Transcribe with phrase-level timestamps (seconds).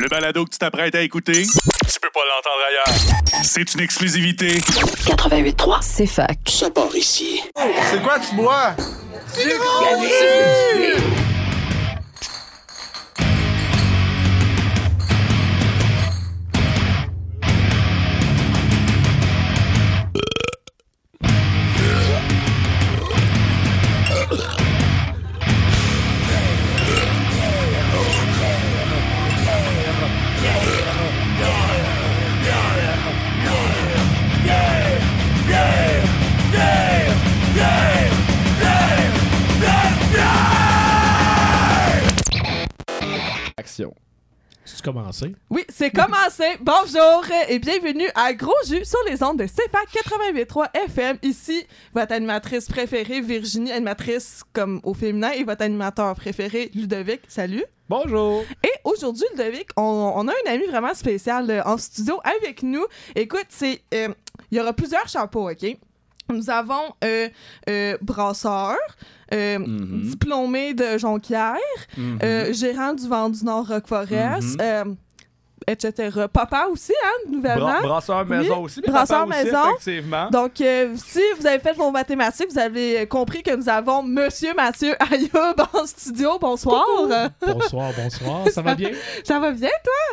[0.00, 3.44] Le balado que tu t'apprêtes à écouter, tu peux pas l'entendre ailleurs.
[3.44, 4.56] C'est une exclusivité.
[4.56, 6.38] 88.3, c'est fac.
[6.46, 7.42] Ça part ici.
[7.90, 8.74] C'est quoi tu bois?
[9.36, 11.19] Action.
[44.80, 45.34] C'est commencé.
[45.50, 46.44] Oui, c'est commencé.
[46.62, 49.90] Bonjour et bienvenue à Gros Jus sur les ondes de CFAC
[50.34, 51.18] 88.3 FM.
[51.22, 57.20] Ici, votre animatrice préférée, Virginie, animatrice comme au féminin, et votre animateur préféré, Ludovic.
[57.28, 57.62] Salut.
[57.90, 58.42] Bonjour.
[58.64, 62.86] Et aujourd'hui, Ludovic, on, on a un ami vraiment spécial euh, en studio avec nous.
[63.14, 64.08] Écoute, c'est euh,
[64.50, 65.76] il y aura plusieurs chapeaux, OK?
[66.30, 67.28] Nous avons euh,
[67.68, 68.76] euh, brasseur,
[69.32, 70.02] euh, Mhm.
[70.10, 71.56] diplômé de Jonquière,
[71.96, 72.18] Mhm.
[72.22, 74.60] euh, gérant du vent du Nord Rock Forest, Mhm.
[74.60, 74.84] euh,
[75.70, 76.10] etc.
[76.32, 77.66] Papa aussi, hein, nouvellement.
[77.66, 78.80] Bra- brasseur maison Oui, aussi.
[78.86, 79.58] mais brasseur papa aussi, maison.
[79.78, 80.30] Effectivement.
[80.30, 84.54] Donc, euh, si vous avez fait vos mathématiques, vous avez compris que nous avons Monsieur
[84.54, 86.38] Mathieu Ayoub en studio.
[86.40, 86.84] Bonsoir.
[87.46, 88.48] Bonsoir, bonsoir.
[88.50, 88.90] Ça va bien?
[89.24, 89.68] Ça va bien?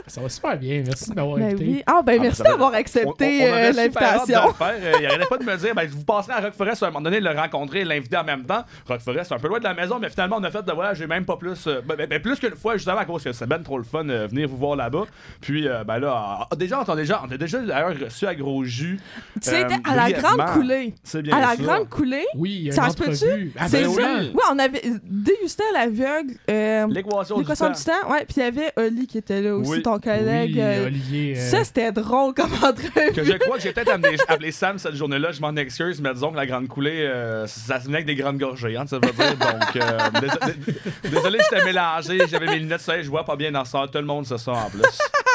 [0.07, 0.83] Ça va super bien.
[0.85, 1.65] Merci de m'avoir Ben invité.
[1.65, 1.83] oui.
[1.85, 4.53] Ah, ben Ah, merci d'avoir accepté euh, aurait l'invitation.
[4.61, 6.89] Euh, il arrêtait pas de me dire, ben, vous passerez à Rock Forest à un
[6.89, 8.63] moment donné, le rencontrer et l'inviter en même temps.
[8.87, 10.71] Rock Forest, c'est un peu loin de la maison, mais finalement, on a fait de
[10.71, 11.67] voyage, j'ai même pas plus.
[11.67, 13.83] euh, ben, ben, ben, plus qu'une fois, justement, à cause que c'est ben trop le
[13.83, 15.03] fun euh, venir vous voir là-bas.
[15.47, 18.35] Puis, euh, ben là, ah, déjà, on a déjà, on a déjà d'ailleurs reçu à
[18.35, 18.99] Gros Jus.
[19.39, 20.93] C'était euh, à la grande coulée.
[21.05, 21.63] C'est bien À la ça.
[21.63, 22.25] grande coulée.
[22.35, 23.53] Oui, il y a Ça se peut-tu?
[23.57, 24.01] Ah, C'est ben ça.
[24.19, 24.31] oui.
[24.33, 27.71] Oui, on avait dégusté à l'aveugle euh, L'équation du l'équation temps.
[27.71, 28.11] du temps.
[28.11, 29.81] Ouais, puis il y avait Oli qui était là aussi, Oui.
[29.83, 30.51] ton collègue.
[30.55, 31.37] Oui, euh, Olivier.
[31.37, 33.13] euh, Ça, c'était drôle comme entrevue.
[33.15, 36.13] Que je crois que j'ai peut-être amené- appelé Sam cette journée-là, je m'en excuse, mais
[36.13, 38.97] disons que la grande coulée, euh, ça se venait avec des grandes gorgées, hein, ça
[38.97, 39.37] veut dire.
[39.37, 40.53] Donc, euh, désolé,
[41.09, 43.97] désolé, j'étais mélangé, j'avais mes lunettes de soleil, je vois pas bien dans ça, tout
[43.99, 44.81] le monde se sent en plus.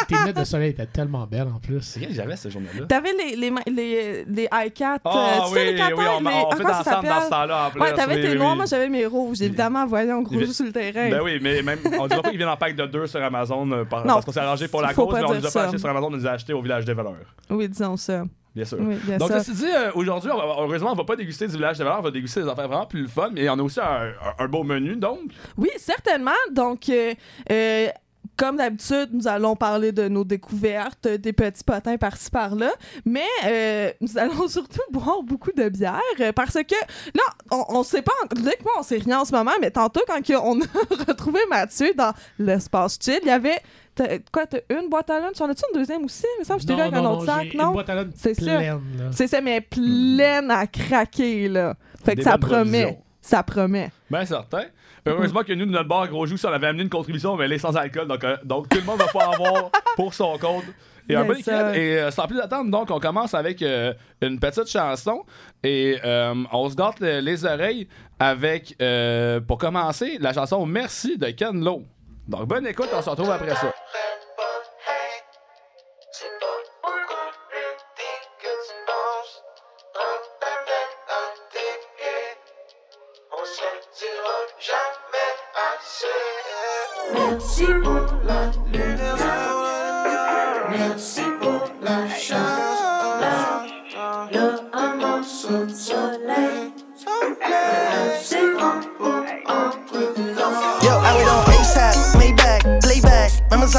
[0.08, 1.80] Tes lunettes de soleil étaient tellement belles en plus.
[1.82, 2.86] C'est que j'avais cette journée-là.
[2.86, 4.98] T'avais les, les, les, les i4.
[5.04, 7.30] Ah euh, tu sais, oui, les 4 oui, on, on fait ça ensemble dans ce
[7.30, 7.80] temps-là en plus.
[7.80, 8.56] Ouais, t'avais oui, tes oui, noirs, oui.
[8.56, 9.42] moi j'avais mes rouges.
[9.42, 11.10] Évidemment, voyons, gros jus sur le terrain.
[11.10, 13.70] Ben oui, mais même, on dira pas qu'ils viennent en pack de deux sur Amazon
[13.70, 15.40] euh, par- Non, parce qu'on s'est arrangé pour la faut cause, pas mais on dire
[15.40, 15.60] les a ça.
[15.60, 17.14] pas achetés sur Amazon, on les a achetés au village des valeurs.
[17.50, 18.24] Oui, disons ça.
[18.54, 18.76] Bien sûr.
[18.82, 19.38] Oui, bien Donc, ça.
[19.42, 22.10] ceci dit, euh, aujourd'hui, heureusement, on va pas déguster du village des valeurs, on va
[22.10, 23.30] déguster des affaires vraiment plus fun.
[23.32, 25.20] Mais on a aussi un, un- un beau menu, donc.
[25.56, 26.32] Oui, certainement.
[26.50, 27.14] Donc, euh,
[27.50, 27.86] euh,
[28.36, 32.70] comme d'habitude, nous allons parler de nos découvertes, des petits potins par-ci par-là,
[33.04, 36.74] mais euh, nous allons surtout boire beaucoup de bière euh, parce que
[37.14, 40.00] là, on, on sait pas, que moi, on sait rien en ce moment, mais tantôt,
[40.06, 40.64] quand on a
[41.08, 43.58] retrouvé Mathieu dans l'espace chill, il y avait.
[43.94, 45.40] t'as- Quoi, t'as une boîte à lunch?
[45.40, 46.24] En as-tu une deuxième aussi?
[46.38, 47.66] Il me semble que j'étais là avec un autre sac, non?
[47.68, 48.56] Une boîte à lunch C'est ça.
[48.56, 49.04] pleine, là.
[49.12, 51.74] C'est ça, mais pleine à craquer, là.
[52.04, 52.64] Fait que Des ça promet.
[52.82, 53.02] provisions.
[53.20, 53.90] Ça promet.
[54.10, 54.64] Ben certain.
[55.06, 57.46] Heureusement que nous, de notre bar Gros Joux, si on avait amené une contribution, mais
[57.46, 58.06] elle est sans alcool.
[58.06, 60.64] Donc, euh, donc tout le monde va pas avoir pour son compte.
[61.08, 61.34] Et un bon.
[61.74, 65.24] Et euh, sans plus attendre, donc, on commence avec euh, une petite chanson.
[65.64, 67.88] Et euh, on se gâte le- les oreilles
[68.20, 71.82] avec, euh, pour commencer, la chanson Merci de Ken Lo.
[72.28, 73.72] Donc, bonne écoute, on se retrouve après ça.
[87.62, 87.92] Merci pour
[88.26, 88.91] la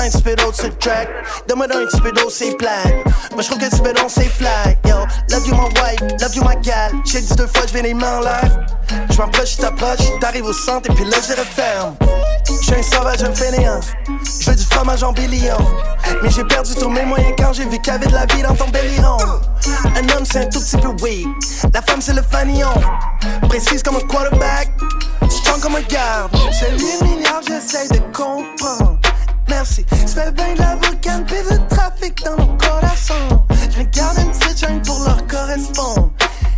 [0.04, 1.08] un petit peu sur le track.
[1.48, 1.98] Donne-moi un petit
[2.30, 2.62] c'est
[3.32, 4.98] Moi je trouve que un petit peu d'autre, c'est flag Yo,
[5.30, 6.92] love you my wife, love you my gal.
[7.06, 8.66] J'ai dit deux fois, je viens les mains en l'air
[9.10, 9.58] Je m'approche,
[10.20, 11.96] t'arrives au centre et puis là je referme.
[12.48, 13.80] Je suis un sauvage, un fainéant
[14.42, 15.58] Je veux du fromage en billion
[16.22, 18.42] Mais j'ai perdu tous mes moyens quand j'ai vu qu'il y avait de la vie
[18.42, 19.18] dans ton belliron.
[19.96, 21.28] Un homme c'est un tout petit peu weak.
[21.74, 22.74] La femme c'est le fanillon
[23.48, 24.70] Précise comme un quarterback.
[25.30, 26.36] Strong comme un garde.
[26.52, 28.93] C'est 8 milliards, j'essaye de comprendre
[29.56, 34.18] Merci, ça fait bien de la volcane Pis de trafic dans nos coraçons Je regarde
[34.18, 36.10] une petite pour leur correspondre.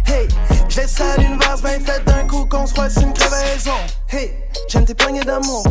[0.07, 0.27] Hey,
[0.69, 3.71] je laisse à l'univers bien fait d'un coup qu'on c'est une crevaison.
[4.09, 4.31] Hey,
[4.69, 5.63] j'aime tes poignées d'amour.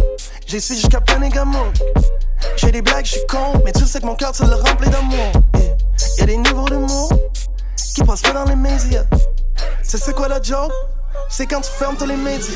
[0.47, 1.73] J'ai su jusqu'à plein d'amour
[2.56, 4.91] J'ai des blagues, je suis con Mais tu sais que mon cœur tu le rempli
[4.91, 5.32] d'amour.
[5.55, 5.76] Yeah.
[6.19, 7.11] Y'a des niveaux d'humour
[7.94, 9.05] Qui passent pas dans les médias.
[9.82, 10.73] C'est c'est quoi la joke?
[11.28, 12.49] C'est quand tu fermes tous les médias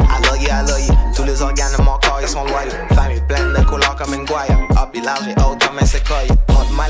[0.00, 0.94] I love you, I love you.
[1.14, 2.70] Tous les organes de mon corps, ils sont loyaux.
[2.94, 4.58] Famille pleine de couleurs comme une guaya.
[4.92, 6.34] Puis large et haute comme un séquoia.
[6.72, 6.88] Ma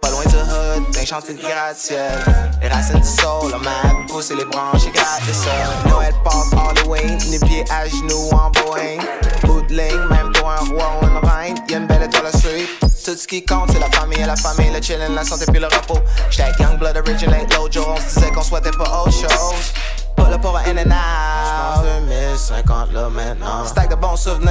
[0.00, 2.12] pas loin du hood, d'un chantier de gratte-ciel.
[2.60, 5.88] Les racines du sol, le map, pousser les branches et gratter ça.
[5.88, 8.98] Noël Pop Halloween, les pieds à genoux en Boeing.
[9.42, 12.68] Bootling, même pour un roi ou une reine, y'a une belle étoile à suivre.
[13.04, 15.66] Tout ce qui compte, c'est la famille la famille, le chillin', la santé puis le
[15.66, 16.00] repos.
[16.30, 19.72] J'étais young blood originate l'autre jour, on se disait qu'on souhaitait pas autre chose.
[20.16, 21.84] Pas là pour un in and out.
[22.04, 23.64] 2050 là maintenant.
[23.66, 24.50] Stack de bons souvenirs.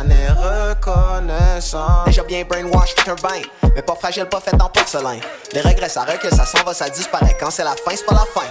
[0.00, 2.04] Année reconnaissant.
[2.06, 3.42] Déjà bien brainwash, un bain.
[3.74, 5.18] Mais pas fragile, pas fait en porcelain.
[5.52, 7.36] Les regrets, ça recule, ça s'en va, ça disparaît.
[7.38, 8.46] Quand c'est la fin, c'est pas la fin.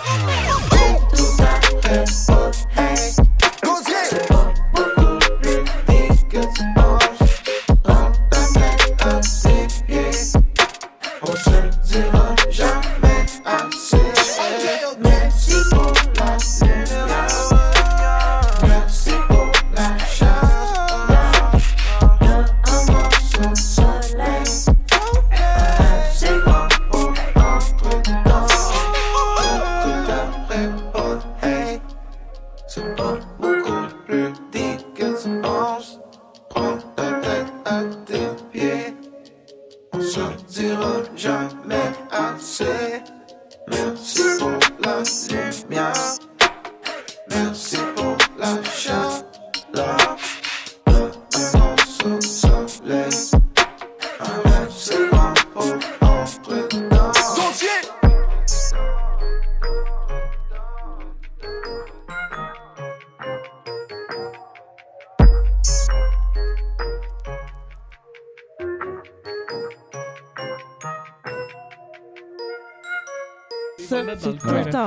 [1.16, 1.44] Tout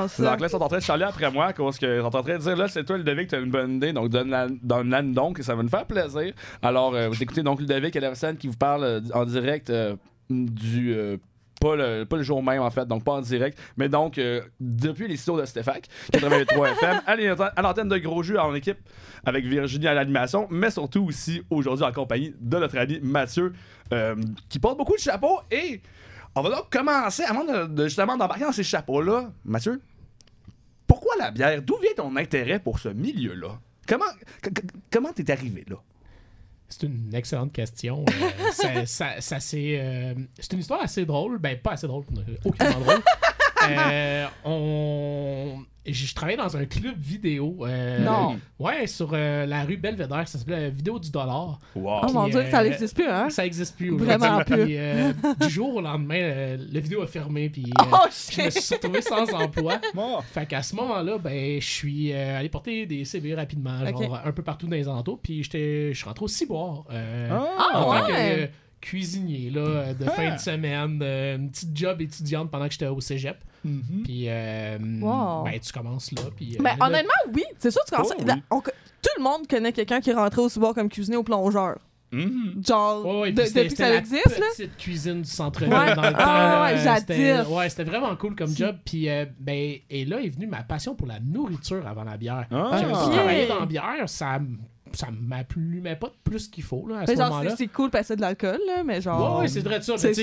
[0.00, 0.08] coin.
[0.08, 0.32] temps Les ça.
[0.34, 2.56] Anglais sont en train de chialer après moi, parce qu'ils sont en train de dire
[2.56, 5.62] là, c'est toi Ludovic, t'as une bonne idée, donc donne-la donne-la donc, et ça va
[5.62, 6.32] nous faire plaisir.
[6.62, 9.96] Alors, euh, vous écoutez donc Ludovic et Larsen qui vous parle euh, en direct euh,
[10.30, 10.94] du.
[11.60, 14.40] pas le, pas le jour même, en fait, donc pas en direct, mais donc euh,
[14.60, 15.80] depuis les studios de Stéphane,
[16.12, 18.78] 83 FM, à l'antenne- à l'antenne de Gros Jus en équipe
[19.26, 23.52] avec Virginie à l'animation, mais surtout aussi aujourd'hui en compagnie de notre ami Mathieu,
[23.92, 24.14] euh,
[24.48, 25.80] qui porte beaucoup de chapeaux et.
[26.36, 29.80] On va donc commencer, avant de, de justement d'embarquer dans ces chapeaux-là, Mathieu,
[30.90, 31.62] pourquoi la bière?
[31.62, 33.60] D'où vient ton intérêt pour ce milieu-là?
[33.86, 34.10] Comment
[34.90, 35.76] comment t'es arrivé là?
[36.68, 38.04] C'est une excellente question.
[38.08, 41.38] Euh, ça, euh, c'est une histoire assez drôle.
[41.38, 42.02] Ben, pas assez drôle,
[42.44, 43.02] aucunement drôle.
[43.68, 45.64] Euh, on...
[45.86, 47.56] Je travaillais dans un club vidéo.
[47.66, 48.38] euh, Non.
[48.58, 50.28] Ouais, sur euh, la rue Belvedere.
[50.28, 51.58] Ça s'appelait Vidéo du Dollar.
[51.74, 52.00] Wow.
[52.06, 53.30] Oh mon Puis, dieu, ça n'existe plus, hein?
[53.30, 54.64] Ça existe plus Vraiment plus.
[54.66, 57.48] Puis, euh, du jour au lendemain, euh, la vidéo a fermé.
[57.48, 59.80] Puis, euh, Oh je me suis retrouvé sans emploi.
[60.32, 64.32] Fait qu'à ce moment-là, ben, je suis euh, allé porter des CV rapidement, genre un
[64.32, 66.84] peu partout dans les alentours, puis j'étais, je suis rentré au Ciboire.
[66.92, 68.42] Euh, Ah, en tant que ouais.
[68.42, 68.46] euh,
[68.82, 73.00] cuisinier, là, de fin de semaine, euh, une petite job étudiante pendant que j'étais au
[73.00, 73.36] cégep.
[73.62, 75.44] Puis, euh, Wow.
[75.44, 76.22] ben, tu commences là.
[76.36, 77.44] Puis, euh, Ben, là- honnêtement, oui.
[77.58, 78.12] C'est sûr, tu commences.
[78.18, 78.42] Oh, là, oui.
[78.50, 78.70] on co-
[79.02, 81.78] tout le monde connaît quelqu'un qui est rentré au ciboire comme cuisinier au plongeur.
[82.12, 82.60] Mhm.
[82.66, 84.46] Genre, de- c'était- depuis que ça la existe, là.
[84.56, 85.94] petite cuisine du centre-ville Ouais.
[85.94, 86.18] dans le temps.
[86.18, 87.48] Ah, ouais, c'était- jadis.
[87.48, 88.76] Ouais, c'était vraiment cool comme job.
[88.84, 92.46] Puis, euh, ben, et là est venue ma passion pour la nourriture avant la bière.
[92.50, 92.70] Ah.
[92.80, 93.12] J'avais Ok.
[93.12, 94.40] travaillé dans la bière, ça
[94.92, 97.50] ça m'allumait pas de plus qu'il faut là, à ce Mais genre, moment-là.
[97.50, 99.36] c'est- c'est cool c'est de l'alcool, là, mais genre.
[99.36, 99.96] Ouais, ouais, c'est vrai de ça.
[99.98, 100.22] c'est mais tu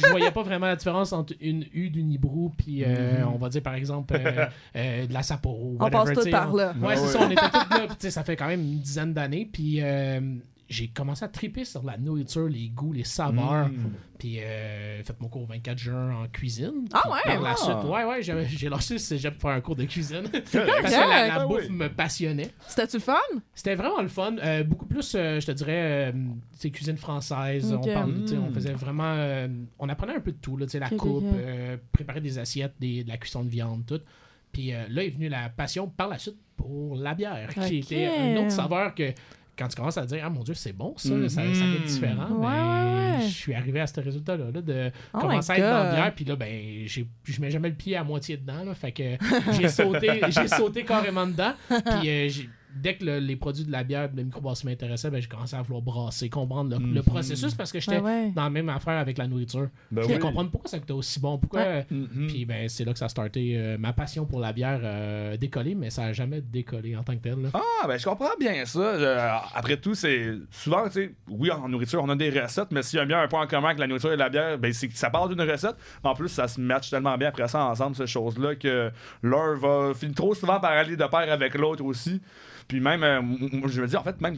[0.00, 3.28] je voyais pas vraiment la différence entre une U d'Unibrew puis euh, Mhm.
[3.34, 5.76] on va dire par exemple euh, euh, de la Sapporo.
[5.78, 6.74] On whatever, passe tout par on- là.
[6.80, 7.86] Ouais, Ouais, c'est ça, on était tous là.
[7.86, 9.48] puis tu sais, ça fait quand même une dizaine d'années.
[9.50, 10.20] Puis euh,
[10.68, 13.68] j'ai commencé à triper sur la nourriture, les goûts, les saveurs.
[13.68, 13.92] Mm.
[14.18, 16.86] Puis euh, fait mon cours 24 juin en cuisine.
[16.92, 17.20] Ah ouais?
[17.24, 20.22] Par la suite, ouais, ouais, j'ai lâché le cégep pour faire un cours de cuisine.
[20.32, 21.70] Parce que la, la Ah bouffe oui.
[21.70, 22.50] me passionnait.
[22.66, 23.14] C'était-tu le fun?
[23.54, 24.36] C'était vraiment le fun.
[24.42, 26.12] Euh, beaucoup plus, euh, je te dirais, euh,
[26.52, 27.72] sais, cuisine française.
[27.72, 28.54] On, parle, on Mm.
[28.54, 29.12] faisait vraiment.
[29.16, 32.38] euh, on apprenait un peu de tout, là, tu sais, la coupe, euh, préparer des
[32.38, 34.00] assiettes, des- de la cuisson de viande, tout.
[34.52, 38.32] Puis euh, là est venue la passion par la suite pour la bière, qui était
[38.32, 39.12] une autre saveur que.
[39.58, 42.28] Quand tu commences à dire, ah mon dieu, c'est bon ça, ça, ça goûte différent,
[42.30, 43.26] Ouais, mais ouais.
[43.28, 46.24] je suis arrivé à ce résultat-là, là, de Oh commencer à être dans bière, puis
[46.26, 49.16] là, ben, j'ai- je mets jamais le pied à moitié dedans, là, fait que
[49.52, 52.28] j'ai sauté, j'ai sauté carrément dedans, puis euh,
[52.76, 55.62] dès que le- les produits de la bière, de microbrasserie m'intéressaient, ben, j'ai commencé à
[55.62, 57.02] vouloir brasser, comprendre le, le Mhm.
[57.02, 58.32] processus, parce que j'étais Ouais, ouais.
[58.34, 59.68] dans la même affaire avec la nourriture.
[59.90, 61.60] Ben je voulais comprendre pourquoi ça coûtait aussi bon, pourquoi...
[61.62, 61.86] Ouais.
[61.90, 62.26] Mhm.
[62.28, 65.36] Puis ben, c'est là que ça a starté euh, ma passion pour la bière euh,
[65.36, 67.40] décollée, mais ça a jamais décollé en tant que tel.
[67.42, 67.48] là.
[67.54, 68.98] Ah, ben je comprends bien ça.
[68.98, 72.82] Je- après tout, c'est souvent, tu sais, oui, en nourriture, on a des recettes, mais
[72.82, 74.72] s'il y a bien un point en commun avec la nourriture et la bière, ben
[74.72, 75.76] c'est que ça part d'une recette.
[76.02, 78.90] En plus, ça se match tellement bien après ça ensemble, ces choses-là, que
[79.22, 82.20] l'un va finir trop souvent par aller de pair avec l'autre aussi.
[82.68, 83.20] Puis même, euh,
[83.66, 84.36] je me dis, en fait, même,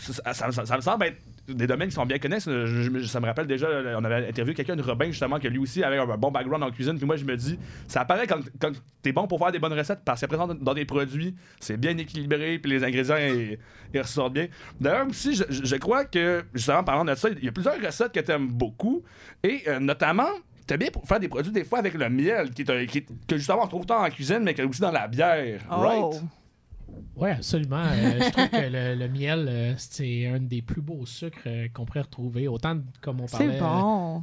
[0.00, 2.40] ça, ça- ça- ça me semble être des domaines qui sont bien connus.
[2.46, 2.66] Je-
[3.00, 3.68] je- ça me rappelle déjà,
[3.98, 6.70] on avait interviewé quelqu'un de Robin, justement, que lui aussi avait un bon background en
[6.70, 6.96] cuisine.
[6.96, 9.74] Puis moi, je me dis, ça apparaît quand, quand t'es bon pour faire des bonnes
[9.74, 13.58] recettes parce que présent dans des produits, c'est bien équilibré, puis les ingrédients, ils,
[13.92, 14.46] ils ressortent bien.
[14.80, 18.12] D'ailleurs, aussi, je, crois que, justement, en parlant de ça, il y a plusieurs recettes
[18.12, 19.02] que t'aimes beaucoup.
[19.42, 20.28] Et euh, notamment,
[20.66, 22.98] t'es bien pour faire des produits des fois avec le miel, qui est, un- qui
[22.98, 25.60] est- que justement on trouve tant en cuisine, mais que aussi dans la bière.
[25.70, 25.74] Oh.
[25.82, 26.22] Right?
[27.16, 27.84] Oui, absolument.
[27.84, 31.68] Euh, je trouve que le, le miel, euh, c'est un des plus beaux sucres euh,
[31.72, 34.22] qu'on pourrait retrouver, autant comme on parlait bon.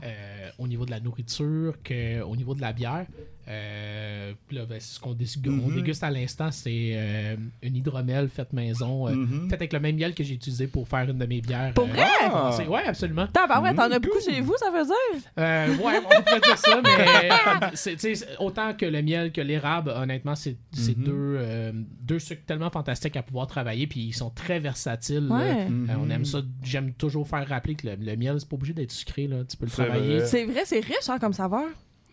[0.60, 3.06] au niveau de la nourriture qu'au niveau de la bière.
[3.52, 5.76] Euh, puis là, ben, c'est ce qu'on Mhm.
[5.76, 9.50] déguste à l'instant, c'est euh, une hydromel faite maison, euh, Mhm.
[9.50, 11.74] faite avec le même miel que j'ai utilisé pour faire une de mes bières.
[11.74, 12.06] Pour euh, vrai?
[12.22, 12.58] Ah!
[12.68, 13.28] Ouais, absolument.
[13.28, 15.32] Tabarouette, t'en as Mm, beaucoup chez vous, ça veut dire?
[15.38, 17.30] Euh, ouais, on pourrait dire ça, mais
[17.76, 20.94] c'est, autant que le miel que l'érable, honnêtement, c'est, Mhm.
[21.04, 25.28] deux, euh, deux sucres tellement fantastiques à pouvoir travailler, puis ils sont très versatiles.
[25.30, 25.68] Ouais.
[25.70, 26.42] Euh, on aime ça.
[26.64, 29.28] J'aime toujours faire rappeler que le, le miel, c'est pas obligé d'être sucré.
[29.28, 29.38] Là.
[29.50, 30.26] Tu peux le travailler.
[30.26, 31.66] C'est vrai, c'est riche hein, comme saveur.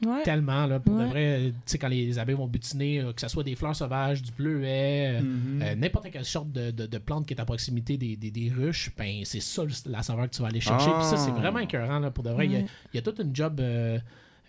[0.06, 0.22] Ouais.
[0.22, 0.66] tellement.
[0.66, 3.42] Là, pour de vrai, tu sais, quand les abeilles vont butiner, euh, que ce soit
[3.42, 5.62] des fleurs sauvages, du bleuet, euh, Mhm.
[5.62, 8.48] euh, n'importe quelle sorte de, de, de plante qui est à proximité des, des, des
[8.56, 10.90] ruches, ben, c'est ça la saveur que tu vas aller chercher.
[10.92, 10.98] Ah.
[11.00, 11.98] Puis ça, c'est vraiment écœurant.
[11.98, 12.66] Là, pour de vrai, il y a- Ouais.
[12.92, 13.58] il y, a toute une job.
[13.60, 13.98] euh,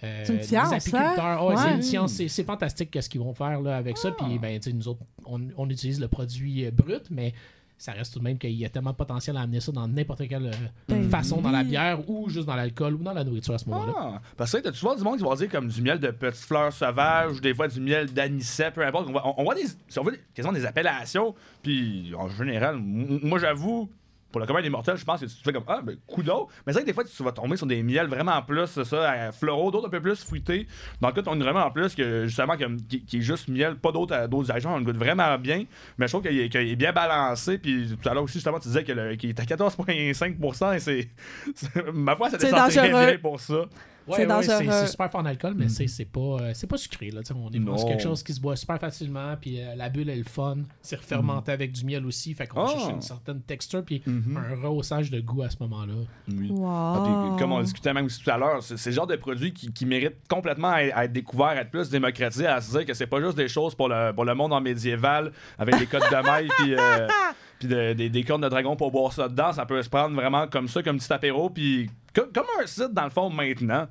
[0.04, 1.46] euh, C'est une science, des apiculteurs.
[1.46, 4.12] Ouais, C'est une science, c'est, c'est fantastique ce qu'ils vont faire là, avec ça.
[4.12, 7.34] Puis ben, tu sais, nous autres, on, on utilise le produit brut, mais
[7.80, 9.88] ça reste tout de même qu'il y a tellement de potentiel à amener ça dans
[9.88, 10.52] n'importe quelle euh,
[10.88, 13.68] Ben façon dans la bière ou juste dans l'alcool ou dans la nourriture à ce
[13.70, 13.94] moment-là.
[13.98, 16.44] Ah, parce que t'as souvent du monde qui va dire comme du miel de petites
[16.44, 19.08] fleurs sauvages ou des fois du miel d'anisette, peu importe.
[19.10, 21.34] On, va- on- on voit des, si on veut, quasiment des appellations.
[21.64, 23.90] Puis en général, moi j'avoue,
[24.32, 26.24] pour le commun des mortels, je pense que tu te fais comme ah ben coup
[26.24, 26.48] d'eau.
[26.66, 28.86] Mais c'est vrai que des fois tu vas tomber sur des miels vraiment plus c'est
[28.86, 30.68] ça, floraux, d'autres un peu plus fruités.
[31.02, 32.56] Dans le cas, on est vraiment en plus que justement
[32.88, 35.66] qui, qui est juste miel, pas d'autres euh, d'autres agents, on le goûte vraiment bien.
[35.98, 37.58] Mais je trouve qu'il est, est bien balancé.
[37.58, 40.80] Puis tout à l'heure aussi justement tu disais qu'il est à 14,5% et
[41.56, 43.66] c'est ma foi ça C'est descend très bien pour ça.
[44.10, 44.56] Ouais, C'est ouais, dangereux.
[44.60, 47.12] c'est, c'est super fort en alcool, mais c'est, c'est pas, euh, c'est pas sucré.
[47.12, 50.16] Là, on est quelque chose qui se boit super facilement, puis euh, la bulle est
[50.18, 50.58] le fun.
[50.82, 52.68] C'est fermenté avec du miel aussi, fait qu'on Ah.
[52.72, 54.38] cherche une certaine texture, puis Mhm.
[54.38, 55.94] un rehaussage de goût à ce moment-là.
[56.28, 56.50] Oui.
[56.50, 56.68] Wow.
[56.68, 59.54] Ah, puis, comme on discutait même tout à l'heure, c'est c'est le genre de produit
[59.54, 62.86] qui, qui mérite complètement à, à être découvert, à être plus démocratisé, à se dire
[62.86, 65.86] que c'est pas juste des choses pour le, pour le monde en médiéval avec des
[65.86, 67.08] codes de maille puis, euh,
[67.60, 69.52] puis de- des, des cornes de dragon pour boire ça dedans.
[69.54, 72.94] Ça peut se prendre vraiment comme ça, comme petit apéro, puis co- comme un site
[72.94, 73.88] dans le fond maintenant.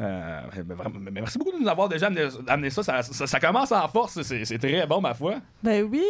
[0.00, 0.74] Euh, mais
[1.12, 2.82] mais merci beaucoup de nous avoir déjà amené, amené ça.
[2.82, 4.22] Ça, ça- ça commence en force.
[4.22, 5.34] C'est très bon, ma foi.
[5.62, 6.02] Ben oui.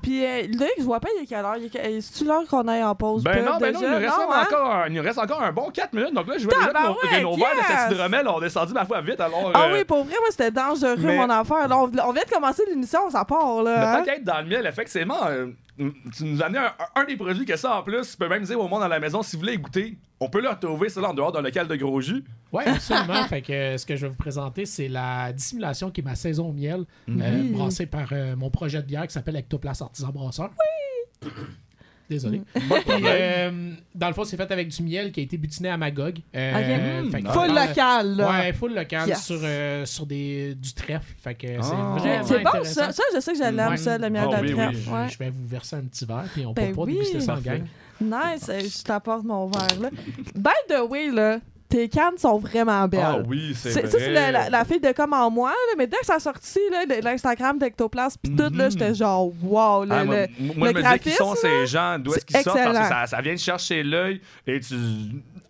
[0.00, 1.56] Puis euh, là, je vois pas il est quelle heure.
[2.00, 3.24] C'est-tu l'heure qu'on aille en pause?
[3.24, 4.42] Ben non, ben non, il nous reste, Non, hein?
[4.48, 6.14] encore un, il nous reste encore un bon 4 minutes.
[6.14, 7.80] Donc là, je vois déjà que Tabarouette, que nos verres de yes!
[7.80, 9.20] cette hydromel ont descendu ma foi vite.
[9.20, 11.66] Alors, Ah euh, oui, pour vrai, moi, c'était dangereux, mais- mon affaire.
[11.66, 13.96] Là, on, on vient de commencer l'émission, ça part, Mais là.
[13.96, 14.14] tant hein?
[14.14, 17.56] être dans le miel, effectivement, euh, tu nous as amené un, un des produits que
[17.56, 18.10] ça en plus.
[18.12, 20.40] Tu peux même dire au monde à la maison, si vous voulez goûter, on peut
[20.40, 22.22] le retrouver cela en dehors d'un local de gros jus.
[22.52, 23.24] Ouais, absolument.
[23.24, 26.14] fait que euh, ce que je vais vous présenter, c'est la dissimulation qui est ma
[26.14, 27.48] saison au miel, euh, Oui.
[27.50, 30.50] brassée par euh, mon projet de bière qui s'appelle Ectoplace Artisan Brasseur.
[31.22, 31.30] Oui!
[32.10, 32.42] Désolé.
[32.52, 33.02] Pas de Puis, problème.
[33.06, 36.18] euh, dans le fond, c'est fait avec du miel qui a été butiné à Magog.
[36.36, 37.10] Euh, Ok.
[37.12, 38.30] fait que Full dans le- local, là.
[38.30, 39.24] Ouais, full local Yes.
[39.24, 41.14] sur, euh, sur des, du trèfle.
[41.22, 41.96] Fait que c'est Ah.
[41.98, 42.74] vraiment C'est bon, intéressant.
[42.82, 42.92] ça.
[42.92, 43.38] Ça, je sais que
[43.70, 43.76] Ouais.
[43.78, 44.76] ça, le miel Ah de oui, trèfle.
[44.86, 44.92] oui.
[44.92, 45.08] Ouais.
[45.10, 46.92] Je vais vous verser un petit verre, puis on Ben peut pas oui.
[46.92, 47.62] déguster ça en Parfait.
[48.00, 48.32] gang.
[48.34, 49.90] Nice, euh, je t'apporte mon verre, là.
[50.34, 51.38] By the way, là,
[51.74, 53.00] tes cannes sont vraiment belles.
[53.04, 53.90] Ah oui, c'est C'est- vrai.
[53.90, 56.14] Ça, c'est la, la- la fille de comme en moi, là, mais dès que ça
[56.14, 58.70] a sorti, là, de- l'Instagram d'Ectoplasme, pis tout, là, Mhm.
[58.70, 61.48] j'étais genre, wow, le, Ah, moi, le- moi, le je me disais qui sont graphisme,
[61.48, 64.20] ces gens, d'où est-ce qu'ils sortent, parce que ça, ça vient de chercher l'œil.
[64.46, 64.74] Et tu.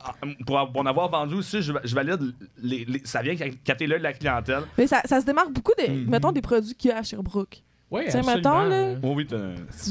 [0.00, 0.12] ah,
[0.46, 3.98] Pour, pour en avoir vendu aussi, je, je valide, les, les- ça vient capter l'œil
[3.98, 4.62] de la clientèle.
[4.78, 6.08] Mais ça, ça se démarque beaucoup des, Mhm.
[6.08, 7.62] mettons, des produits qu'il y a à Sherbrooke.
[7.90, 8.34] Oui, Tiens, absolument.
[8.36, 8.94] mettons, là.
[9.02, 9.26] Oh oui,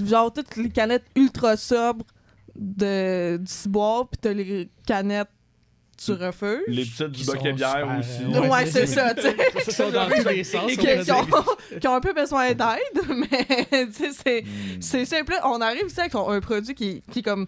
[0.10, 2.06] Genre, toutes les canettes ultra sobres
[2.56, 5.30] de, du ciboire, pis t'as les canettes
[6.05, 6.62] tu refuges?
[6.67, 8.24] les petites du Qui bucket sont bière aussi.
[8.36, 9.36] euh, Ouais, Ouais, c'est ça, tu sais.
[9.65, 10.72] Qui sont dans tous les sens.
[10.72, 12.57] qui, qui ont, qui ont un peu besoin d'aide,
[13.10, 13.45] mais
[13.88, 14.81] tu sais, c'est, Hmm.
[14.81, 15.33] c'est simple.
[15.43, 17.48] On arrive ici avec un produit qui, qui est comme.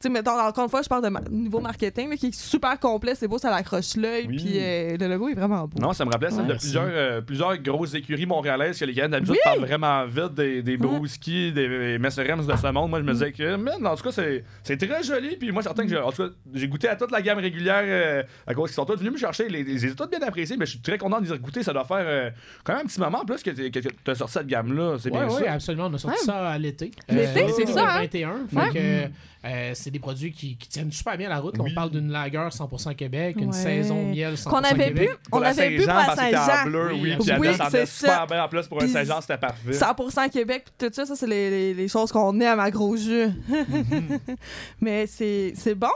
[0.00, 2.34] Tu sais, mettons, encore une fois, je parle de ma- niveau marketing, là, qui est
[2.34, 4.36] super complet, c'est beau, ça l'accroche l'œil, Oui.
[4.36, 5.76] puis euh, le logo est vraiment beau.
[5.80, 8.94] Non, ça me rappelait celle de Ouais, plusieurs, euh, plusieurs grosses écuries montréalaises que les
[8.94, 9.40] gars d'habitude Oui.
[9.42, 12.90] parlent vraiment vite des, des Brouski, des Messerems de ce monde.
[12.90, 15.36] Moi, je me disais que, man, en tout cas, c'est, c'est très joli.
[15.36, 17.82] Puis moi, certain que j'ai, en tout cas, j'ai goûté à toute la gamme régulière
[17.84, 19.48] euh, à cause qu'ils sont tous venus me chercher.
[19.48, 21.64] Les, les, les tous bien appréciés, mais je suis très content de les goûter.
[21.64, 22.30] Ça doit faire euh,
[22.62, 24.96] quand même un petit moment en plus que, tu as sorti cette gamme-là.
[25.00, 25.52] C'est Oui, bien oui, ça.
[25.54, 25.86] absolument.
[25.90, 26.24] On a sorti Ouais.
[26.24, 26.92] ça à l'été.
[27.08, 28.06] L'été, Euh, c'est ça, hein?
[28.12, 28.46] 2021.
[28.48, 28.70] Fait Ouais.
[28.72, 29.12] que,
[29.46, 31.54] euh, c'est des produits qui, qui tiennent super bien la route.
[31.58, 31.70] Oui.
[31.72, 33.52] On parle d'une lager 100% Québec, une Ouais.
[33.54, 35.10] saison miel 100% Qu'on avait bu, Québec.
[35.32, 36.66] on avait bu pour la parce que c'était en Saint-Jean.
[36.70, 39.72] bleu, oui, Oui, oui, c'est super bien en plus pour un Saint-Jean, c'était parfait.
[39.72, 42.96] 100% Québec, puis tout ça, ça, c'est les, les- les choses qu'on aime à gros
[42.96, 43.28] jus.
[44.80, 45.88] Mais c'est c'est bon.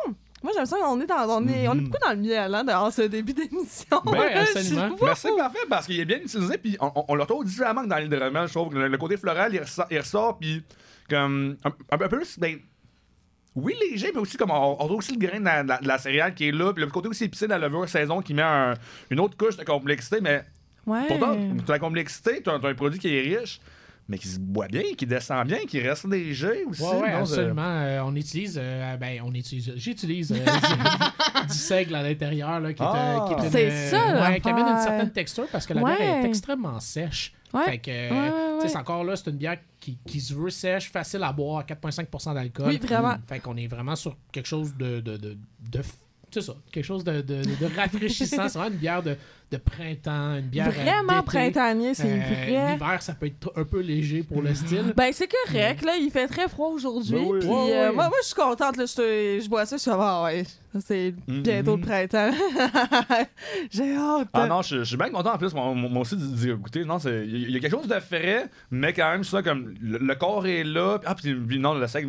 [0.42, 2.64] Moi, j'aime ça, on est, dans, on est, on est beaucoup dans le miel, hein,
[2.64, 4.00] dans ce début d'émission.
[4.04, 4.96] Ben, Je- absolument.
[5.00, 7.82] Mais c'est parfait parce qu'il est bien utilisé, puis on, on, on le retrouve différemment
[7.84, 8.70] que dans l'île de Roman, je trouve.
[8.72, 10.64] que Le, le côté floral, il ressort, il ressort puis
[11.08, 12.58] comme un, un peu plus, ben,
[13.54, 15.78] oui, léger, mais aussi comme on, on retrouve aussi le grain de la, de la-
[15.78, 18.20] de la céréale qui est là, puis le côté aussi épicé de la levure saison
[18.22, 18.74] qui met un-
[19.10, 20.42] une autre couche de complexité, mais
[20.86, 21.06] Ouais.
[21.08, 21.36] pourtant,
[21.68, 23.60] la complexité, t'as, t'as un produit qui est riche,
[24.08, 26.82] mais qui se boit bien, qui descend bien, qui reste léger aussi.
[26.82, 27.62] Ouais, ouais, absolument.
[27.62, 30.42] Euh, on utilise, euh, ben, on utilise, j'utilise euh, du,
[31.48, 33.24] du seigle à l'intérieur, là, qui est, euh, Ah.
[33.28, 35.82] qui est une, C'est euh, ça, ouais, qui amène une certaine texture parce que la
[35.84, 37.32] bière est extrêmement sèche.
[37.52, 37.64] Ouais.
[37.64, 40.50] Fait que, euh, Ouais, ouais, c'est encore là, c'est une bière qui, qui se veut
[40.50, 42.66] sèche, facile à boire, 4,5% d'alcool.
[42.68, 43.16] Oui, vraiment.
[43.26, 45.00] Fait qu'on est vraiment sur quelque chose de.
[45.00, 45.36] de, de,
[45.70, 45.82] de
[46.30, 48.36] c'est ça, quelque chose de, de, de rafraîchissant.
[48.48, 49.16] c'est vraiment une bière de,
[49.52, 50.70] de printemps, une bière.
[50.70, 52.72] Vraiment printanier, c'est Euh, vrai.
[52.72, 54.92] L'hiver, ça peut être un peu léger pour le style.
[54.96, 55.92] Ben, c'est correct, là.
[56.00, 57.12] Il fait très froid aujourd'hui.
[57.12, 57.38] Ben oui.
[57.40, 58.84] puis, Ouais, euh, moi, moi je suis contente, là.
[58.86, 60.44] Je, te- je bois ça, je suis ah ouais,
[60.84, 62.30] c'est bientôt le printemps.
[63.70, 64.28] J'ai hâte.
[64.32, 66.84] Ah non, je, je suis bien content en plus, moi, moi aussi, d'y goûter.
[66.84, 69.98] Non, c'est- il y a quelque chose de frais, mais quand même, ça, comme le,
[69.98, 70.98] le corps est là.
[71.04, 72.06] Ah, puis puis non, le sec,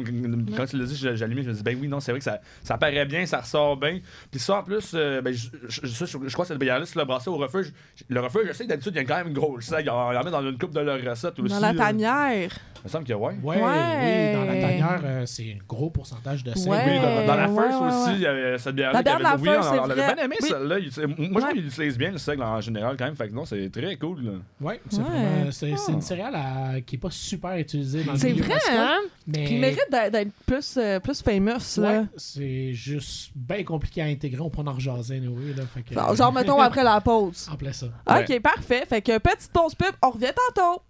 [0.55, 2.39] quand tu l'as dit, allumé, je me dis, ben oui, non, c'est vrai que ça,
[2.63, 3.99] ça paraît bien, ça ressort bien.
[4.31, 6.85] Puis ça, en plus, euh, ben, je, je, ça, je- je crois que cette bière-là,
[6.85, 7.73] si tu l'as brassé au refuge,
[8.09, 9.79] le refuge, je sais que d'habitude, il y a quand même une grosse sec.
[9.83, 11.53] Il en il en met dans une coupe de leur recette aussi.
[11.53, 12.49] Dans la tanière.
[12.85, 13.33] Il me semble que ouais.
[13.41, 13.61] Ouais, Ouais.
[13.63, 16.69] oui, dans la tanière, euh, c'est un gros pourcentage de sel.
[16.69, 16.83] Ouais.
[16.85, 18.15] Oui, dans, dans la first ouais, aussi, ouais.
[18.15, 19.01] il y avait cette bière-là.
[19.01, 20.47] La bière qui de la avait- oui, First, on, c'est on l'avait bien aimé, Oui.
[20.49, 20.75] celle-là.
[21.07, 21.39] Moi, je Ouais.
[21.39, 23.15] trouve qu'il utilise bien le seigle en général, quand même.
[23.15, 24.25] Fait que non, c'est très cool.
[24.25, 24.31] là.
[24.59, 25.03] Ouais, c'est Ouais.
[25.03, 25.51] vraiment.
[25.51, 28.97] C'est c'est une céréale à- qui est pas super utilisée dans le C'est vrai, hein?
[29.27, 32.03] Mais Puis il mérite d'être plus, euh, plus famous, là.
[32.17, 34.41] c'est juste bien compliqué à intégrer.
[34.41, 35.63] On prend en rejaser, là.
[35.73, 37.12] Fait que- Genre, genre, mettons, après la pause.
[37.49, 37.87] En plein ça.
[38.07, 38.85] Ok, parfait.
[38.87, 40.81] Fait que petite pause pub, on revient tantôt.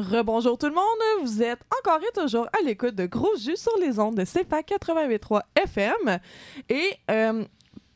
[0.00, 0.82] Rebonjour tout le monde,
[1.22, 4.62] vous êtes encore et toujours à l'écoute de Gros Jus sur les ondes de CFA
[4.62, 6.18] 88.3 FM.
[6.68, 7.44] Et euh,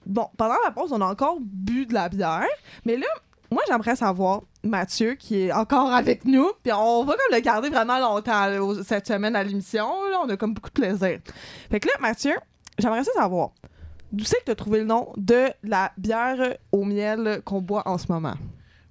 [0.05, 2.47] bon, pendant la pause, on a encore bu de la bière,
[2.85, 3.07] mais là,
[3.51, 7.71] moi j'aimerais savoir, Mathieu, qui est encore avec nous, puis on va comme le garder
[7.71, 11.21] vraiment longtemps là, cette semaine à l'émission, là, on a comme beaucoup de plaisir.
[11.71, 12.35] Fait que là, Mathieu,
[12.79, 13.53] j'aimerais ça savoir,
[14.12, 17.83] d'où c'est que tu as trouvé le nom de la bière au miel qu'on boit
[17.88, 18.35] en ce moment?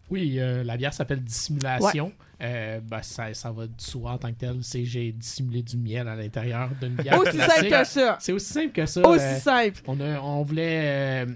[0.10, 2.12] Oui, euh, la bière s'appelle Dissimulation.
[2.44, 4.58] Euh, ben, ça, ça va soi en tant que tel.
[4.62, 7.18] C'est j'ai dissimulé du miel à l'intérieur d'une bière.
[7.20, 8.18] Aussi simple que ça!
[8.20, 9.02] C'est aussi simple que ça.
[9.08, 9.82] Aussi euh, simple!
[9.88, 11.34] on, a- on voulait, euh,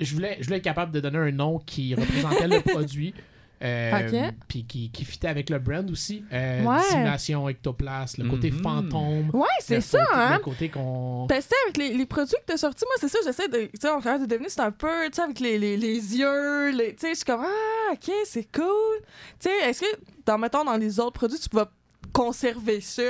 [0.00, 0.36] je voulais.
[0.40, 3.14] Je voulais être capable de donner un nom qui représentait le produit.
[3.62, 4.30] Euh.
[4.48, 6.24] Puis qui, qui fitait avec le brand aussi.
[6.32, 6.78] Euh, Ouais.
[6.78, 8.62] Dissimulation, ectoplasme, le côté Mhm.
[8.62, 9.30] fantôme.
[9.32, 10.34] Ouais, c'est ça, côté- hein?
[10.38, 11.26] Le côté qu'on.
[11.30, 13.66] C'était avec les, les produits que t'as sortis, moi, c'est ça, j'essaie de.
[13.66, 16.70] Tu sais, on de deviner, c'est un peu, tu sais, avec les, les, les yeux,
[16.70, 18.98] les- tu sais, je suis comme, ah, ok, c'est cool.
[19.40, 19.86] Tu sais, est-ce que,
[20.26, 21.70] dans, mettons, dans les autres produits, tu vas
[22.12, 23.02] conserver ça?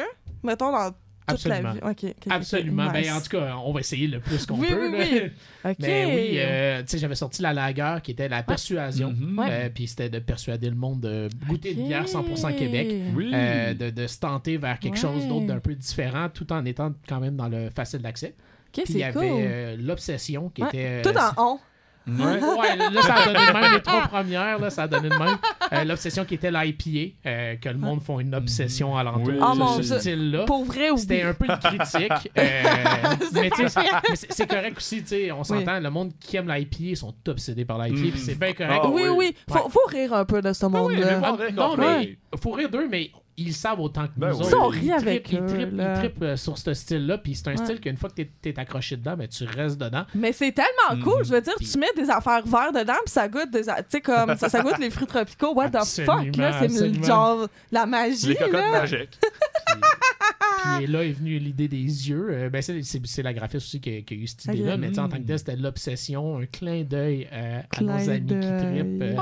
[0.43, 0.93] Mettons, dans
[1.35, 1.69] toute Absolument.
[1.69, 1.81] la vie.
[1.83, 2.93] Ok, ok, Absolument.
[2.93, 3.07] nice.
[3.07, 4.89] Ben, en tout cas, on va essayer le plus qu'on Oui, peut.
[4.91, 5.31] oui, oui.
[5.81, 9.13] Mais oui, euh, tu sais, j'avais sorti la lager qui était la persuasion.
[9.13, 9.39] Mhm.
[9.39, 9.47] Ouais.
[9.51, 12.89] Euh, puis c'était de persuader le monde de goûter une bière 100% Québec.
[13.15, 13.31] Oui.
[13.35, 15.01] euh, de, de se tenter vers quelque Ouais.
[15.01, 18.35] chose d'autre d'un peu différent tout en étant quand même dans le facile d'accès.
[18.73, 19.25] Puis il y avait cool.
[19.41, 20.69] euh, l'obsession qui Ouais.
[20.69, 21.03] était.
[21.03, 21.59] Tout en on.
[22.09, 22.41] Ouais.
[22.41, 23.73] Ouais, là, ça a donné de même.
[23.75, 25.37] Les trois premières, là, ça a donné de même.
[25.73, 29.35] Euh, l'obsession qui était l'IPA, euh, que le monde font une obsession à l'entour Oui.
[29.35, 30.45] de Oh ce style-là.
[30.45, 32.31] Pour vrai, ou C'était un peu une critique.
[32.39, 32.63] euh,
[33.35, 36.51] mais tu sais, mais c'est correct aussi, tu sais, on s'entend, le monde qui aime
[36.53, 38.11] l'IPA sont obsédés par l'IPA, Mm.
[38.11, 38.81] puis c'est bien correct.
[38.85, 39.37] Ah oui, oui, oui.
[39.51, 41.19] Faut, faut rire un peu de ce oui, monde-là.
[41.21, 44.29] mais Ah, Faut rire non, mais faut rire d'eux, mais ils savent autant que Ben
[44.29, 44.41] nous oui.
[44.43, 44.51] autres.
[44.51, 47.49] Ça, on rit Ils avec trippent, ils ils trippent, euh, sur ce style-là, puis c'est
[47.49, 47.65] un Ouais.
[47.65, 50.05] style qu'une fois que t'es- t'es accroché dedans, ben, tu restes dedans.
[50.15, 51.25] Mais c'est tellement cool, Mhm.
[51.25, 53.63] je veux dire, tu mets des affaires vertes dedans, puis ça goûte des.
[53.63, 54.37] Tu sais, comme.
[54.37, 55.55] Ça, ça goûte les fruits tropicaux.
[55.55, 56.69] What the fuck, là?
[56.69, 58.71] C'est genre la magie, Les cocottes là.
[58.81, 59.19] magiques.
[60.79, 61.77] Puis là est venue l'idée des
[62.09, 62.29] yeux.
[62.31, 64.77] Euh, ben, c'est, c'est- c'est la graphiste aussi qui a, qui a eu cette idée-là,
[64.77, 65.27] mais tu sais, en tant que Mm.
[65.27, 68.59] tel, c'était l'obsession, un clin d'œil euh, à Clin nos amis qui d'œil.
[68.59, 69.03] trippent.
[69.03, 69.17] euh,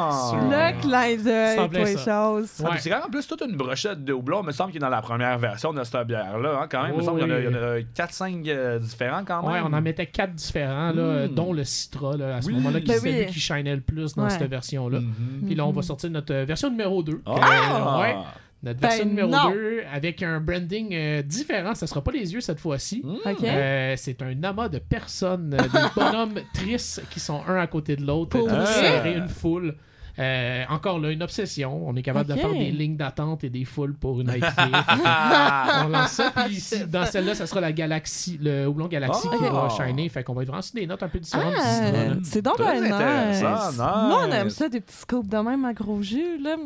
[0.00, 0.28] Ah.
[0.30, 2.04] Sur- Le clin d'œil, semblait toi, ça.
[2.04, 2.50] chose.
[2.60, 2.70] Ah, Ouais.
[2.72, 4.42] puis C'est quand même en plus toute une brochette de houblon.
[4.42, 6.60] Il me semble qu'il est dans la première version de cette bière-là.
[6.62, 7.44] hein, quand même, il me Oui, semble qu'il y en a- oui.
[7.50, 9.50] il y en a 4-5 différents quand même.
[9.50, 11.34] Ouais, on en mettait quatre différents, là, euh, Mm.
[11.34, 12.54] dont le Citra, là, à ce Oui.
[12.54, 13.18] moment-là, qui Ben c'est oui.
[13.24, 14.30] lui qui shinait le plus dans Ouais.
[14.30, 15.00] cette version-là.
[15.00, 15.46] Mhm.
[15.46, 17.20] Puis là, on va sortir notre euh, version numéro 2.
[17.26, 18.00] Ah!
[18.00, 18.14] ouais,
[18.62, 19.50] notre Ben version numéro non.
[19.50, 21.74] 2 avec un branding euh, différent.
[21.74, 23.02] Ça sera pas les yeux cette fois-ci.
[23.04, 23.30] Mm.
[23.30, 23.44] OK?
[23.44, 27.94] Euh, c'est un amas de personnes, euh, des bonhommes tristes qui sont un à côté
[27.96, 29.76] de l'autre, serrés, une foule.
[30.18, 31.88] Euh, encore là, une obsession.
[31.88, 34.52] On est capable de faire des lignes d'attente et des foules pour une IPA.
[35.04, 35.84] Ah!
[35.86, 36.32] on lance ça.
[36.34, 39.36] Puis ici, dans celle-là, ça sera la galaxie, le houblon galaxie Oh.
[39.36, 40.08] qui va shiner.
[40.08, 41.54] Fait qu'on va être vraiment sur des notes un peu différentes.
[41.56, 42.14] Ah, là.
[42.24, 42.82] c'est donc nice.
[42.82, 43.42] nice.
[43.78, 46.56] Nous, on aime ça, des petits scoops de même à gros jus, là.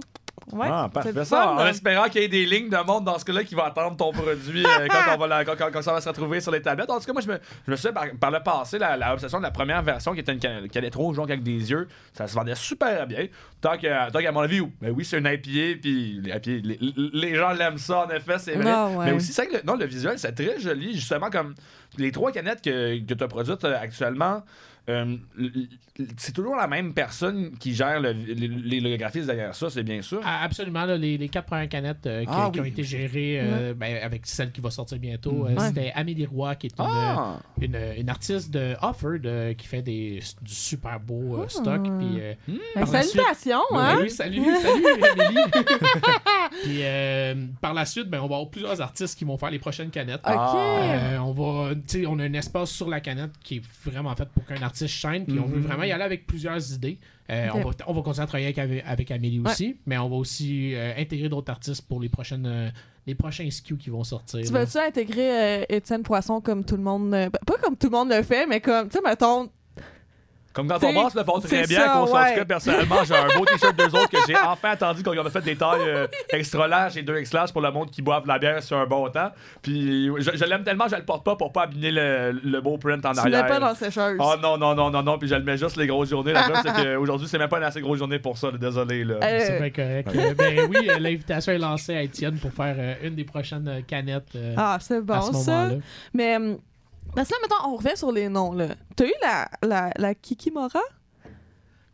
[0.53, 1.13] Ouais, ah, parfait.
[1.13, 1.71] Ça, fun, en là.
[1.71, 4.11] espérant qu'il y ait des lignes de monde dans ce cas-là qui va attendre ton
[4.13, 6.61] produit euh, quand, on va la- quand- quand- quand ça va se retrouver sur les
[6.61, 6.91] tablettes.
[6.91, 9.13] En tout cas, moi, je me, je me suis par, par le passé, la, la
[9.15, 12.35] obsession de la première version qui était une rouge, donc avec des yeux, ça se
[12.35, 13.27] vendait super bien.
[13.61, 16.79] Tant que- tant qu'à mon avis, ben oui, c'est une IPA, puis les, IPA, les,
[17.13, 18.71] les gens l'aiment ça, en effet, c'est vrai.
[18.75, 19.05] Ah, ouais.
[19.07, 21.55] Mais aussi, c'est que le, non, le visuel, c'est très joli, justement, comme
[21.99, 24.43] les trois canettes que, que tu as produites euh, actuellement.
[24.89, 25.17] Euh,
[26.17, 29.83] c'est toujours la même personne qui gère le, le, le- le graphisme derrière ça, c'est
[29.83, 30.21] bien sûr.
[30.25, 33.39] Ah, absolument, là, les, les quatre premières canettes euh, qui, Ah qui ont été gérées
[33.41, 36.85] euh, ben, avec celle qui va sortir bientôt, euh, c'était Amélie Roy, qui est une,
[36.89, 37.39] Ah!
[37.61, 41.83] une, une artiste de Offord euh, qui fait des, du super beau euh, stock.
[41.83, 42.35] Puis, euh,
[42.75, 43.99] Ben, salutations, Ben hein?
[44.03, 45.41] oui, salut, salut Amélie.
[46.63, 49.59] Puis euh, par la suite, ben, on va avoir plusieurs artistes qui vont faire les
[49.59, 50.21] prochaines canettes.
[50.27, 54.15] Euh, on va, tu sais, on a un espace sur la canette qui est vraiment
[54.17, 55.63] fait pour qu'un artiste shine, puis on veut Mhm.
[55.67, 56.99] vraiment y aller avec plusieurs idées.
[57.31, 60.17] Euh, on, va, on va continuer à travailler avec, avec Amélie aussi, mais on va
[60.17, 62.69] aussi euh, intégrer d'autres artistes pour les prochaines, euh,
[63.07, 64.41] les prochains SKU qui vont sortir.
[64.41, 67.11] Tu veux-tu intégrer Étienne Poisson comme tout le monde.
[67.47, 69.49] pas comme tout le monde le fait, mais comme, tu sais, mettons.
[70.53, 72.33] Comme quand on boss le font très c'est bien, ça, ouais.
[72.33, 75.31] tout cas, personnellement, j'ai un beau t-shirt d'eux autres que j'ai enfin attendu qu'on a
[75.31, 78.23] fait des tailles euh, extra larges et deux X larges pour le monde qui boive
[78.25, 79.31] de la bière sur un bon temps.
[79.63, 82.77] Puis je, je l'aime tellement, je le porte pas pour pas abîmer le, le beau
[82.79, 83.47] print en Tu arrière.
[83.47, 84.19] pas dans la sécheuse.
[84.21, 86.33] Oh non, non, non, non, non, puis je le mets juste les grosses journées.
[86.33, 89.05] La preuve, c'est qu'aujourd'hui, c'est même pas une assez grosse journée pour ça, là, désolé.
[89.05, 89.15] Là.
[89.23, 90.09] Euh, C'est bien correct.
[90.15, 93.69] Euh, ben oui, euh, l'invitation est lancée à Étienne pour faire euh, une des prochaines
[93.69, 95.69] euh, canettes euh, ah, c'est à bon, ce ça.
[96.15, 96.39] Mais.
[97.15, 98.69] Parce que là, mettons, on revient sur les noms, là.
[98.97, 100.81] T'as eu la, la, la Kikimora?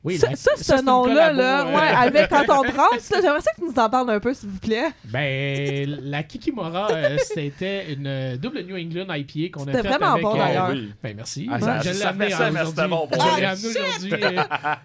[0.08, 3.40] Oui, Ça, la- ça, ça, ce nom-là, là, euh, ouais, avec quand on brasse, j'aimerais
[3.40, 4.88] ça que tu nous en parles un peu, s'il vous plaît.
[5.04, 9.98] Ben, la Kikimora, euh, c'était une euh, double New England IPA qu'on a C'était faite
[9.98, 10.22] vraiment avec...
[10.24, 10.70] bon, euh, d'ailleurs.
[10.70, 10.92] oui.
[11.02, 11.48] Ben, merci.
[11.52, 12.58] Ah, ça- je l'ai amené aujourd'hui.
[12.66, 13.40] c'était bon pour Je vrai.
[13.40, 14.42] l'ai amené aujourd'hui euh,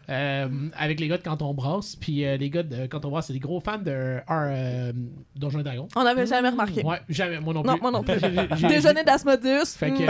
[0.10, 1.96] euh, avec les gars de Quand on brasse.
[1.96, 4.92] Puis euh, les gars de Quand on brasse, c'est des gros fans de R, euh,
[5.36, 5.88] Donjons et Dragons.
[5.96, 6.84] On n'avait jamais remarqué.
[6.84, 7.72] Ouais, jamais, moi non plus.
[7.72, 8.20] Non, moi non plus.
[8.20, 9.74] J'ai- j'ai- Déjeuner d'Asmodius.
[9.76, 10.04] Fait que.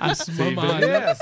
[0.00, 1.14] à ce moment-là.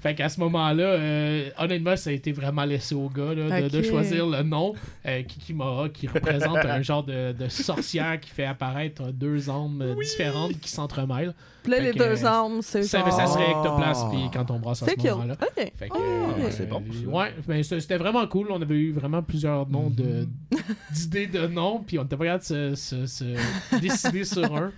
[0.00, 3.82] Fait qu'à ce moment-là, euh, honnêtement, ça a été vraiment laissé au gars là, de,
[3.82, 4.74] choisir le nom.
[5.06, 9.94] Euh, Kikimora, qui représente un genre de, de sorcière qui fait apparaître deux âmes euh,
[10.02, 11.34] différentes qui s'entremêlent.
[11.62, 14.82] Puis là, les que, deux âmes, c'est Ça, ça serait Ectoplasme, puis quand on brasse
[14.82, 15.36] à ce moment-là.
[15.40, 15.72] OK.
[15.76, 15.98] Fait que, Ah,
[16.40, 17.08] euh, c'est bon, ça.
[17.08, 18.48] Ouais, mais c'était vraiment cool.
[18.50, 20.92] On avait eu vraiment plusieurs noms de Mm-hmm.
[20.92, 23.24] d'idées de noms, puis on était pas capable de se, se- se
[23.80, 24.70] décider sur un.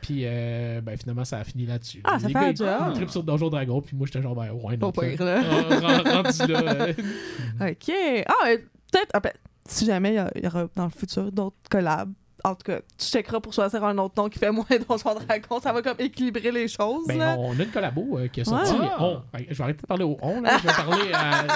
[0.00, 2.00] Puis euh, ben, finalement, ça a fini là-dessus.
[2.04, 4.50] Ah, ça Les fait gars, un trippent sur Donjon Dragon, puis moi, j'étais genre, ben,
[4.52, 4.90] ouais, non.
[4.92, 5.40] Pas pire, là.
[5.42, 6.62] rendu là.
[6.62, 6.92] euh,
[7.70, 7.92] OK.
[8.26, 9.32] Ah, mais peut-être, ah, ben,
[9.66, 12.12] si jamais il y a- il y, aura dans le futur d'autres collabs,
[12.44, 15.60] en tout cas, tu checkeras pour choisir un autre nom qui fait moins Donjon Dragon.
[15.62, 17.36] Ça va comme équilibrer les choses, Ben, là.
[17.38, 18.72] on a une collabo euh, qui est sortie.
[18.72, 18.86] Ouais.
[18.98, 19.20] On.
[19.32, 20.40] Ben, je vais arrêter de parler au on.
[20.40, 20.58] Là.
[20.58, 21.46] Je vais parler à.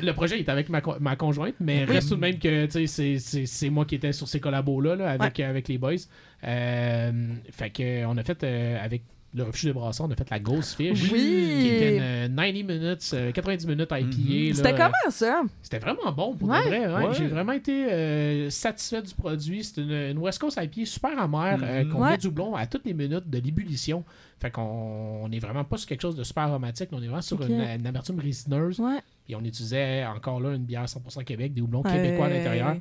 [0.02, 3.70] le projet est avec ma, co- ma conjointe, mais reste tout de même que c'est-
[3.70, 5.92] moi qui étais sur ces collabos-là là, avec, avec les boys.
[6.44, 7.12] Euh,
[7.50, 9.02] fait que on a fait euh, avec
[9.34, 11.10] le refuge de Brasson, on a fait la Ghost Fish.
[11.12, 11.18] Oui.
[11.60, 13.98] Qui était une euh, 90 minutes, euh, 90 minutes IPA.
[14.00, 14.54] là.
[14.54, 15.42] C'était comment, ça?
[15.62, 16.62] C'était vraiment bon pour Ouais.
[16.64, 17.06] de vrai.
[17.06, 17.14] Ouais.
[17.14, 19.62] J'ai vraiment été euh, satisfait du produit.
[19.64, 22.86] C'est une, une West Coast IPA super amère euh, qu'on met du blond à toutes
[22.86, 24.02] les minutes de l'ébullition.
[24.40, 24.62] Fait qu'on
[25.24, 26.88] on est vraiment pas sur quelque chose de super aromatique.
[26.92, 28.78] On est vraiment sur une, une amertume résineuse.
[28.78, 28.98] Ouais.
[29.28, 32.76] Et on utilisait encore là une bière 100% Québec, des houblons québécois à l'intérieur.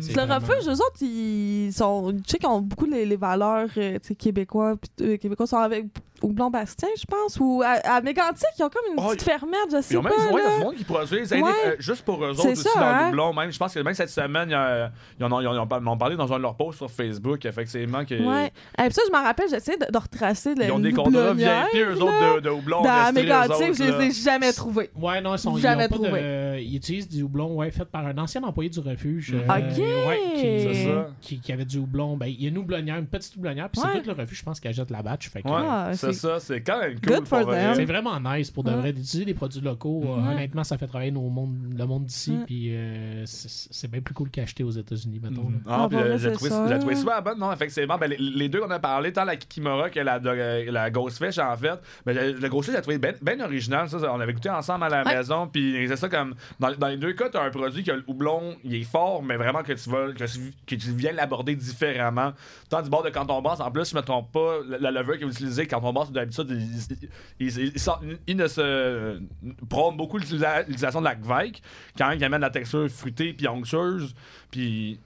[0.00, 2.10] C'est Le vraiment- refuge, eux autres, ils sont.
[2.24, 4.76] Je sais qu'ils ont beaucoup les, les valeurs euh, tu québécois.
[4.76, 5.86] Puis, euh, québécois sont avec
[6.22, 7.38] Houblon Bastien, je pense.
[7.40, 10.02] Ou à, à Mégantic, ils ont comme une Oh, petite fermette, je sais Ils ont
[10.02, 10.10] pas.
[10.10, 10.42] même du monde, là.
[10.44, 11.42] il y a du monde qui produisent Ouais.
[11.66, 12.98] euh, juste pour eux autres aussi ça, dans hein?
[13.06, 13.32] le doublon.
[13.34, 15.44] Même, je pense que même cette semaine, ils en ont, ils
[15.92, 18.04] ils parlé dans un de leurs posts sur Facebook, effectivement.
[18.04, 18.46] Que, Ouais.
[18.78, 21.32] Et puis ça, je m'en rappelle, j'essaie de, de retracer le Ils ont des contrats
[21.34, 22.82] VIP, eux autres, de, de houblon.
[22.82, 24.90] Dans Mégantic, je les ai jamais trouvés.
[24.96, 26.20] Ouais, non, ils, sont, ils, Jamais ont pas trouvé.
[26.22, 29.32] de, ils utilisent du houblon ouais, fait par un ancien employé du refuge.
[29.34, 29.40] Mhm.
[29.40, 29.78] euh, Ok.
[30.08, 31.08] ouais, qui, C'est ça.
[31.20, 32.16] qui, qui avait du houblon.
[32.16, 33.88] Ben, il y a une houblonnière, une petite houblonnière, puis Ouais.
[33.94, 35.28] c'est tout le refuge, je pense, qu'elle jette la batch.
[35.30, 37.16] Fait que, Ouais, Ah, c'est c'est- ça, c'est quand même cool.
[37.16, 37.74] Good for pour them.
[37.74, 38.76] C'est vraiment nice pour de Ouais.
[38.76, 40.02] vrai d'utiliser des produits locaux.
[40.06, 40.32] Euh.
[40.32, 42.32] Honnêtement, ça fait travailler nos mondes, le monde d'ici.
[42.32, 42.44] Ouais.
[42.46, 45.48] Puis euh, c'est bien plus cool qu'acheter aux États-Unis, mettons.
[45.48, 45.56] Là.
[45.66, 47.98] Ah, Ah, puis pour euh, vrai, j'ai trouvé, trouvé super bonne, non, effectivement.
[47.98, 51.38] Ben, les, les deux qu'on a parlé, tant la Kikimora que la, de- la Ghostfish,
[51.38, 51.80] en fait.
[52.06, 53.88] Ben, le, le Ghostfish, j'ai trouvé bien original.
[53.88, 55.16] Ça, Ça, on avait goûté ensemble à la Ouais.
[55.16, 55.46] maison.
[55.46, 56.34] Puis c'est ça comme.
[56.60, 59.22] Dans, dans les deux cas, tu as un produit que le houblon, il est fort,
[59.22, 62.32] mais vraiment que tu vas que tu, que tu viens l'aborder différemment.
[62.68, 64.90] Tant du bord de quand on bosse, en plus, je me trompe pas, la, la
[64.90, 69.20] levure que vous utilisez quand on d'habitude, il, il, il- il sort- il ne se
[69.68, 71.62] prône beaucoup l'utilisa- l'utilisation de la Gveik,
[71.96, 74.14] quand même, qui amène la texture fruitée puis onctueuse.
[74.50, 74.98] Puis.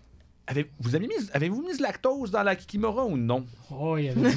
[0.48, 3.44] Avez, vous avez mis, avez-vous mis du lactose dans la Kikimora ou non?
[3.68, 4.20] Oh, il y avait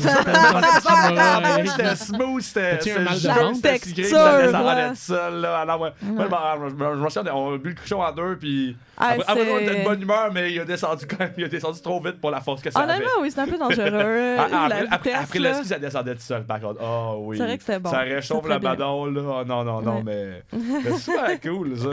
[0.87, 1.57] Ah.
[1.65, 3.55] C'était smooth, c'était T'as-tu un c'était mal de juste, ventre?
[3.55, 4.89] c'était Texture, ça descendait ouais.
[4.89, 5.57] de ça, là.
[5.59, 5.89] Alors, ouais.
[6.01, 6.27] Moi,
[6.69, 9.79] je me- souviens, on a bu le cruchon en deux, puis Ah, après, on était
[9.81, 12.31] de bonne humeur, mais il a descendu quand même, il a descendu trop vite pour
[12.31, 12.93] la force que ça avait.
[12.93, 14.35] Honnêtement, oui, c'est un peu dangereux.
[14.39, 16.81] Ah, ah, la après, le ski, ça descendait tout seul, par contre.
[16.81, 17.37] Ah oui.
[17.37, 17.91] C'est vrai que c'était bon.
[17.91, 18.57] Ça réchauffe bien.
[18.59, 19.21] badon, là.
[19.23, 20.41] Oh, non, non, non, mais.
[20.51, 21.89] mais c'est super cool, ça.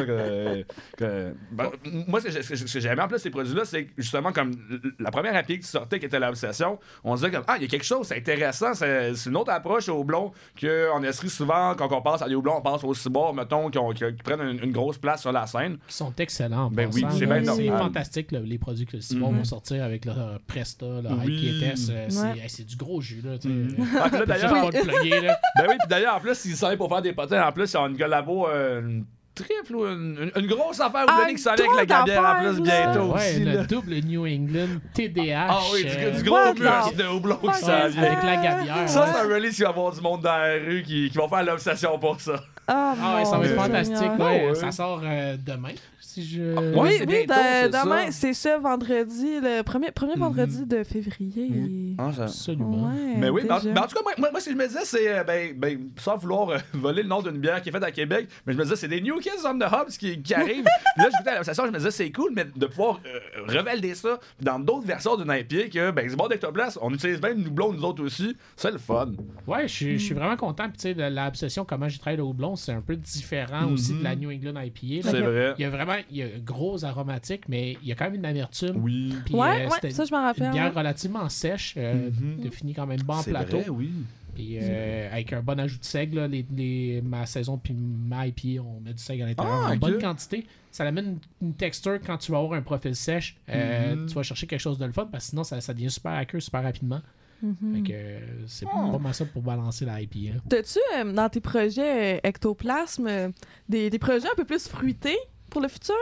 [0.99, 1.71] Ben,
[2.09, 4.33] moi, ce que j'ai- ce que j'ai aimé en plus ces produits-là, c'est que, justement
[4.33, 4.53] comme
[4.99, 7.69] la première appli qui sortait, qui était l'obsession, on se comme, ah, il y a
[7.69, 12.01] quelque chose, c'est intéressant, c'est une autre approche au blond qu'on esprit souvent, quand on
[12.03, 14.63] pense à des houblons, on pense aux cyborgs, mettons, qui, ont- qui- qui prennent une,
[14.65, 15.79] une grosse place sur la scène.
[15.87, 16.67] Qui sont excellents.
[16.67, 19.39] en Ben oui, c'est bien C'est fantastique, là, les produits que Simon Mhm.
[19.39, 21.61] vont sortir avec leur Presta, leur Oui.
[21.63, 21.73] Euh,
[22.09, 22.65] c'est Ouais.
[22.67, 23.23] du gros jus.
[23.25, 23.33] Là.
[23.45, 23.77] Mhm.
[24.01, 24.71] Ah, là, d'ailleurs.
[24.71, 27.47] Ben oui, puis d'ailleurs, en plus, ils sont pour faire des potins.
[27.47, 29.05] En plus, ils ont une collabo, euh, une
[29.37, 32.43] triple ou une, une- une grosse affaire Ah, Oblonique qui s'en avec la gabière en
[32.43, 33.41] plus bientôt Ouais, aussi.
[33.45, 33.65] le là.
[33.65, 35.47] double New England TDH.
[35.49, 38.03] Ah oui, du, euh, du gros muscle the de houblon qui s'en vient.
[38.03, 38.89] avec la gabière.
[38.89, 39.07] Ça, ouais.
[39.13, 41.45] c'est un release qui va avoir du monde dans la rue qui, qui vont faire
[41.45, 42.43] l'obsession pour ça.
[42.69, 44.19] Ah, Ah ouais, ça va être fantastique.
[44.19, 44.55] Ouais, Ah ouais.
[44.55, 45.71] Ça sort euh, demain.
[46.01, 46.41] Si je...
[46.55, 48.13] Ouais, Oui, c'est oui, demain, ça.
[48.13, 51.95] c'est ce vendredi, le premier, premier vendredi de février.
[51.99, 52.89] Absolument.
[52.91, 53.73] Ouais, Mais oui, mais en, déjà.
[53.75, 55.53] mais en tout cas, moi, moi, moi, ce que je me disais, c'est, euh, ben,
[55.57, 58.53] ben, sans vouloir euh, voler le nom d'une bière qui est faite à Québec, mais
[58.55, 60.65] je me disais, c'est des New Kids on the Hubs qui, qui arrivent.
[60.97, 63.19] Puis là, j'écoutais la je me disais, c'est cool, mais de pouvoir euh,
[63.59, 67.43] revalider ça dans d'autres versions d'une IPA que, ben, c'est bon d'Ectoplasme, on utilise même
[67.43, 69.13] nous blonds, nous autres aussi, c'est le fun.
[69.47, 70.65] Ouais, je suis- je suis vraiment content.
[70.69, 73.95] Puis, tu sais, de l'obsession, comment j'ai travaillé le houblon, c'est un peu différent aussi
[73.99, 75.07] de la New England IPA.
[75.07, 75.11] là.
[75.13, 75.55] C'est vrai.
[75.59, 78.15] Il y a vraiment il y a gros aromatique, mais il y a quand même
[78.17, 78.77] une amertume.
[78.83, 79.15] Oui.
[79.25, 80.47] Puis, Ouais, euh, ouais, ça, je m'en rappelle.
[80.47, 80.79] Une bière ouais.
[80.79, 82.43] relativement sèche, euh, Mhm.
[82.45, 83.59] de fini quand même bon en plateau.
[83.59, 83.91] vrai, oui.
[84.35, 88.27] Puis euh, avec un bon ajout de seigle, là, les, les- ma saison puis ma
[88.27, 90.47] IPA, on met du seigle à l'intérieur Ah, en bonne quantité.
[90.71, 93.39] Ça amène une, une texture quand tu vas avoir un profil sèche.
[93.49, 94.07] euh, Mhm.
[94.07, 96.13] Tu vas chercher quelque chose de le fun parce que sinon ça, ça devient super
[96.13, 97.01] aqueux super rapidement.
[97.41, 98.93] Fait que euh, c'est Oh.
[98.93, 100.41] pas mal ça pour balancer la IPA.
[100.49, 103.29] T'as-tu, euh, dans tes projets euh, ectoplasme, euh,
[103.69, 105.19] des, des projets un peu plus fruités
[105.51, 105.95] pour le futur?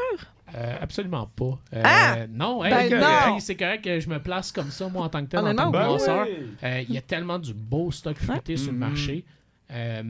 [0.54, 1.58] Euh, absolument pas.
[1.74, 2.26] Euh, Ah!
[2.28, 3.06] Non, hey, Ben c'est non!
[3.06, 5.54] correct, c'est correct que je me place comme ça, moi, en tant que tel, en
[5.54, 6.26] tant que ben brasseur.
[6.28, 6.46] oui.
[6.62, 8.88] Euh, Il y a tellement du beau stock fruité sur le Mhm.
[8.88, 9.24] marché.
[9.72, 10.02] Euh,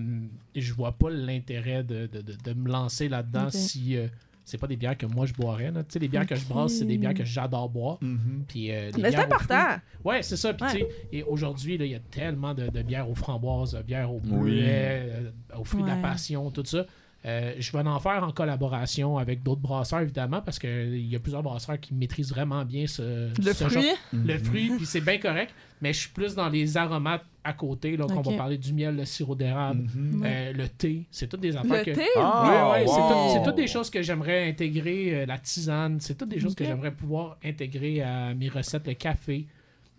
[0.54, 4.08] je vois pas l'intérêt de, de, de- de me lancer là-dedans si euh,
[4.44, 5.70] c'est pas des bières que moi je boirais.
[5.70, 5.82] là.
[5.84, 7.98] Tu sais, les bières que je brasse, c'est des bières que j'adore boire.
[8.02, 8.44] Mhm.
[8.46, 9.76] Puis, euh, les Mais c'est important.
[10.04, 10.52] Ouais, c'est ça.
[10.52, 10.72] Puis, Ouais.
[10.72, 13.82] tu sais, et aujourd'hui, là, il y a tellement de, de bières aux framboises, de
[13.82, 14.38] bières aux Oui.
[14.40, 16.84] bleuets, euh, aux fruits de la passion, tout ça.
[17.26, 21.18] Euh, je vais en faire en collaboration avec d'autres brasseurs, évidemment, parce qu'il y a
[21.18, 23.82] plusieurs brasseurs qui maîtrisent vraiment bien ce, Le ce fruit?
[23.82, 27.54] genre- le fruit, puis c'est bien correct, mais je suis plus dans les aromates à
[27.54, 28.26] côté, là, qu'on Ok.
[28.32, 30.22] va parler du miel, le sirop d'érable, Mhm.
[30.24, 31.90] euh, le thé, c'est toutes des affaires Le que...
[31.92, 32.04] thé?
[32.16, 33.08] Ah, Ouais, ouais, c'est wow.
[33.08, 36.54] tout- c'est toutes des choses que j'aimerais intégrer, euh, la tisane, c'est toutes des choses
[36.54, 39.46] que j'aimerais pouvoir intégrer à mes recettes, le café.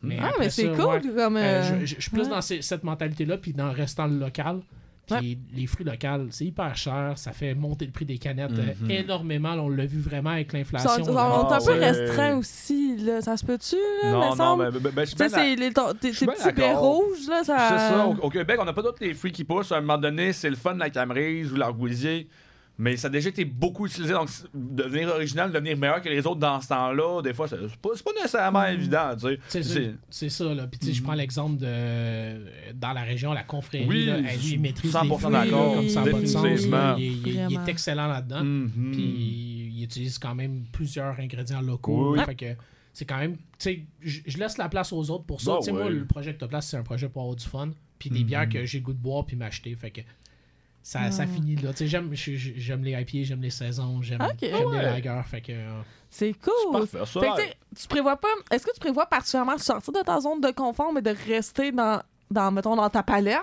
[0.04, 1.38] Mais Ah, mais c'est ça, cool ouais, comme.
[1.38, 2.30] euh, je, je- je suis plus ouais.
[2.30, 4.60] dans ces- cette mentalité-là, puis dans restant local.
[5.08, 8.74] Puis les fruits locaux, c'est hyper cher, ça fait monter le prix des canettes euh,
[8.82, 8.92] Mhm.
[8.92, 9.56] énormément.
[9.56, 10.90] là, on l'a vu vraiment avec l'inflation.
[10.90, 11.04] là.
[11.04, 11.90] sont un peu ouais.
[11.92, 13.22] restreints aussi, là.
[13.22, 15.74] Ça se peut-tu, Non, non, mais, mais, mais je suis Tu sais, bien c'est les,
[16.00, 17.58] tes, je petits baies rouges, là, ça...
[17.70, 18.08] C'est ça.
[18.08, 19.72] Au, au Québec, on n'a pas les fruits qui poussent.
[19.72, 22.28] À un moment donné, c'est le fun de la camerise ou l'argousier.
[22.78, 24.12] Mais ça a déjà été beaucoup utilisé.
[24.14, 27.90] Donc, devenir original, devenir meilleur que les autres dans ce temps-là, des fois, c'est pas,
[27.96, 29.12] c'est pas nécessairement évident.
[29.16, 29.40] Tu sais.
[29.48, 30.68] C'est ça, C'est- c'est ça, là.
[30.68, 32.74] Puis, tu sais, je prends l'exemple de.
[32.74, 35.88] Dans la région, la confrérie, Oui, là, elle, lui, maîtrise 100% les fruits, d'accord, comme
[35.90, 36.66] ça sens.
[36.68, 36.96] là.
[36.98, 37.66] Il, il- il Vraiment.
[37.66, 38.44] est excellent là-dedans.
[38.44, 38.92] Mhm.
[38.92, 42.14] Puis, il utilise quand même plusieurs ingrédients locaux.
[42.14, 42.20] Oui.
[42.26, 42.56] Fait que
[42.92, 43.38] c'est quand même.
[43.38, 45.52] Tu sais, je laisse la place aux autres pour ça.
[45.54, 47.72] Bah tu sais, moi, le projet Place, c'est un projet pour avoir du fun.
[48.00, 48.26] Puis des Mhm.
[48.26, 49.74] bières que j'ai le goût de boire puis m'acheter.
[49.76, 50.02] Fait que.
[50.88, 51.72] Ça, ça finit là.
[51.72, 54.38] Tu sais, j'aime, j'aime les IPA, j'aime les saisons, j'aime, Ok.
[54.40, 54.78] j'aime Ouais.
[54.78, 55.22] les lagers.
[55.28, 55.52] Fait que.
[55.52, 56.80] euh, C'est C'est cool.
[56.92, 57.20] parfait, ça.
[57.22, 57.28] Fait
[57.74, 58.28] que, tu prévois pas...
[58.52, 62.04] Est-ce que tu prévois particulièrement sortir de ta zone de confort, mais de rester dans,
[62.30, 63.40] dans mettons, dans ta palette?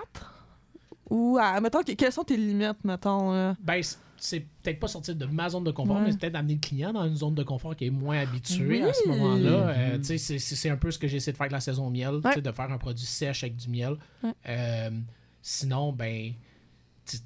[1.09, 3.33] Ou, à, mettons, que- quelles sont tes limites, mettons?
[3.33, 3.55] là?
[3.61, 3.81] Ben,
[4.15, 6.03] c'est peut-être pas sortir de ma zone de confort, Ouais.
[6.03, 8.83] mais c'est peut-être d'amener le client dans une zone de confort qui est moins habitué
[8.83, 9.49] à ce moment-là.
[9.69, 11.59] Euh, tu sais, c'est- c'est c'est un peu ce que j'essaie de faire avec la
[11.59, 12.33] saison miel, tu Ouais.
[12.35, 13.97] sais, de faire un produit sèche avec du miel.
[14.23, 14.31] Ouais.
[14.47, 14.89] Euh,
[15.41, 16.31] sinon, ben,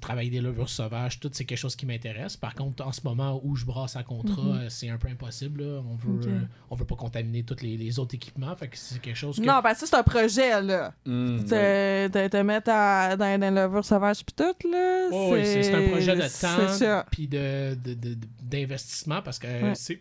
[0.00, 2.36] travailler des levures sauvages, tout, c'est quelque chose qui m'intéresse.
[2.36, 4.58] Par contre, en ce moment où je brasse à contrat, Mhm.
[4.58, 5.62] euh, c'est un peu impossible.
[5.62, 5.82] là.
[5.88, 8.54] On veut, euh, on veut pas contaminer tous les, les autres équipements.
[8.56, 9.44] Fait que c'est quelque chose que.
[9.44, 10.92] Non, parce que c'est un projet, là.
[11.06, 11.44] Mhm.
[11.46, 15.08] Te, mettre à- dans, dans le levure sauvage pis tout, là.
[15.12, 17.06] Oh, oui, c'est c'est un projet de temps ça.
[17.10, 19.72] puis de, de- de- de- d'investissement parce que Ouais.
[19.74, 20.00] c'est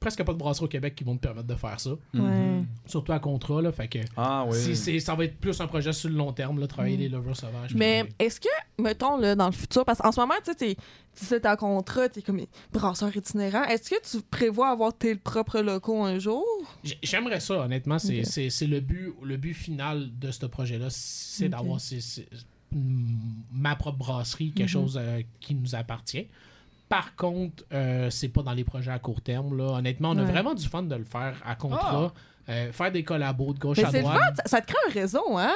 [0.00, 1.90] presque pas de brasserie au Québec qui vont te permettre de faire ça.
[2.14, 2.62] Ouais.
[2.86, 3.72] Surtout à contrat, là.
[3.72, 4.56] Fait que Ah oui.
[4.56, 7.00] si c'est, ça va être plus un projet sur le long terme, là, travailler Mm.
[7.00, 7.74] les levures sauvages.
[7.74, 8.48] Mais puis- est-ce que,
[8.82, 11.48] mettons, là, dans le futur, parce qu'en ce moment, tu sais, t'es- tu sais, t'es
[11.48, 12.40] en contrat, t'es comme
[12.72, 16.44] brasseur itinérant, est-ce que tu prévois avoir tes propres locaux un jour?
[17.02, 17.98] J'aimerais ça, honnêtement.
[17.98, 18.26] C'est, Ok.
[18.26, 20.86] c'est- c'est le but le but final de ce projet-là.
[20.90, 21.80] C'est d'avoir
[23.52, 24.72] ma propre brasserie, quelque Mhm.
[24.72, 26.26] chose euh, qui nous appartient.
[26.88, 29.56] Par contre, euh, c'est pas dans les projets à court terme.
[29.56, 29.64] Là.
[29.78, 30.30] Honnêtement, on a Ouais.
[30.30, 32.12] vraiment du fun de le faire à contrat.
[32.48, 34.18] Euh, faire des collabos de gauche Mais à le droite.
[34.18, 35.52] fun, ça, ça te crée un réseau, hein?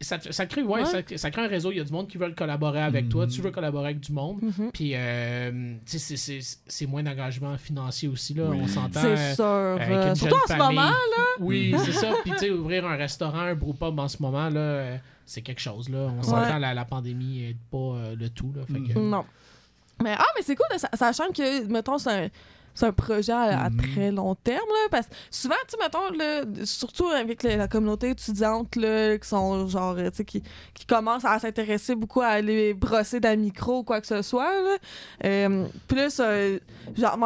[0.00, 0.84] ça, crée, ouais, Ouais.
[0.84, 1.70] Ça, ça crée un réseau.
[1.70, 3.26] Il y a du monde qui veulent collaborer avec toi.
[3.28, 4.42] Tu veux collaborer avec du monde.
[4.42, 4.70] Mhm.
[4.72, 8.34] Puis, euh, c'est- moins d'engagement financier aussi.
[8.34, 9.00] Là, On s'entend.
[9.00, 9.44] C'est euh, sûr.
[9.82, 11.24] avec euh, une surtout en ce moment, là.
[11.40, 12.12] Oui, c'est ça.
[12.22, 15.60] Puis, tu sais, ouvrir un restaurant, un brewpub en ce moment, là, euh, c'est quelque
[15.60, 15.88] chose.
[15.88, 16.10] Là.
[16.18, 18.52] On s'entend, la, la pandémie n'est pas euh, le tout.
[18.54, 19.24] Là, fait que- Non.
[20.02, 22.28] Mais, ah, mais c'est cool, sa- sachant que, mettons, c'est un,
[22.74, 26.42] c'est un projet à, à très long terme, là, parce que souvent, tu mettons, là,
[26.64, 30.42] surtout avec la, la communauté étudiante, là, qui sont, genre, tu sais, qui,
[30.74, 34.52] qui commencent à s'intéresser beaucoup à aller brosser d'un micro ou quoi que ce soit,
[34.62, 34.76] là.
[35.24, 36.58] Euh, plus, euh,
[36.96, 37.18] genre,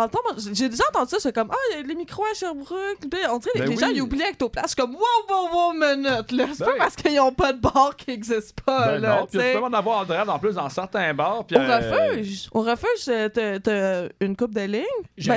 [0.52, 2.68] j'ai déjà entendu ça, c'est comme, ah, il y a les micros à Sherbrooke,
[3.10, 5.72] Puis on dirait Ben les gens, ils oublient Ectoplasme, je suis comme, wow, wow, wow,
[5.72, 6.78] minute, là, c'est Ben pas oui.
[6.78, 9.64] parce qu'ils n'ont pas de bar qui n'existe pas, Ben là, non, puis tu peux
[9.64, 11.44] en avoir en plus dans certains bars.
[11.46, 11.78] Puis, Au euh,
[12.12, 13.04] refuge, au refuge,
[13.62, 14.84] t'as- une coupe de ligne.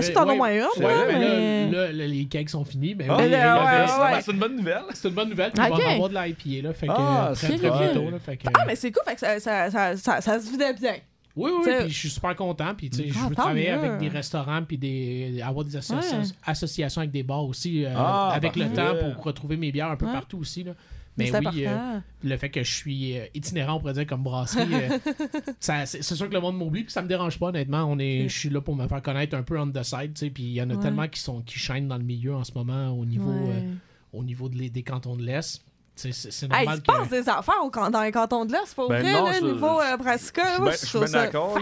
[0.01, 1.71] Ben, J'avais- si t'en as ouais, moins une, c'est Ouais, là, vrai, mais là, mais...
[1.71, 2.95] là, là, les cakes sont finis.
[2.95, 4.81] Ben oui, c'est une bonne nouvelle.
[4.93, 5.51] C'est une bonne nouvelle.
[5.51, 6.67] Puis avoir de la IPA.
[6.67, 7.93] Là, fait que, Ah, euh, très, c'est très vrai.
[7.93, 8.09] bientôt.
[8.09, 10.49] Là, fait que, Ah, mais c'est cool, fait que ça, ça, ça, ça, ça se
[10.51, 10.95] vidait bien.
[11.33, 12.73] Oui, oui, T'sais- puis je suis super content.
[12.75, 13.77] Puis, tu sais, je Ah, veux travailler mieux.
[13.77, 16.25] avec des restaurants, puis des, avoir des associations, Ouais.
[16.45, 19.95] associations avec des bars aussi, euh, Ah, avec le temps pour retrouver mes bières un
[19.95, 20.11] peu Ouais.
[20.11, 20.63] partout aussi.
[20.63, 20.73] Là.
[21.17, 24.67] Mais oui, euh, le fait que je suis euh, itinérant, on pourrait dire, comme brasserie,
[24.73, 24.97] euh,
[25.59, 27.83] ça- c'est c'est sûr que le monde m'oublie, puis ça me dérange pas, honnêtement.
[27.83, 30.19] On est, Je suis là pour me faire connaître un peu on the side, tu
[30.25, 30.79] sais, puis il y en a Ouais.
[30.81, 33.55] tellement qui, sont, qui chaînent dans le milieu en ce moment au niveau, Ouais.
[33.55, 33.73] euh,
[34.13, 35.61] au niveau de les- des cantons de l'Est.
[35.95, 36.85] c'est c'est Hey, il normal se que.
[36.87, 39.33] passe des affaires au dans les cantons de l'Est, c'est pas Ben vrai, non, là,
[39.39, 40.43] je- niveau euh, brassica.
[40.45, 41.57] je suis moi, je je suis trouve ça d'accord.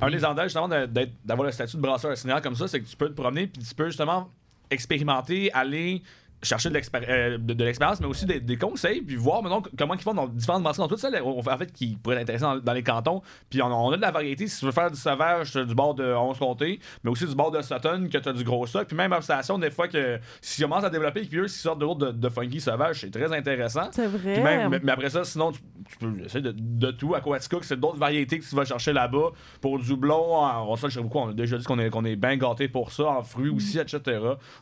[0.00, 2.80] Un des avantages justement de- d'être- d'avoir le statut de brasseur assigné comme ça, c'est
[2.80, 4.28] que tu peux te promener puis tu peux justement
[4.70, 6.02] expérimenter, aller
[6.44, 10.00] chercher de euh, de, l'expérience, mais aussi des, des conseils, puis voir maintenant comment ils
[10.00, 12.60] font dans différentes brasseries dans tout ça, on- en fait, qui pourrait être intéressant dans,
[12.60, 13.22] dans les cantons.
[13.50, 14.46] Puis on, on a de la variété.
[14.46, 17.50] Si tu veux faire du sauvage, du bord de 11 comté, mais aussi du bord
[17.50, 18.86] de Sutton, que tu as du gros stock.
[18.86, 21.78] Puis même obstation, des fois, que si tu commences à développer, puis eux, s'ils sortent
[21.80, 23.88] de l'autre de, de funky sauvage, c'est très intéressant.
[23.92, 24.40] C'est vrai.
[24.42, 27.14] même- mais, mais après ça, sinon, tu, tu peux essayer de, de tout.
[27.14, 29.30] Aquatica, que c'est d'autres variétés que tu vas chercher là-bas.
[29.60, 32.04] Pour du blond, en- on sait chez beaucoup, on a déjà dit qu'on est, qu'on
[32.04, 34.00] est bien gâté pour ça, en fruits aussi, etc.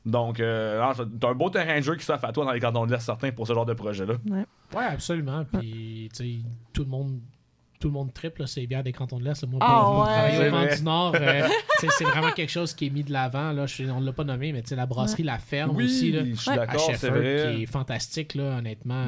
[0.07, 0.81] Donc, euh,
[1.21, 3.33] t'as un beau terrain jeu qui s'offre à toi dans les cantons de l'Est, certains,
[3.33, 4.15] pour ce genre de projet-là.
[4.75, 5.45] Ouais, absolument.
[5.45, 6.39] Puis, tu sais,
[6.73, 7.21] tout le monde.
[7.83, 9.45] Tout le monde triple, c'est bières des cantons de l'Est.
[9.47, 10.13] Moi, pour, pour ouais.
[10.13, 11.49] travailler au Vent du Nord, euh,
[11.81, 13.51] c'est vraiment quelque chose qui est mis de l'avant.
[13.51, 13.67] Là.
[13.67, 16.13] Je sais- on l'a pas nommé, mais tu sais, la brasserie La Ferme Oui, aussi.
[16.13, 19.05] Là, je suis à qui est fantastique, là, honnêtement.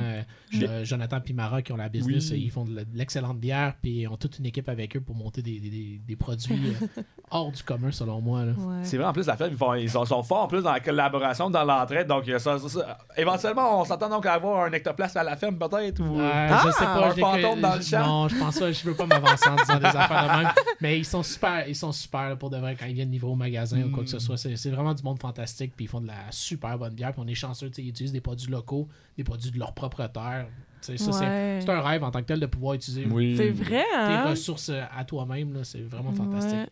[0.60, 2.42] Euh, Jonathan Pimara qui ont la business, Oui.
[2.46, 5.40] ils font de l'excellente bière, puis ils ont toute une équipe avec eux pour monter
[5.42, 8.42] des, des- des- des produits euh, hors du commun, selon moi.
[8.42, 8.76] Ouais.
[8.82, 10.72] C'est vrai, en plus, la fête, ils, font- ils sont, sont forts en plus dans
[10.72, 12.06] la collaboration, dans l'entraide.
[12.08, 15.58] Donc, ça, ça- ça- éventuellement, on s'attend donc à avoir un ectoplasme à la ferme,
[15.58, 16.00] peut-être.
[16.00, 16.20] Ou...
[16.20, 16.62] Euh, Ah!
[16.66, 18.06] je sais pas, Un fantôme dans le champ.
[18.06, 20.52] Non, je pense pas, je veux pas m'avancer en disant des affaires de même.
[20.80, 23.30] Mais ils sont super, ils sont super là, pour de vrai quand ils viennent livrer
[23.30, 24.20] au magasin ou quoi que ce Mm.
[24.20, 24.36] soit.
[24.36, 27.28] C'est vraiment du monde fantastique, puis ils font de la super bonne bière, puis on
[27.28, 30.46] est chanceux, tu sais, ils utilisent des produits locaux, des produits de leur propre terre.
[30.80, 31.60] Ça, c'est- Ouais.
[31.62, 33.34] c'est un rêve en tant que tel de pouvoir utiliser Oui.
[33.38, 34.28] C'est vrai, tes hein?
[34.30, 36.52] ressources euh, à toi-même, là, c'est vraiment fantastique.
[36.58, 36.66] Ouais.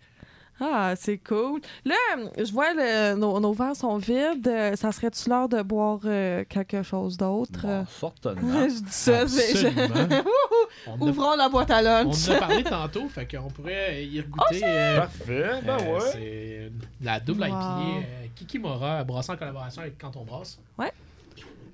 [0.61, 1.61] Ah, c'est cool.
[1.85, 1.95] Là,
[2.39, 4.47] je vois le- nos, nos verres sont vides.
[4.47, 7.63] Euh, Ça serait-tu l'heure de boire euh, quelque chose d'autre?
[7.67, 8.69] Bon, certainement.
[8.69, 9.57] je dis ça, c'est...
[9.57, 10.23] je- Absolument.
[10.87, 12.29] On en a- Ouvrons la boîte à on lunch.
[12.29, 14.61] en a parlé tantôt, fait qu'on pourrait y regoûter.
[14.65, 16.01] euh, Parfait, ben Euh, ouais.
[16.13, 17.47] C'est la double Wow.
[17.49, 20.59] IPA euh, Kiki Mora, brassée en collaboration avec Quand on brasse.
[20.79, 20.93] Ouais.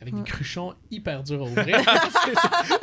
[0.00, 1.76] Avec des cruchons hyper durs à ouvrir.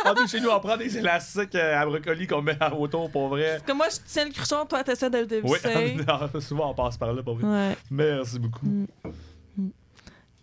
[0.05, 3.29] En plus, chez nous, on prend des élastiques euh, à brocoli qu'on met autour pour
[3.29, 3.51] vrai.
[3.57, 5.95] Parce que moi, je tiens le cruchon, toi, t'essaies de le Oui, dévisser.
[6.33, 7.47] non, souvent on passe par là pour vrai.
[7.69, 7.77] Ouais.
[7.89, 8.85] Merci beaucoup.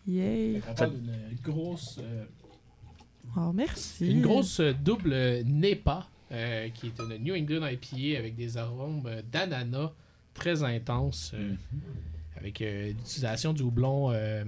[0.07, 0.61] Yay.
[0.69, 2.25] on parle d'une grosse, euh,
[3.37, 4.11] Oh, merci.
[4.11, 5.15] une grosse euh, double
[5.47, 9.93] NEPA, euh, qui est une New England IPA avec des arômes d'ananas
[10.35, 11.33] très intenses.
[11.35, 11.55] euh,
[12.43, 14.43] Avec euh, l'utilisation du houblon, euh,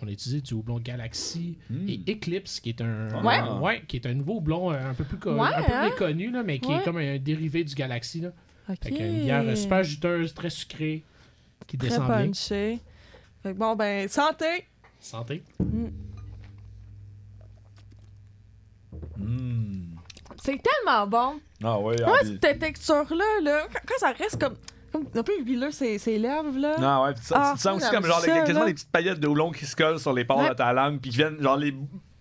[0.00, 3.34] on a utilisé du houblon Galaxy et Eclipse, qui est un, Ouais.
[3.38, 5.88] un- ouais, qui est un nouveau houblon euh, un peu plus Ouais, un peu hein?
[5.90, 6.76] méconnu, là, mais qui Ouais.
[6.80, 8.20] est comme un dérivé du Galaxy.
[8.20, 8.28] Là.
[8.68, 8.76] OK.
[8.84, 11.02] Fait une bière super juteuse, très sucrée,
[11.66, 12.26] qui Très descend bien.
[12.26, 12.78] punché.
[13.42, 14.66] Fait que bon, ben, santé.
[15.00, 15.42] Santé.
[15.58, 15.86] Mm.
[20.42, 21.40] C'est tellement bon.
[21.62, 24.79] Ah ouais, Moi, ah, cette texture-là, là, quand, quand ça reste comme, comme
[25.14, 26.74] un peu huileux, ses, ses lèvres, là.
[26.78, 28.66] Ah ouais, puis ça, Ah, tu sens aussi comme genre ça, quasiment là.
[28.66, 30.48] des petites paillettes de houblon qui se collent sur les pores Ouais.
[30.50, 31.74] de ta langue, puis qui viennent genre les.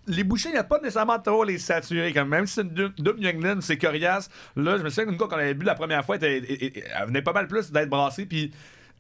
[0.07, 2.11] Les bouchées, il n'y a pas nécessairement trop les saturer.
[2.13, 4.28] Comme même si c'est une dou- double New England, c'est coriace.
[4.55, 6.72] Là, je me souviens qu'une fois qu'on avait bu la première fois, elle, était- elle-
[6.76, 8.26] elle- elle venait pas mal plus d'être brassée.
[8.26, 8.51] Puis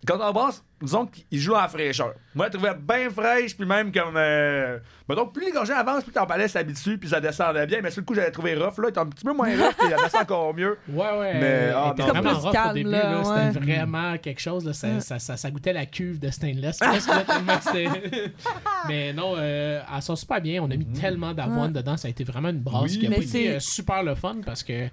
[0.07, 2.13] quand on brasse, disons qu'il joue en fraîcheur.
[2.33, 4.15] Moi, je trouvais bien fraîche, puis même comme.
[4.15, 4.79] Euh...
[5.09, 7.79] mettons, plus les gorgées avancent, plus ton palais s'habitue, puis ça descendait bien.
[7.83, 8.77] Mais sur le coup, j'avais trouvé rough.
[8.77, 10.77] Là, il était un petit peu moins rough, puis elle descend encore mieux.
[10.89, 11.33] Ouais, ouais.
[11.39, 12.89] Mais, ah, était vraiment Plus rough calme, au début.
[12.91, 13.51] là, là, ouais.
[13.53, 14.65] C'était vraiment quelque chose.
[14.65, 16.79] Là, ça, ça, ça, ça goûtait la cuve de stainless.
[18.87, 20.61] Mais non, euh, elle sort super bien.
[20.63, 21.97] On a mis tellement d'avoine dedans.
[21.97, 22.99] Ça a été vraiment une brasse Oui.
[22.99, 24.87] qui a Mais été euh, super le fun parce que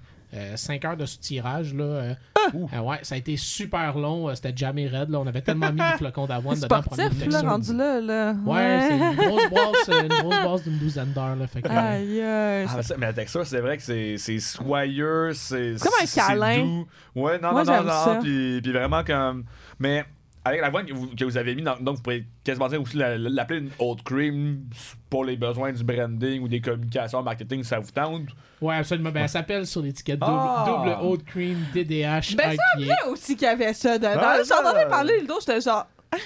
[0.55, 2.13] 5 heures de soutirage, là, euh,
[2.73, 4.29] euh, ouais, ça a été super long.
[4.29, 5.09] euh, C'était jamais raide.
[5.09, 5.19] Là.
[5.19, 8.35] On avait tellement mis des flocons d'avoine dedans Sportif, là, rendu là, là.
[8.45, 9.15] Ouais, c'est une
[9.49, 11.35] grosse euh, une grosse brasse d'une douzaine d'heures.
[11.35, 12.65] Là, fait que, euh, Aïe, aïe.
[12.69, 16.05] Ah, mais, ça- mais la texture, c'est vrai que c'est c'est soyeux, c'est Comme un
[16.05, 16.57] câlin.
[16.63, 16.87] doux.
[17.15, 18.19] Ouais, non, Moi, non, non, non.
[18.21, 19.43] puis vraiment comme.
[19.79, 20.05] Mais
[20.47, 22.97] avec l'avoine que vous, que vous avez mis, dans- donc vous pourriez quasiment dire aussi
[22.97, 24.61] la- la- l'appeler une old cream
[25.09, 28.23] pour les besoins du branding ou des communications marketing, ça vous tente?
[28.61, 29.11] ouais, absolument.
[29.11, 30.65] Ben, elle s'appelle sur l'étiquette double, Ah!
[30.67, 32.79] double Oat Cream DDH Ben, ça.
[32.79, 34.09] Là aussi qu'il y avait ça dedans.
[34.11, 34.85] Ouais, J'entendais ça.
[34.87, 35.85] parler le dos, j'étais genre.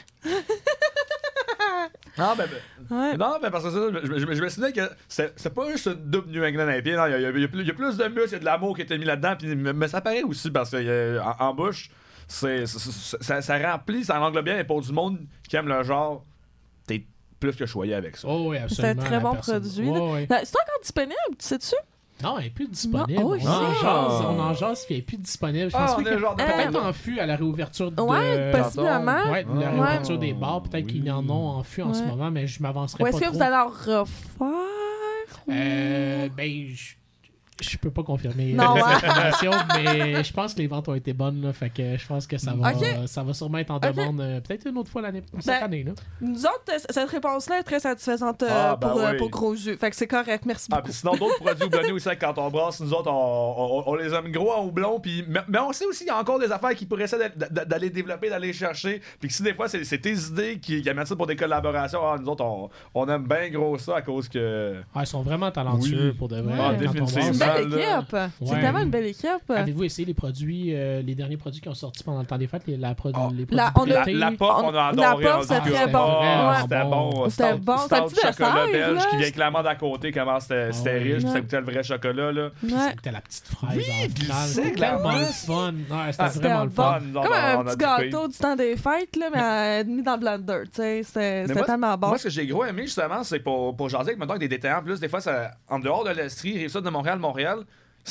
[2.17, 3.15] Ah, ben, ben, Ouais.
[3.17, 5.85] Non, ben parce que ça, je, je- je me souviens que c'est c'est pas juste
[5.87, 7.71] une double New England non, il y, a- il y y a plus- il y
[7.71, 9.71] a plus de muscle, il y a de l'amour qui a été mis là-dedans, mais,
[9.73, 11.89] mais ça paraît aussi parce que euh, en, en bouche,
[12.31, 15.67] c'est, c'est- c'est- ça, ça remplit, ça englobe bien, et pour du monde qui aime
[15.67, 16.23] le genre,
[16.87, 17.05] t'es
[17.39, 18.27] plus que choyé avec ça.
[18.29, 19.01] Oh, oui, C'est absolument.
[19.01, 19.61] un très bon personne.
[19.61, 20.25] produit.
[20.27, 21.75] Ben, C'est encore disponible, tu sais-tu?
[22.23, 23.19] Non, elle est plus disponible.
[23.19, 25.71] Non, oh, on, en jase, on en jase, puis elle est plus disponible.
[25.71, 27.99] Je pense Ah, que- genre de peut-être Euh, en fût à la réouverture de...
[27.99, 29.31] Ouais, possiblement.
[29.31, 30.61] Ouais, la réouverture des bars.
[30.61, 31.01] Peut-être Oui.
[31.01, 33.25] qu'ils en ont en fût en ce moment, mais je m'avancerai Ou pas est-ce que
[33.25, 33.33] trop.
[33.33, 34.05] vous allez en refaire?
[35.49, 36.93] Euh, ben, je-
[37.61, 38.81] Je peux pas confirmer Non, euh, ouais.
[38.95, 41.41] cette information, mais je pense que les ventes ont été bonnes.
[41.41, 42.73] Là, fait que je pense que ça va,
[43.07, 45.83] ça va sûrement être en demande euh, peut-être une autre fois l'année cette Ben, année.
[45.83, 45.91] Là.
[46.19, 49.17] Nous autres, euh, cette réponse-là est très satisfaisante euh, Ah, ben pour, oui.
[49.17, 49.77] pour gros jus.
[49.77, 50.91] Fait que c'est correct, merci Ah, beaucoup.
[50.91, 54.31] sinon, d'autres produits houblonnés aussi, quand on brasse, nous autres, on, on- on les aime
[54.31, 54.99] gros en houblon.
[54.99, 57.29] Puis, mais, mais on sait aussi qu'il y a encore des affaires qui pourraient essayer
[57.35, 59.01] d'a- d'a- d'aller développer, d'aller chercher.
[59.19, 61.99] Puis que si des fois, c'est tes idées qui, qui amènent ça pour des collaborations,
[62.03, 64.81] ah, nous autres, on, on aime bien gros ça à cause que.
[64.95, 66.17] Ah, ils sont vraiment talentueux Oui.
[66.17, 66.55] pour de vrai.
[66.59, 67.50] Ah, définitivement.
[67.55, 68.15] Belle équipe.
[68.43, 68.61] C'est Ouais.
[68.61, 69.49] tellement une belle équipe.
[69.49, 72.47] Avez-vous essayé les produits, euh, les derniers produits qui ont sorti pendant le temps des
[72.47, 74.69] fêtes, les, la pro- Ah, les produits la- on a- La, la pop, on a
[74.69, 75.31] On- la adoré.
[75.31, 75.71] en c'était tout cas.
[75.83, 75.99] très bon.
[76.21, 76.61] Ah, Ouais.
[76.63, 77.29] C'était bon.
[77.29, 77.77] C'était bon.
[77.77, 79.05] C'était un petit chocolat dessert, belge là?
[79.09, 80.97] qui vient clairement d'à côté, comment c'était Ah c'était ouais.
[80.99, 81.41] riche, puis ça Ouais.
[81.41, 82.31] goûtait le vrai chocolat.
[82.31, 82.49] Là.
[82.69, 82.93] Ça Ouais.
[82.95, 84.37] goûtait la petite fraise Oui, en puis finale.
[84.47, 85.45] le C'était la tellement le mousse.
[85.45, 85.73] fun.
[85.73, 86.99] Ouais, c'était Ah, c'était vraiment le fun.
[87.13, 88.09] Comme un on a petit trippé.
[88.09, 90.63] gâteau du temps des fêtes, là, mais euh, mis dans le blender.
[90.65, 91.03] tu sais.
[91.03, 92.07] C'était Mais c'était moi, tellement bon.
[92.07, 94.47] Moi, ce que j'ai gros aimé, justement, c'est pour, pour jaser avec, mettons, avec des
[94.55, 94.81] détaillants.
[94.83, 97.59] Plus, des fois, ça, en dehors de l'Estrie, rive sud de Montréal, Montréal,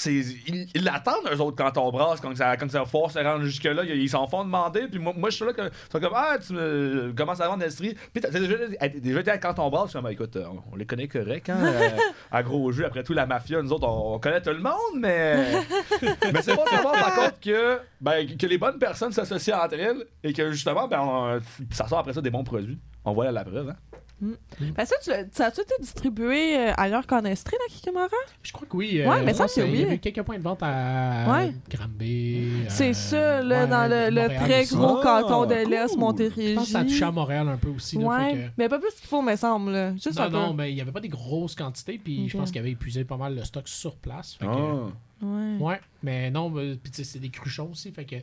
[0.07, 3.83] ils, l'attendent, eux autres, quand on brasse, quand ça, quand ça force se rendre jusque-là.
[3.85, 4.87] Ils ils s'en font demander.
[4.89, 7.62] Puis moi, moi je suis là, que, sont comme, ah, tu me commences à vendre
[7.62, 7.97] l'Estrie.
[8.12, 8.57] Puis t'as déjà,
[8.89, 9.87] déjà été à quand on brasse.
[9.87, 11.59] Je suis comme, écoute, euh, on, on les connaît correct, hein.
[11.61, 11.89] euh,
[12.31, 14.97] à gros jeu, après tout, la mafia, nous autres, on, on connaît tout le monde,
[14.97, 15.45] mais.
[16.33, 19.75] mais c'est bon de savoir, par contre, que, ben, que les bonnes personnes s'associent entre
[19.75, 21.41] elles et que, justement, ben, on-
[21.73, 22.79] ça sort après ça des bons produits.
[23.05, 23.77] On voit la preuve, hein.
[24.21, 28.09] Ben ça, tu ça a-tu été distribué euh, ailleurs qu'en Estrie, dans Kikimara?
[28.43, 29.01] Je crois que oui.
[29.01, 29.95] euh, Ouais, mais ça, c'est Il y a oui.
[29.95, 31.55] eu quelques points de vente à Ouais.
[31.71, 32.49] Granby.
[32.68, 34.75] C'est euh, ça, là, ouais, dans le, très aussi.
[34.77, 35.99] gros Ah, canton de l'Est, cool.
[36.01, 36.51] Montérégie.
[36.51, 37.97] Je pense que ça a touché à Montréal un peu aussi.
[37.99, 39.71] Là, Ouais, que- mais pas plus qu'il faut, me semble.
[39.73, 39.93] là.
[39.95, 40.57] Juste Non, un non, peu.
[40.57, 43.16] mais il n'y avait pas des grosses quantités, puis je pense qu'il avait épuisé pas
[43.16, 44.35] mal le stock sur place.
[44.35, 44.89] fait que- Ah.
[45.23, 45.57] Ouais.
[45.59, 48.16] Ouais, mais non, mais, puis tu sais, c'est des cruchons aussi, fait que...
[48.16, 48.23] Ouais,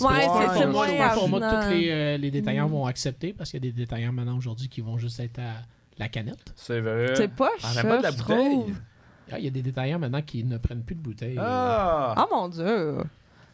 [0.00, 2.68] pas c'est- un format- moins c'est pas un format que tous les, euh, les détaillants
[2.68, 2.72] Mm.
[2.72, 5.62] vont accepter, parce qu'il y a des détaillants maintenant aujourd'hui qui vont juste être à
[5.98, 6.52] la canette.
[6.56, 7.14] C'est vrai.
[7.16, 8.74] C'est pas On ça, n'a pas de la bouteille.
[9.32, 11.38] Ah, Il y a des détaillants maintenant qui ne prennent plus de bouteilles.
[11.40, 12.12] Ah!
[12.16, 12.98] Ah mon dieu.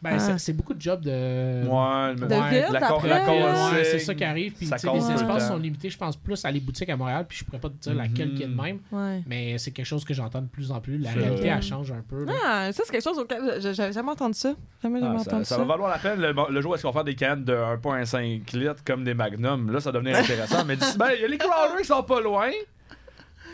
[0.01, 0.37] Ben, Ah.
[0.39, 1.09] c'est- beaucoup de jobs de...
[1.11, 4.53] Ouais, De ville, la, d'après, la Ouais, c'est ça qui arrive.
[4.53, 7.25] Puis les espaces sont limités, je pense, plus à les boutiques à Montréal.
[7.29, 8.61] Puis je pourrais pas te dire laquelle qui est de Mhm.
[8.61, 8.79] même.
[8.91, 9.21] Ouais.
[9.27, 10.97] Mais c'est quelque chose que j'entends de plus en plus.
[10.97, 12.25] La réalité, elle change un peu.
[12.25, 12.33] là.
[12.43, 14.53] Ah, ça, c'est quelque chose auquel j'avais jamais entendu ça.
[14.81, 15.61] Jamais, Ah, jamais ça, entendu ça ça.
[15.61, 17.53] va valoir la peine le, le jour où est-ce qu'on va faire des cannes de
[17.53, 19.69] 1.5 litres comme des Magnum.
[19.71, 20.65] Là, ça va devenir intéressant.
[20.65, 22.49] mais d'ici, ben, il y a les crawlers qui sont pas loin.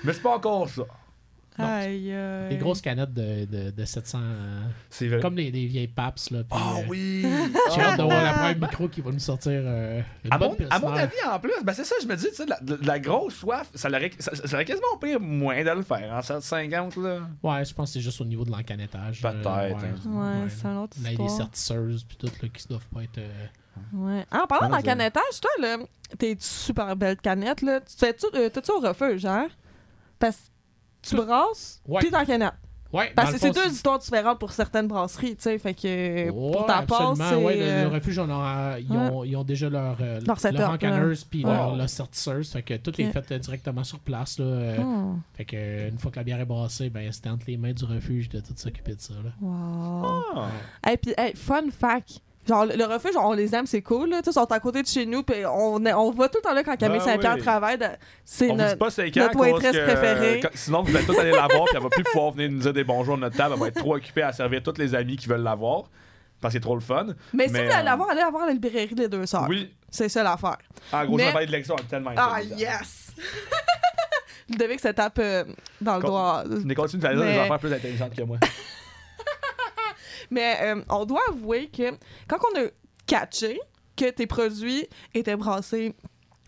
[0.04, 0.84] Mais c'est pas encore ça.
[1.64, 2.50] Aïe, aïe.
[2.50, 4.20] Des grosses canettes de, de, de 700.
[4.22, 5.20] euh, C'est vrai.
[5.20, 6.30] comme les, les vieilles paps.
[6.32, 7.26] Là, puis, Ah euh, oui!
[7.76, 8.34] J'ai hâte de voir la Ah.
[8.34, 11.40] première micro qui va nous sortir euh, une À bonne mon, à mon avis, en
[11.40, 14.12] plus, ben c'est ça, je me dis, tu sais, la, la- grosse soif, ça aurait,
[14.20, 17.20] ça, ça aurait quasiment au pire moins de le faire en 750, là.
[17.44, 19.22] Ouais, je pense que c'est juste au niveau de l'encanettage.
[19.26, 20.42] euh, Peut-être, ouais, hein.
[20.44, 21.32] Ouais, c'est un autre Là, les histoire.
[21.38, 23.18] certisseuses, puis tout, là, qui doivent pas être.
[23.18, 23.30] euh,
[23.94, 24.26] Ouais.
[24.32, 25.78] Ah, en parlant Ouais, d'un c'est- canettage, toi, là,
[26.18, 29.48] tes super belles canettes, là, tu fais-tu, euh, t'as-tu au refuge, hein?
[30.18, 30.42] Parce que
[31.08, 31.24] tu Tout.
[31.26, 32.02] brasses, Ouais.
[32.02, 32.24] puis t'en.
[32.94, 36.32] Ouais, Parce que c'est deux histoires différentes pour certaines brasseries, tu sais, fait que Ouais,
[36.32, 37.36] pour ta part, c'est...
[37.36, 40.40] Ouais, le, euh, le refuge, on a- ils, ont, ils ont déjà leur, euh, Leur
[40.40, 42.50] setup, leur encanneuse puis leur, leur sortisseuse.
[42.50, 44.40] Fait que tout est fait euh, directement sur place.
[44.40, 47.30] Là, euh, oh, Fait que euh, une fois que la bière est brassée, ben, c'était
[47.30, 49.14] entre les mains du refuge de tout s'occuper de ça.
[49.16, 49.32] Là.
[49.42, 50.24] wow.
[50.86, 50.92] Ah.
[50.92, 52.22] Et puis, hey, fun fact.
[52.48, 54.22] Genre, le refuge, on les aime, c'est cool, là.
[54.26, 56.64] Ils sont à côté de chez nous, puis on, on voit tout le temps là
[56.64, 57.42] quand Camille Ben Saint-Pierre oui.
[57.42, 57.78] travaille.
[58.24, 58.78] C'est notre.
[58.78, 58.90] pas
[59.20, 60.40] notre waitress que, préférée.
[60.42, 62.60] quand- sinon vous allez tous aller la voir, puis elle va plus pouvoir venir nous
[62.60, 64.96] dire des bonjours à notre table, elle va être trop occupée à servir tous les
[64.96, 65.84] amis qui veulent la voir,
[66.40, 67.08] parce que c'est trop le fun.
[67.34, 69.08] Mais si Mais, vous allez euh, la voir, allez la voir à la librairie des
[69.10, 69.48] deux sœurs.
[69.50, 70.58] Oui, C'est ça l'affaire.
[70.94, 71.32] en gros, Mais- de
[71.76, 73.12] est tellement Ah, yes!
[74.78, 75.44] Que ça tape euh,
[75.82, 76.44] dans le Con- doigt.
[76.48, 78.38] Nous fais dire des Mais- affaires plus intelligentes que moi.
[80.30, 81.92] Mais euh, on doit avouer que
[82.28, 82.66] quand on a
[83.06, 83.60] catché
[83.96, 85.94] que tes produits étaient brassés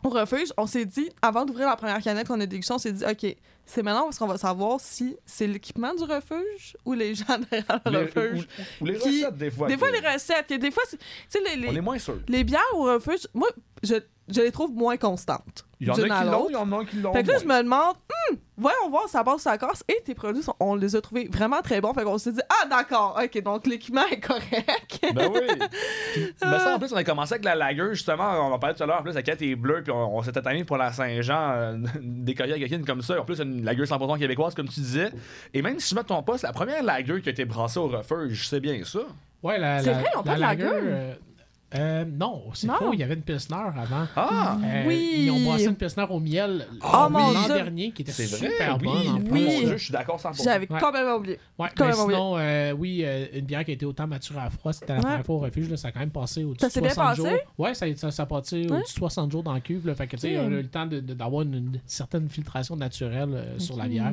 [0.03, 2.93] au refuge, on s'est dit, avant d'ouvrir la première canette qu'on a dégustée, on s'est
[2.93, 7.13] dit, OK, c'est maintenant parce qu'on va savoir si c'est l'équipement du refuge ou les
[7.15, 8.47] gens derrière le Les- refuge.
[8.79, 9.67] ou, ou les Qui- recettes, des fois.
[9.67, 12.19] Des fois, les recettes, des fois, tu sais, les, On est les, moins sûr.
[12.27, 13.49] les bières au refuge, moi,
[13.83, 13.95] je,
[14.27, 15.65] je les trouve moins constantes.
[15.81, 16.45] Il y en a d'une à qui l'ont, l'autre.
[16.49, 17.13] il y en a qui l'ont.
[17.13, 17.95] Fait que là, je me demande,
[18.31, 21.29] Hmm, voyons voir, ça passe sa Corse et tes produits, sont- on les a trouvés
[21.31, 21.93] vraiment très bons.
[21.93, 24.99] Fait qu'on s'est dit, ah, d'accord, ok, donc l'équipement est correct.
[25.15, 25.47] Ben oui.
[26.41, 28.29] Ben ça, en plus, on a commencé avec la lager, justement.
[28.49, 28.99] On en parlait tout à l'heure.
[28.99, 31.77] En plus, la quête est bleue, puis on, on s'était tanné pour la Saint-Jean, euh,
[32.01, 33.21] des avec comme ça.
[33.21, 35.11] En plus, une lager 100% québécoise, comme tu disais.
[35.53, 37.79] Et même si je me trompe pas, c'est la première lager qui a été brassée
[37.79, 38.47] au refuge.
[38.49, 38.99] C'est bien ça?
[39.41, 40.75] Ouais, la, C'est la, vrai, ils ont pas de lager, lager?
[40.83, 41.13] euh,
[41.75, 42.93] euh, non, c'est faux.
[42.93, 44.07] Il y avait une Pilsner avant.
[44.15, 44.57] Ah!
[44.63, 45.13] Euh, Oui.
[45.25, 47.53] Ils ont brassé une Pilsner au miel Oh, mon l'an Dieu.
[47.53, 48.83] dernier qui était C'est vrai, super oui.
[48.85, 49.31] bonne en plus.
[49.31, 49.43] Oui.
[49.45, 50.43] Mon Dieu, je suis d'accord 100%.
[50.43, 50.79] J'avais Ouais.
[50.79, 51.37] complètement oublié.
[51.59, 54.49] Ouais, Quand mais sinon, euh, oui, euh, une bière qui a été autant maturée à
[54.49, 55.01] froid, c'était la Ouais.
[55.05, 56.89] première fois au refuge, là, ça a quand même passé au-dessus Ça de s'est bien
[56.89, 57.29] 60 passé?
[57.29, 57.39] jours.
[57.59, 59.85] Ouais, ça, ça, ça a passé au-dessus de 60 jours dans la cuve.
[59.85, 60.45] Là, fait que, tu sais, Ok.
[60.47, 64.11] on a eu le temps d'avoir une, une certaine filtration naturelle euh, sur la bière.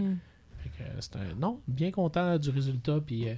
[0.63, 2.99] Fait que, euh, c'est un- non, bien content du résultat.
[3.05, 3.35] Puis euh,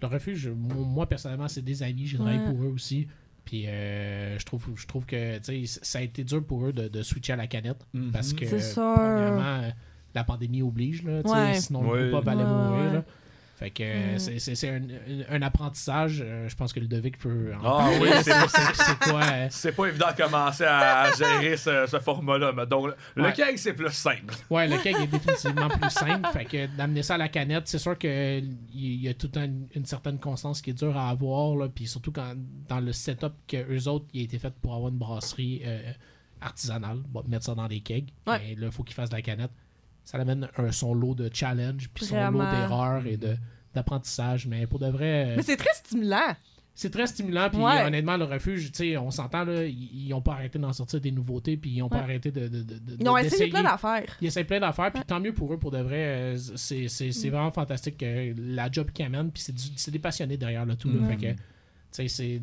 [0.00, 3.08] le refuge, mo- moi personnellement, c'est des amis, j'ai travaillé pour eux aussi.
[3.48, 6.72] Puis euh, je trouve je trouve que tu sais, ça a été dur pour eux
[6.74, 7.78] de, de switcher à la canette.
[7.94, 8.10] Mhm.
[8.12, 9.70] Parce que premièrement, euh,
[10.14, 11.54] la pandémie oblige, là, Ouais.
[11.58, 12.02] sinon Ouais.
[12.02, 12.84] le groupe allait Ouais, mourir.
[12.88, 12.92] ouais.
[12.92, 13.04] là.
[13.58, 14.38] Fait que euh, Mm.
[14.38, 14.82] c'est- un,
[15.30, 16.22] un- apprentissage.
[16.24, 17.52] euh, je pense que Ludovic peut.
[17.60, 18.22] en Ah oui, parler.
[18.22, 22.52] c'est- quoi euh, C'est pas évident de commencer à gérer ce, ce format-là.
[22.52, 23.32] mais Donc, le Ouais.
[23.32, 24.32] keg, c'est plus simple.
[24.48, 26.28] Ouais, le keg est définitivement plus simple.
[26.32, 29.50] Fait que d'amener ça à la canette, c'est sûr que il y a toute un-
[29.74, 31.56] une certaine constance qui est dure à avoir.
[31.56, 32.34] Là, puis surtout quand
[32.68, 35.90] dans le setup que eux autres, il a été fait pour avoir une brasserie euh,
[36.40, 38.10] artisanale, bon, mettre ça dans des kegs.
[38.26, 38.38] Ouais.
[38.40, 39.50] Mais là, il faut qu'ils fassent de la canette.
[40.10, 43.36] Ça amène un, son lot de challenge, puis son lot d'erreurs et de
[43.74, 44.46] d'apprentissage.
[44.46, 46.34] Mais pour de vrai, euh, Mais c'est très stimulant.
[46.74, 47.50] c'est très stimulant.
[47.50, 47.84] Puis Ouais.
[47.84, 50.98] honnêtement, le refuge, tu sais, on s'entend, là, ils ils ont pas arrêté d'en sortir
[51.02, 53.62] des nouveautés, puis ils ont pas arrêté de, de, de- de- Ils ont essayé plein
[53.62, 54.16] d'affaires.
[54.22, 56.34] Ils essayent plein d'affaires, puis tant mieux pour eux, pour de vrai.
[56.34, 57.30] euh, C'est c'est- Mm.
[57.30, 60.74] vraiment fantastique euh, la job qu'ils amènent, puis c'est du- c'est des passionnés derrière le
[60.76, 60.88] tout.
[60.88, 61.00] là.
[61.00, 61.08] Mm.
[61.10, 61.38] Fait que, tu
[61.90, 62.40] sais, c'est.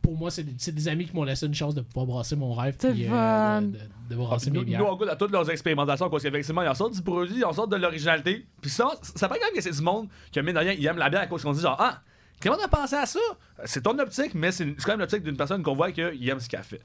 [0.00, 2.34] Pour moi, c'est des, c'est des amis qui m'ont laissé une chance de pouvoir brasser
[2.34, 3.78] mon rêve, C'est puis euh, de, de-
[4.10, 4.80] de brasser mes Nous, bières.
[4.80, 7.44] nous, on goûte à toutes leurs expérimentations parce qu'effectivement, ils en sortent du produit, ils
[7.44, 8.46] en sortent de l'originalité.
[8.62, 10.86] Puis ça, ça paraît quand même que c'est du monde qui, mine de rien, ils
[10.86, 12.00] aiment la bière à cause qu'on dit genre, ah,
[12.42, 13.20] comment t'as pensé à ça?
[13.66, 16.40] C'est ton optique, mais c'est c'est quand même l'optique d'une personne qu'on voit qu'il aime
[16.40, 16.80] ce qu'elle fait.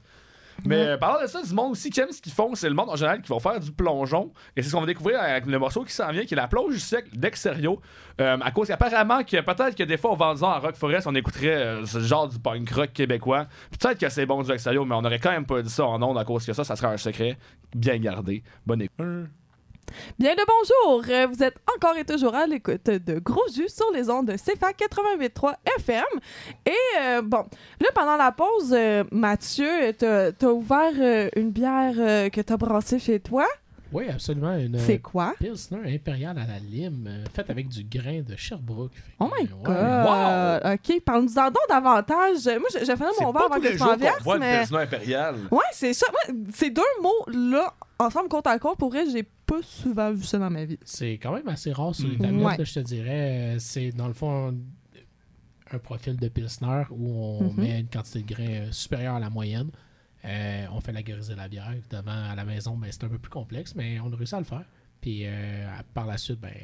[0.64, 2.74] Mais euh, parlant de ça, du monde aussi qui aime ce qu'ils font, c'est le
[2.74, 4.32] monde en général qui va faire du plongeon.
[4.56, 6.48] Et c'est ce qu'on va découvrir avec le morceau qui s'en vient, qui est la
[6.48, 7.80] plonge sec d'Exterio.
[8.20, 11.14] Euh, à cause qu'apparemment, que peut-être que des fois, au Vendant à Rock Forest, on
[11.14, 13.46] écouterait euh, ce genre du punk rock québécois.
[13.78, 16.02] Peut-être que c'est bon du Exterio, mais on aurait quand même pas dit ça en
[16.02, 17.38] ondes à cause que ça, ça serait un secret
[17.74, 18.42] bien gardé.
[18.66, 19.41] Bonne écoute.
[20.18, 23.90] Bien le bonjour, Euh, vous êtes encore et toujours à l'écoute de Gros Jus sur
[23.92, 26.04] les ondes de CFA 88.3 FM.
[26.66, 27.44] Et euh, bon,
[27.80, 33.20] là pendant la pause, euh, Mathieu, t'as as ouvert une bière que t'as brassée chez
[33.20, 33.46] toi.
[33.92, 34.56] Oui, absolument.
[34.56, 35.34] Une C'est quoi?
[35.38, 38.92] Pilsner impériale à la lime, euh, faite avec du grain de Sherbrooke.
[38.94, 39.48] Fait Oh my ouais.
[39.64, 40.72] god!
[40.74, 42.46] Ok, parle-nous-en donc davantage.
[42.46, 44.58] Moi, j'ai fait mon verre avant que jours m'en mais...
[44.60, 45.36] Pilsner impériale.
[45.50, 46.06] Ouais, c'est ça.
[46.10, 50.38] Moi, ces deux mots-là, ensemble côte à côte, pour vrai, j'ai pas souvent vu ça
[50.38, 50.78] dans ma vie.
[50.84, 52.22] C'est quand même assez rare sur les Mhm.
[52.22, 52.56] tablettes, Ouais.
[52.58, 53.54] là, je te dirais.
[53.54, 54.54] Euh, C'est dans le fond
[55.70, 57.08] un, profil de Pilsner où
[57.40, 57.54] on Mhm.
[57.56, 59.70] met une quantité de grains euh, supérieure à la moyenne.
[60.24, 63.30] Euh, on fait lagariser la bière, évidemment, à la maison, ben, c'est un peu plus
[63.30, 64.64] complexe, mais on a réussi à le faire.
[65.00, 66.54] Puis euh, par la suite, ben,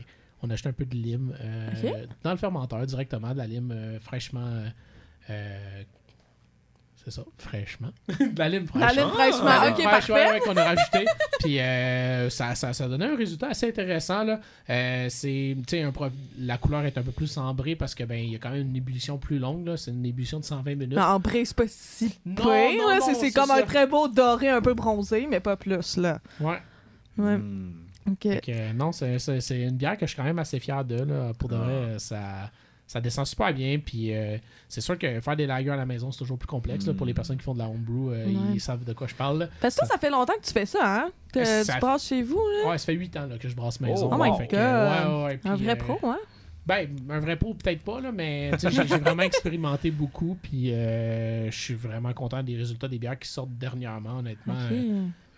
[0.43, 3.99] on a acheté un peu de lime euh, dans le fermenteur directement, de la lime
[4.01, 4.65] fraîchement.
[7.11, 7.89] C'est ça, fraîchement.
[8.09, 8.83] de la lime fraîche.
[8.97, 10.13] La lime fraîchement, ok, fraîche, parfait.
[10.13, 11.05] ouais, ouais, qu'on a rajouté.
[11.41, 14.25] Puis euh, ça, ça, ça donnait un résultat assez intéressant.
[14.25, 14.41] Là.
[14.71, 16.07] Euh, c'est, tu sais, un pro-
[16.39, 18.69] la couleur est un peu plus ambrée parce que ben il y a quand même
[18.69, 19.67] une ébullition plus longue.
[19.67, 19.77] Là.
[19.77, 20.97] C'est une ébullition de 120 minutes.
[20.97, 22.99] Mais en vrai, c'est pas si Non, pire, non, là.
[22.99, 23.57] non, C'est- C'est c'est comme ça.
[23.57, 26.19] un très beau doré un peu bronzé, mais pas plus, là.
[26.41, 26.59] Ouais.
[27.17, 27.73] Ouais, Hmm.
[28.11, 28.27] ok.
[28.49, 31.03] Euh, non, c'est, c'est- c'est une bière que je suis quand même assez fier de.
[31.03, 31.33] Là.
[31.39, 31.59] Pour de Ah.
[31.59, 32.51] vrai, ça,
[32.89, 33.79] ça descend super bien.
[33.79, 34.37] Puis euh,
[34.69, 36.85] c'est sûr que faire des lagers à la maison, c'est toujours plus complexe.
[36.87, 38.33] là, pour les personnes qui font de la homebrew, euh, Ouais.
[38.55, 39.39] ils savent de quoi je parle.
[39.41, 39.49] là.
[39.61, 41.11] Parce que toi, ça fait longtemps que tu fais ça, hein?
[41.33, 42.71] Que Ça- tu passes chez vous, là?
[42.71, 44.11] Ouais, ça fait 8 ans là, que je brasse maison.
[44.13, 45.13] Oh my Fait que, God.
[45.21, 46.19] ouais, ouais, puis, Un vrai euh, pro, hein?
[46.67, 48.69] Ben, un vrai pro, peut-être pas, là, mais j'ai
[48.99, 53.57] vraiment expérimenté beaucoup, puis euh, je suis vraiment content des résultats des bières qui sortent
[53.57, 54.55] dernièrement, honnêtement.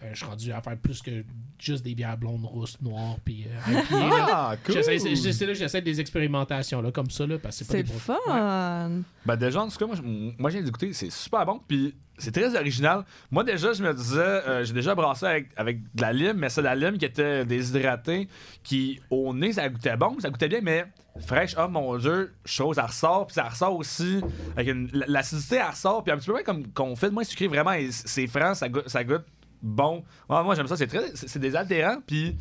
[0.02, 1.24] Euh, je suis rendu à faire plus que
[1.58, 3.80] juste des bières blondes, rousses, noires, puis euh.
[3.92, 4.76] Ah, cool!
[4.76, 7.72] J'essaie c'est- c'est là que j'essaie des expérimentations, là, comme ça, là, parce que c'est
[7.72, 8.88] pas C'est des le fun!
[8.96, 9.02] Ouais.
[9.26, 9.96] Ben déjà, en tout cas, moi,
[10.38, 13.04] moi j'ai d'écouter, c'est super bon, puis c'est très original.
[13.30, 16.48] Moi déjà, je me disais, euh, j'ai déjà brassé avec, avec de la lime, mais
[16.48, 18.26] c'est de la lime qui était déshydratée,
[18.62, 20.86] qui au nez, ça goûtait bon, ça goûtait bien, mais
[21.26, 24.20] fraîche, oh mon dieu, chose, ça ressort, puis ça ressort aussi,
[24.56, 27.48] avec une, l'acidité, elle ressort, puis un petit peu comme qu'on fait de moins sucré,
[27.48, 29.24] vraiment, et c'est franc, ça goûte, ça goûte
[29.62, 30.04] bon.
[30.28, 32.36] Ouais, moi j'aime ça, c'est très, c'est désaltérant, puis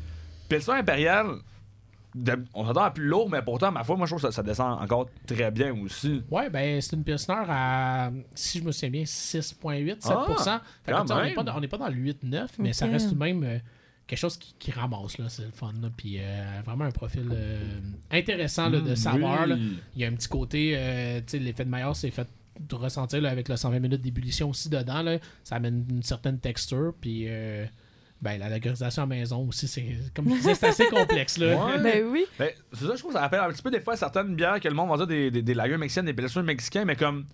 [0.48, 1.28] Pilsner impérial,
[2.16, 4.36] de- on s'entend à plus lourd, mais pourtant, ma foi, moi je trouve que ça,
[4.36, 6.24] ça descend encore très bien aussi.
[6.32, 10.60] Ouais, ben c'est une Pilsner à, si je me souviens bien, 6,8, 7%.
[10.84, 11.34] fait que, quand tu sais, on n'est
[11.68, 13.60] pas, pas dans le 8-9, mais ça reste tout de même euh,
[14.08, 15.72] quelque chose qui, qui ramasse, là, c'est le fun.
[15.80, 19.46] Là, puis euh, vraiment un profil euh, intéressant là, de Mm, saveur.
[19.46, 19.56] là.
[19.56, 19.78] oui.
[19.96, 22.28] Il y a un petit côté, euh, tu sais, l'effet de Maillard s'est fait
[22.60, 25.02] de ressentir là, avec le 120 minutes d'ébullition aussi dedans.
[25.02, 25.18] Là.
[25.44, 27.66] Ça amène une certaine texture, puis euh,
[28.22, 31.38] ben, la lagerisation à maison aussi, c'est comme je disais, c'est assez complexe.
[31.38, 31.66] Là.
[31.66, 31.80] Ouais.
[31.80, 32.26] Ben oui.
[32.38, 34.60] Ben, c'est ça, je trouve que ça rappelle un petit peu des fois certaines bières
[34.60, 37.26] que le monde va dire des, des, des lagers mexicaines, des blessures mexicains, mais comme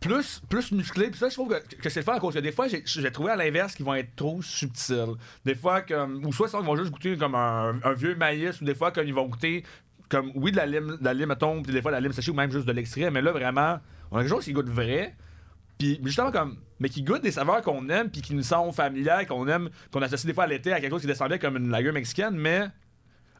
[0.00, 1.10] plus, plus musclés.
[1.10, 2.82] Puis ça, je trouve que, que c'est le fun à cause que des fois, j'ai,
[2.84, 5.14] j'ai trouvé à l'inverse qu'ils vont être trop subtils.
[5.44, 8.64] Des fois, comme, ou soit ils vont juste goûter comme un, un vieux maïs, ou
[8.64, 9.64] des fois, comme ils vont goûter
[10.08, 12.12] comme, oui, de la lime, de la lime, mettons, puis des fois, de la lime
[12.12, 13.78] séchée, ou même juste de l'extrait, mais là, vraiment,
[14.10, 15.14] on a quelque chose qui goûte vrai.
[15.78, 19.26] Puis justement comme mais qui goûte des saveurs qu'on aime puis qui nous sont familières,
[19.26, 21.70] qu'on aime, qu'on associe des fois à l'été à quelque chose qui bien comme une
[21.70, 22.66] lager mexicaine, mais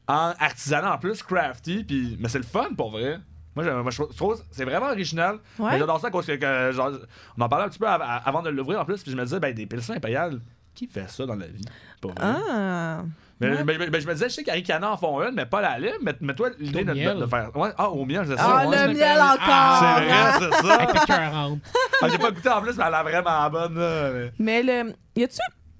[0.09, 3.19] en artisanat en plus, crafty, puis mais c'est le fun pour vrai.
[3.57, 5.39] Moi, je, moi, je trouve c'est vraiment original.
[5.59, 5.71] Ouais.
[5.73, 6.93] Mais j'adore ça cause que, que, genre,
[7.39, 9.25] on en parlait un petit peu av- avant de l'ouvrir en plus, puis je me
[9.25, 10.41] disais, ben, des pilsons impériales,
[10.75, 11.65] qui fait ça dans la vie?
[12.03, 12.23] Pour vrai?
[12.23, 13.03] Ah.
[13.41, 13.65] Mais, Ouais.
[13.65, 15.79] mais- mais- mais je me disais, je sais qu'Aricana en font une, mais pas la
[15.79, 15.93] lime.
[16.03, 17.51] Mais, mais toi, l'idée de, de- de faire.
[17.55, 18.61] Ouais, ah, au miel, c'est ça.
[18.61, 19.39] Ah, le miel encore!
[19.41, 20.75] Ah, C'est vrai, c'est ça.
[20.75, 21.59] Avec 40.
[22.03, 23.79] Ah, J'ai pas goûté en plus, mais elle a vraiment bonne.
[23.79, 24.11] Là.
[24.13, 24.93] mais- Mais le.
[25.17, 25.39] Y a-tu.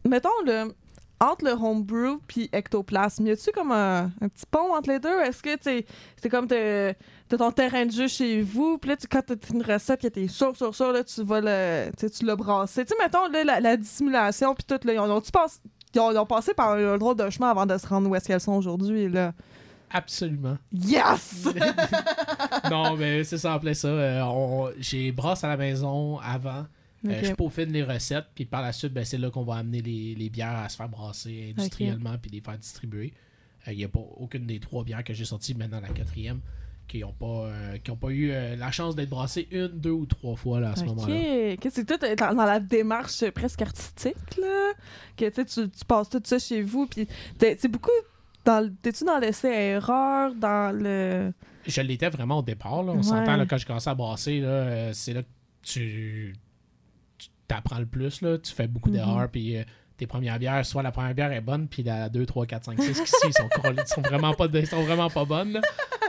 [0.09, 0.73] Mettons, le.
[1.19, 5.19] Entre le homebrew puis ectoplasme, y a-tu comme un, un petit pont entre les deux?
[5.23, 6.93] Est-ce que c'est comme t'as
[7.39, 10.29] ton terrain de jeu chez vous, puis là, tu, quand t'as une recette que t'es
[10.29, 11.91] sûr, sûr, sûr, là, tu vas le.
[11.99, 12.85] Tu tu l'as brassé.
[12.85, 15.63] Tu sais, mettons, là, la, la dissimulation puis tout, là, ils ont-tu pass-
[15.95, 18.15] ils ont, ils ont passé par un drôle de chemin avant de se rendre où
[18.15, 19.33] est-ce qu'elles sont aujourd'hui, là.
[19.91, 20.59] Absolument.
[20.73, 21.47] Yes!
[22.71, 23.89] non, mais c'est ça, en plein ça.
[23.89, 26.67] Euh, on- J'ai brasse à la maison avant.
[27.07, 29.81] Euh, je peaufine les recettes, puis par la suite, ben, c'est là qu'on va amener
[29.81, 33.13] les, les bières à se faire brasser industriellement, puis les faire distribuer.
[33.69, 36.41] Euh, Il n'y a pas aucune des trois bières que j'ai sorties, maintenant la quatrième,
[36.89, 39.91] qui n'ont pas, euh, qui ont pas eu euh, la chance d'être brassées une, deux
[39.91, 41.57] ou trois fois là, à ce moment-là.
[41.57, 44.73] que c'est tout dans, dans la démarche euh, presque artistique, là.
[45.17, 47.07] Que tu tu passes tout ça chez vous, puis
[47.41, 47.91] c'est beaucoup.
[48.83, 51.33] T'es-tu dans l'essai-erreur, dans le.
[51.67, 52.85] Je l'étais vraiment au départ.
[52.85, 52.93] Là.
[52.93, 53.03] On Ouais.
[53.03, 55.29] s'entend là, quand j'ai commencé à brasser, là, c'est là que
[55.63, 56.33] tu
[57.49, 58.21] t'apprends le plus.
[58.23, 58.39] Là.
[58.39, 58.95] Tu fais beaucoup Mhm.
[58.97, 59.29] d'erreurs.
[59.31, 59.57] Puis
[59.97, 62.83] tes premières bières, soit la première bière est bonne, puis la 2, 3, 4, 5,
[62.83, 65.53] 6 qui ici, sont, collées- sont, vraiment pas de- sont vraiment pas bonnes.
[65.53, 65.61] là.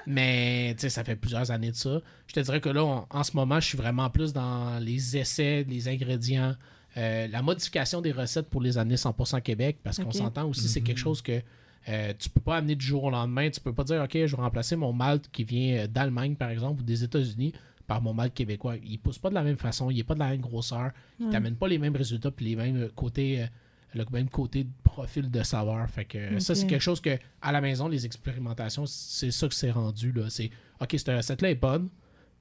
[0.06, 2.02] Mais tu sais, ça fait plusieurs années de ça.
[2.28, 5.18] Je te dirais que là, on- en ce moment, je suis vraiment plus dans les
[5.18, 6.56] essais, les ingrédients,
[6.98, 10.82] euh, la modification des recettes pour les années 100% Québec, parce qu'on s'entend aussi, c'est
[10.82, 11.42] quelque chose que
[11.90, 13.50] euh, tu peux pas amener du jour au lendemain.
[13.50, 16.50] Tu peux pas dire, OK, je vais remplacer mon malt qui vient euh, d'Allemagne, par
[16.50, 17.54] exemple, ou des États-Unis,
[17.86, 18.76] par mon malt québécois.
[18.84, 21.30] Il pousse pas de la même façon, il est pas de la même grosseur, il
[21.30, 23.44] t'amène pas les mêmes résultats, puis les mêmes euh, côtés.
[23.44, 23.46] euh,
[23.94, 25.90] le même côté de profil de saveur.
[25.90, 29.54] Fait que ça, c'est quelque chose que, à la maison, les expérimentations, c'est ça que
[29.56, 30.12] c'est rendu.
[30.12, 30.30] là.
[30.30, 30.50] C'est
[30.82, 31.90] OK, cette recette-là est bonne.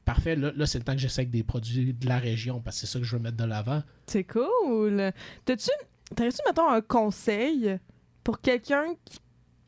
[0.05, 2.77] Parfait, là, là, c'est le temps que j'essaie avec des produits de la région parce
[2.81, 3.83] que c'est ça que je veux mettre de l'avant.
[4.07, 5.13] C'est cool.
[5.45, 5.71] T'as-tu,
[6.15, 7.79] t'aurais-tu, mettons, un conseil
[8.23, 9.19] pour quelqu'un qui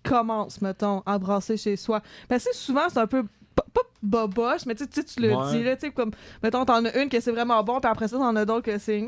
[0.04, 2.02] commence, mettons, à brasser chez soi?
[2.28, 3.24] Parce que souvent, c'est un peu.
[3.56, 5.50] Pas, pas boboche, mais tu sais, tu sais, tu le Ouais.
[5.50, 8.06] dis, là, tu sais, comme, mettons, t'en as une que c'est vraiment bon, puis après
[8.06, 9.04] ça, t'en as d'autres que c'est.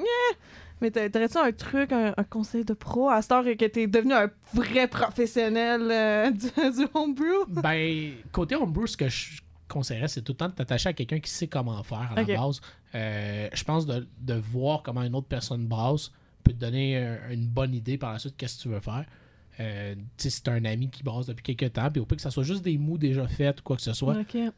[0.80, 3.86] Mais t'a- t'aurais-tu un truc, un, un conseil de pro à cette heure que t'es
[3.86, 7.46] devenu un vrai professionnel euh, du, du homebrew?
[7.48, 11.20] Ben, côté homebrew, ce que je conseillerais, c'est tout le temps de t'attacher à quelqu'un
[11.20, 12.60] qui sait comment faire à la base.
[12.94, 16.10] Euh, je pense de, de voir comment une autre personne brasse
[16.42, 19.04] peut te donner euh, une bonne idée par la suite qu'est-ce que tu veux faire.
[19.60, 19.94] Euh,
[20.42, 22.62] t'as un ami qui brasse depuis quelques temps, puis au pire que ça soit juste
[22.62, 24.14] des mous déjà faits ou quoi que ce soit,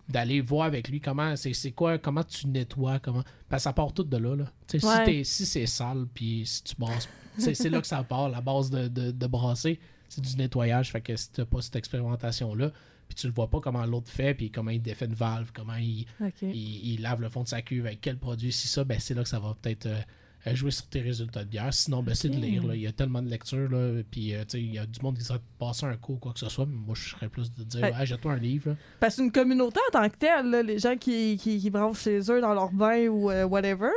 [0.08, 3.72] d'aller voir avec lui comment c'est c'est quoi comment tu nettoies comment parce que ça
[3.72, 4.44] part tout de là, là.
[4.74, 5.24] Ouais.
[5.24, 8.40] si si c'est sale puis si tu brasses c'est c'est là que ça part la
[8.40, 12.54] base de, de, de brasser c'est du nettoyage fait que si t'as pas cette expérimentation
[12.54, 12.70] là
[13.08, 15.76] puis tu le vois pas comment l'autre fait puis comment il défait une valve comment
[15.76, 16.06] il,
[16.42, 19.22] il lave le fond de sa cuve avec quel produit si ça ben c'est là
[19.24, 20.00] que ça va peut-être euh,
[20.46, 22.74] euh, jouer sur tes résultats de bière sinon ben c'est de lire là.
[22.74, 25.00] il y a tellement de lectures là puis euh, tu sais il y a du
[25.02, 27.28] monde qui serait de passer un cours quoi que ce soit mais moi je serais
[27.28, 27.92] plus de dire Ouais.
[27.94, 28.76] ouais, jette-toi un livre là.
[29.00, 31.60] Parce qu'une communauté en tant que telle, là, les gens qui, qui,
[31.96, 33.88] chez eux dans leur bain ou euh, whatever,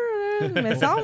[0.42, 1.02] là, me semble.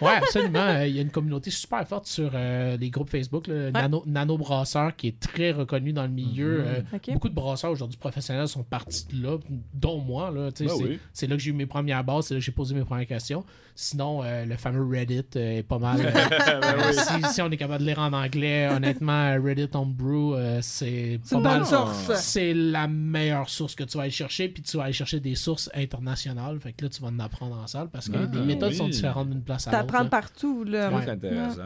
[0.00, 0.58] Ouais, absolument.
[0.60, 3.48] Euh, Il y a une communauté super forte sur euh, les groupes Facebook.
[3.48, 6.64] Nano, Nano Brasseur, qui est très reconnu dans le milieu.
[6.66, 7.12] Euh, Ok.
[7.12, 9.38] Beaucoup de brasseurs aujourd'hui professionnels sont partis de là,
[9.74, 10.30] dont moi.
[10.30, 10.98] Là, Ben c'est, oui.
[11.12, 13.06] c'est là que j'ai eu mes premières bases, c'est là que j'ai posé mes premières
[13.06, 13.44] questions.
[13.74, 16.00] Sinon, euh, le fameux Reddit euh, est pas mal.
[16.00, 20.34] euh, Ben si, si on est capable de lire en anglais, honnêtement, euh, Reddit Homebrew,
[20.34, 21.66] euh, c'est pas mal.
[21.66, 22.12] source.
[22.16, 25.34] C'est la meilleure source que tu vas aller chercher, puis tu vas aller chercher des
[25.34, 26.58] sources internationales.
[26.60, 28.76] Fait que là, tu vas en apprendre en salle parce que Ah, les méthodes oui.
[28.76, 29.86] sont différentes d'une place à l'autre.
[29.86, 30.90] T'apprends partout, là.
[30.90, 31.02] Ouais.
[31.04, 31.62] C'est intéressant.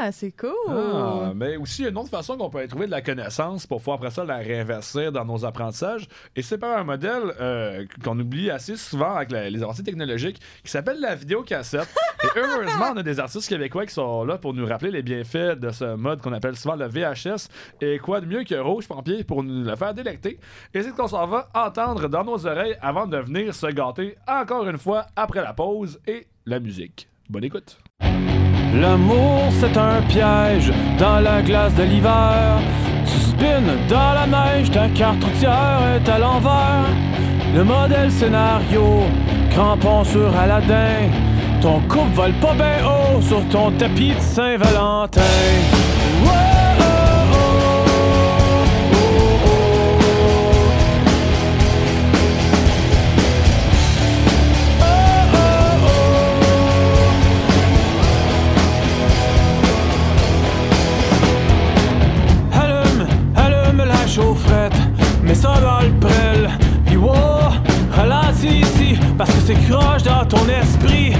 [0.00, 0.50] Ah, c'est cool.
[0.68, 4.10] Ah, mais aussi, une autre façon qu'on peut trouver de la connaissance pour pouvoir après
[4.10, 6.08] ça la réinvestir dans nos apprentissages.
[6.36, 10.40] Et c'est par un modèle euh, qu'on oublie assez souvent avec la- les avancées technologiques
[10.64, 11.88] qui s'appelle la vidéocassette.
[12.24, 15.58] Et heureusement, on a des artistes québécois qui sont là pour nous rappeler les bienfaits
[15.58, 17.48] de ce mode qu'on appelle souvent le VHS.
[17.80, 20.38] Et quoi de mieux que Rouge Pompier pour nous le faire délecter.
[20.74, 24.16] Et c'est ce qu'on s'en va entendre dans nos oreilles avant de venir se gâter
[24.26, 27.08] encore une fois après la pause et la musique.
[27.30, 27.78] Bonne écoute.
[28.74, 32.60] L'amour c'est un piège dans la glace de l'hiver.
[33.04, 36.86] Tu spins dans la neige, ta carte routière est à l'envers.
[37.54, 39.04] Le modèle scénario,
[39.50, 41.10] crampon sur Aladdin.
[41.62, 45.22] Ton couple vole pas bien haut sur ton tapis de Saint-Valentin.
[69.18, 71.12] Parce que c'est croche dans ton esprit.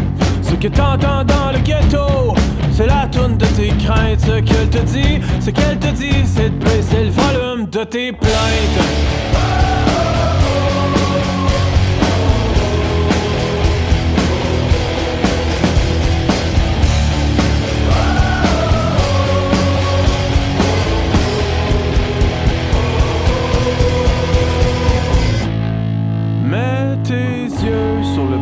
[0.43, 2.35] Ce que t'entends dans le ghetto,
[2.73, 4.21] c'est la toune de tes craintes.
[4.21, 8.13] Ce qu'elle te dit, ce qu'elle te dit, c'est de baisser le volume de tes
[8.13, 8.29] plaintes.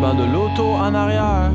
[0.06, 1.50] Banc de l'auto en arrière.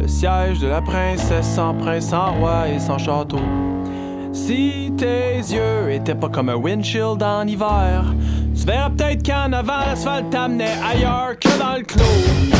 [0.00, 3.40] Le siège de la princesse sans prince, sans roi et sans château.
[4.32, 8.04] Si tes yeux étaient pas comme un windshield en hiver,
[8.54, 12.57] tu verrais peut-être qu'en avant l'asphalte t'amenait ailleurs que dans le clos.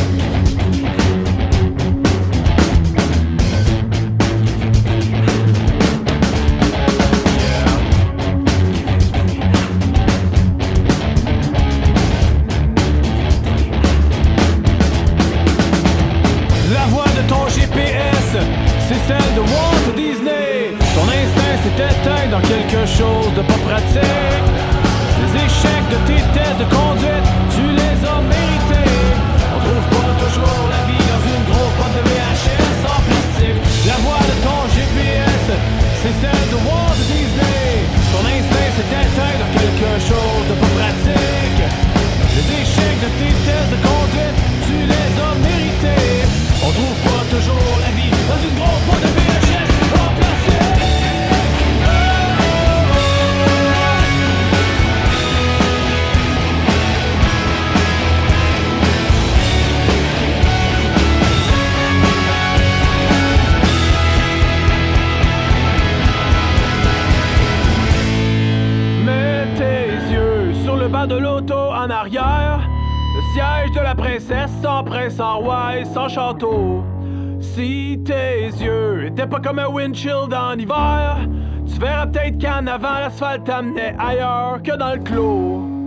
[79.81, 81.17] En hiver,
[81.65, 85.78] tu verras peut-être qu'en avant l'asphalte t'amenait ailleurs que dans le clos.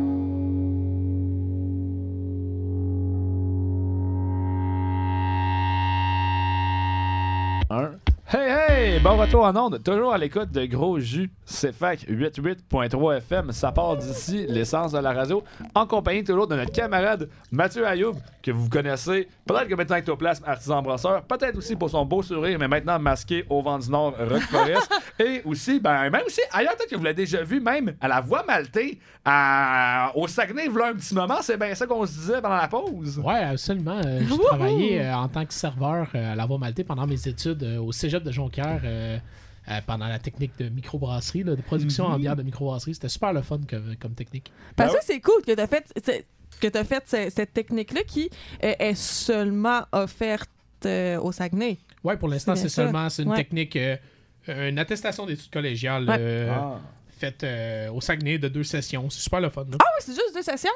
[9.03, 13.51] Bon retour en onde, toujours à l'écoute de Gros Jus, CFAC 88.3 FM.
[13.51, 15.43] Ça part d'ici, l'essence de la radio,
[15.75, 20.45] en compagnie toujours de notre camarade Mathieu Ayoub, que vous connaissez, peut-être comme étant ectoplasme
[20.47, 24.15] artisan brosseur, peut-être aussi pour son beau sourire, mais maintenant masqué au vent du Nord,
[24.21, 24.89] Rock Forest.
[25.19, 28.21] Et aussi, ben, même aussi, ailleurs, peut-être que vous l'avez déjà vu, même à la
[28.21, 32.41] voix maltée, à- au Saguenay, voilà un petit moment, c'est bien ça qu'on se disait
[32.41, 33.19] pendant la pause.
[33.19, 34.01] Ouais, absolument.
[34.07, 37.27] Euh, j'ai travaillé euh, en tant que serveur euh, à la Voie Maltais pendant mes
[37.29, 38.81] études au cégep de Jonquière.
[38.93, 39.18] Euh,
[39.70, 42.95] euh, pendant la technique de microbrasserie, là, de production en bière de microbrasserie.
[42.95, 44.53] C'était super le fun comme, comme technique.
[44.76, 46.24] Parce Ben que c'est cool que t'as fait, c'est-
[46.61, 48.28] que t'as fait ce- cette technique-là qui
[48.64, 50.51] euh, est seulement offerte
[50.84, 51.78] euh, au Saguenay.
[52.05, 53.36] Ouais, pour l'instant, C'est seulement c'est une Ouais.
[53.36, 53.78] technique,
[54.49, 56.16] une attestation d'études collégiales Ouais.
[56.18, 56.80] euh, Ah.
[57.16, 59.09] faite euh, au Saguenay de deux sessions.
[59.11, 59.62] C'est super le fun.
[59.70, 59.76] là.
[59.80, 60.70] Ah oui, c'est juste deux sessions?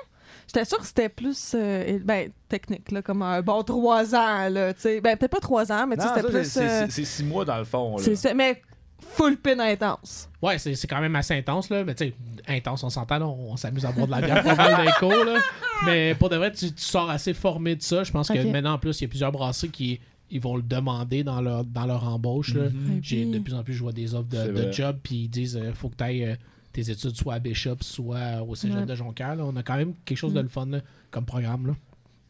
[0.47, 4.49] J'étais sûre que c'était plus euh, ben, technique, là, comme un bon trois ans.
[4.49, 5.01] Là, tu sais.
[5.01, 6.45] ben, peut-être pas trois ans, mais tu sais, Non, c'était plus.
[6.51, 7.97] c'est- euh, c'est six mois dans le fond.
[7.97, 8.03] là.
[8.03, 8.63] c'est ça, mais
[9.01, 10.29] full pin intense.
[10.41, 11.85] Ouais, c'est c'est quand même assez intense, là.
[11.85, 12.15] Mais tu sais,
[12.49, 15.25] intense, on s'entend, là, on, on s'amuse à boire de la bière pas mal cours,
[15.25, 15.39] là.
[15.85, 18.05] Mais pour de vrai, tu, tu sors assez formé de ça.
[18.05, 20.63] Je pense que maintenant, en plus, il y a plusieurs brasseries qui ils vont le
[20.63, 22.53] demander dans leur, dans leur embauche.
[22.55, 22.65] là.
[22.71, 22.99] Mhm.
[23.01, 25.57] J'ai De plus en plus, je vois des offres de, de job, puis ils disent
[25.57, 26.37] euh, faut que tu ailles
[26.83, 28.87] tes études soit à Bishop, soit au cégep Ouais.
[28.87, 29.35] de Jonquière.
[29.37, 29.45] là.
[29.47, 30.43] On a quand même quelque chose de Mm.
[30.43, 31.67] le fun là, comme programme.
[31.69, 31.75] Là.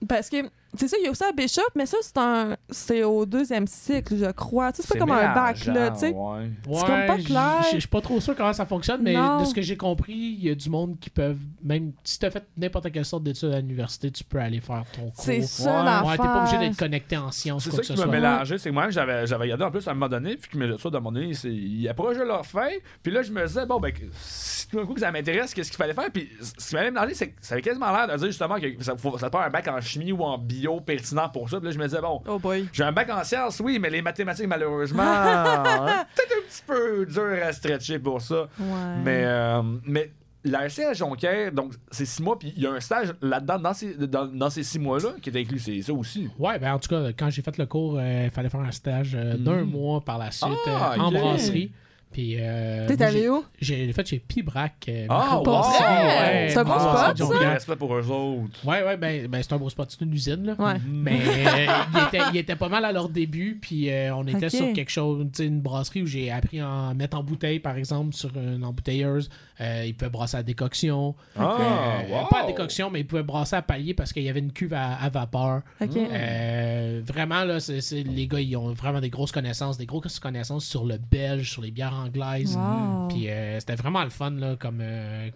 [0.08, 0.36] Parce que,
[0.74, 3.66] c'est ça, il y a aussi à Bishop, mais ça, c'est un c'est au deuxième
[3.66, 4.72] cycle, je crois.
[4.72, 6.10] Tu sais, c'est pas comme un bac, là, tu sais.
[6.12, 6.50] Ouais.
[6.72, 7.64] C'est comme pas clair.
[7.72, 9.40] Je suis pas trop sûr comment ça fonctionne, mais Non.
[9.40, 12.26] de ce que j'ai compris, il y a du monde qui peuvent, même si tu
[12.26, 15.12] as fait n'importe quelle sorte d'études à l'université, tu peux aller faire ton cours.
[15.16, 15.84] C'est ça Ouais.
[15.84, 16.06] l'affaire.
[16.06, 18.04] Ouais, t'es pas obligé d'être connecté en sciences C'est quoi ça que ce qui m'a
[18.04, 18.12] soit.
[18.12, 20.58] mélangé, c'est que moi j'avais j'avais regardé en plus à un moment donné, puis que
[20.58, 22.68] me ça, à un moment donné, ils approchaient leur fin,
[23.02, 25.70] puis là je me disais bon ben si tout d'un coup que ça m'intéresse, qu'est-ce
[25.70, 28.16] qu'il fallait faire, puis ce qui m'avait mélangé, c'est que ça avait quasiment l'air de
[28.16, 30.55] dire justement que ça, faut, ça te prend un bac en chimie ou en bio
[30.84, 32.40] pertinent pour ça, puis là je me disais bon Oh
[32.72, 37.06] j'ai un bac en sciences, oui, mais les mathématiques, malheureusement, hein, peut-être un petit peu
[37.06, 38.42] dur à stretcher pour ça.
[38.58, 38.66] Ouais.
[39.04, 40.10] Mais, euh, mais
[40.44, 43.58] la RC à Jonquière, donc c'est six mois, puis il y a un stage là-dedans,
[43.58, 46.28] dans ces, dans, dans ces six mois-là, qui est inclus, c'est ça aussi.
[46.38, 48.70] Ouais, ben en tout cas, quand j'ai fait le cours, euh, il fallait faire un
[48.70, 49.70] stage euh, d'un Mhm.
[49.70, 51.72] mois par la suite Ah, euh, en brasserie.
[52.16, 52.36] Puis.
[52.40, 53.44] euh, T'es allé où?
[53.60, 54.72] J'ai fait chez Pibrac.
[54.88, 55.60] euh, Ah, wow!
[55.60, 57.48] ouais, C'est un bon ouais, spot, ça?
[57.50, 58.64] Respect pour eux autres.
[58.66, 60.54] Ouais, ouais, ben, ben c'est un beau spot, c'est une usine, là.
[60.58, 60.80] Ouais.
[60.88, 64.48] Mais euh, il, était, il était pas mal à leur début, puis euh, on était
[64.48, 67.58] sur quelque chose, tu sais, une brasserie où j'ai appris à en mettre en bouteille,
[67.60, 69.28] par exemple, sur une embouteilleuse.
[69.60, 71.14] Euh, ils pouvaient brasser à décoction.
[71.38, 72.28] Ah, Euh, wow.
[72.30, 74.72] Pas à décoction, mais ils pouvaient brasser à palier parce qu'il y avait une cuve
[74.72, 75.60] à, à vapeur.
[75.82, 77.58] Euh, vraiment, là,
[77.92, 81.62] les gars, ils ont vraiment des grosses connaissances, des grosses connaissances sur le belge, sur
[81.62, 82.56] les bières anglaises.
[82.56, 83.08] Wow.
[83.08, 85.28] Puis euh, c'était vraiment le fun, là, comme euh,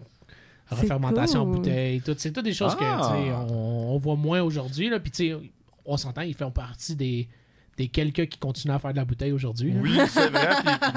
[0.69, 2.01] refermentation en bouteille.
[2.01, 3.11] Tout, c'est toutes des choses Ah.
[3.11, 4.89] que on, on voit moins aujourd'hui.
[4.89, 4.99] là.
[4.99, 5.37] Puis tu sais,
[5.85, 7.27] on s'entend, ils font partie des,
[7.77, 9.73] des quelques qui continuent à faire de la bouteille aujourd'hui.
[9.73, 9.79] là.
[9.81, 10.49] Oui, c'est vrai.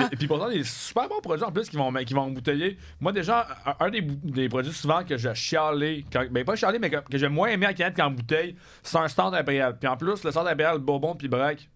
[0.09, 2.77] Puis, puis, pourtant, des super bons produits en plus qui vont, qui vont embouteiller.
[3.01, 3.47] Moi, déjà,
[3.81, 7.29] un, des, produits souvent que je chialais, quand, ben pas chialé, mais que, que j'ai
[7.29, 9.77] moins aimé à canette qu'en bouteille, c'est un stand impérial.
[9.79, 11.69] Puis en plus, le stand impérial, Bourbon puis Braque,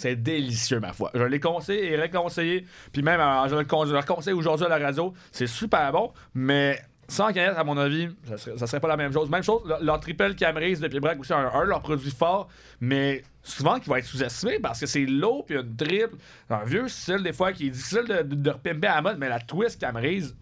[0.00, 1.10] c'est délicieux, ma foi.
[1.14, 2.64] Je l'ai conseillé et réconseillé.
[2.90, 5.12] Puis même, euh, je le, conseille aujourd'hui à la radio.
[5.30, 9.12] C'est super bon, mais sans canette, à mon avis, ça serait, serait pas la même
[9.12, 9.28] chose.
[9.28, 12.48] Même chose, leur, leur triple Camerise de Pibrac aussi, un, un de leurs produits forts,
[12.80, 16.16] mais souvent qui va être sous-estimé parce que c'est lourd puis une triple.
[16.48, 19.28] Un vieux style, des fois, qui est difficile de, de, repimper à la mode, mais
[19.28, 20.34] la twist Camerise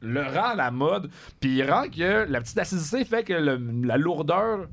[0.00, 3.96] le rend à la mode, puis il rend que la petite acidité fait que la
[3.98, 4.68] lourdeur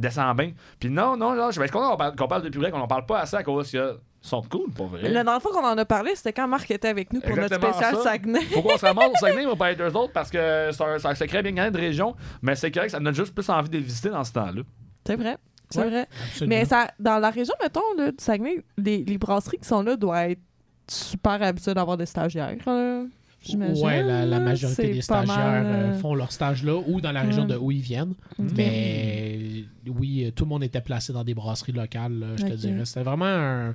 [0.00, 0.52] descend bien.
[0.78, 2.78] Puis non, non, non, je vais être content qu'on parle, qu'on parle de Pibrac, on
[2.78, 5.02] n'en parle pas assez à cause qu'ils sont cool, pour vrai.
[5.08, 7.66] La dernière fois qu'on en a parlé, c'était quand Marc était avec nous pour Exactement
[7.68, 8.02] notre spécial ça.
[8.02, 8.40] Saguenay.
[8.46, 10.82] Faut qu'on se ramasse au Saguenay, on va pas être eux autres parce que c'est
[10.84, 13.34] un, c'est un secret bien gagné de région, mais c'est correct, ça me donne juste
[13.34, 14.62] plus envie de les visiter dans ce temps-là.
[15.06, 15.36] C'est vrai.
[15.70, 16.08] C'est Ouais, vrai.
[16.26, 16.56] Absolument.
[16.56, 19.96] Mais ça, dans la région, mettons, là, du Saguenay, les, les brasseries qui sont là
[19.96, 20.40] doivent être
[20.88, 22.56] super habituées d'avoir des stagiaires.
[22.66, 23.02] là,
[23.42, 23.84] J'imagine.
[23.84, 27.22] Ouais, la, majorité des stagiaires mal, euh, euh, font leur stage là ou dans la
[27.22, 27.48] région Ouais.
[27.48, 28.14] de où ils viennent.
[28.38, 32.52] Mais oui, euh, tout le monde était placé dans des brasseries locales, là, je te
[32.54, 32.84] dirais.
[32.84, 33.74] C'était vraiment un,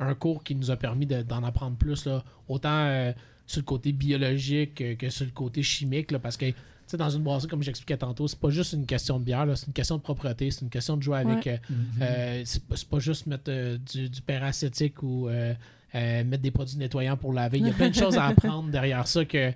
[0.00, 3.12] un cours qui nous a permis de- d'en apprendre plus, là, autant euh,
[3.46, 6.46] sur le côté biologique que sur le côté chimique, là, parce que
[6.96, 9.72] dans une brasserie, comme j'expliquais tantôt, c'est pas juste une question de bière, c'est une
[9.72, 11.46] question de propreté, c'est une question de jouer avec.
[11.46, 15.54] euh, c'est pas- c'est pas juste mettre euh, du, du peracétique ou euh,
[15.94, 17.58] euh, mettre des produits nettoyants pour laver.
[17.58, 19.52] Il y a plein de choses à apprendre derrière ça que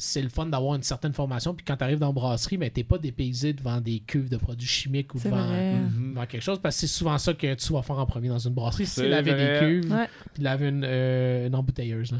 [0.00, 1.54] c'est le fun d'avoir une certaine formation.
[1.54, 4.36] Puis quand tu arrives dans la brasserie, mais t'es pas dépaysé devant des cuves de
[4.36, 6.60] produits chimiques ou C'est devant, quelque chose.
[6.62, 8.86] Parce que c'est souvent ça que tu vas faire en premier dans une brasserie.
[8.86, 9.60] C'est C'est laver vrai.
[9.60, 10.08] des cuves, Ouais.
[10.34, 12.12] puis laver une, euh, une embouteilleuse.
[12.12, 12.18] là.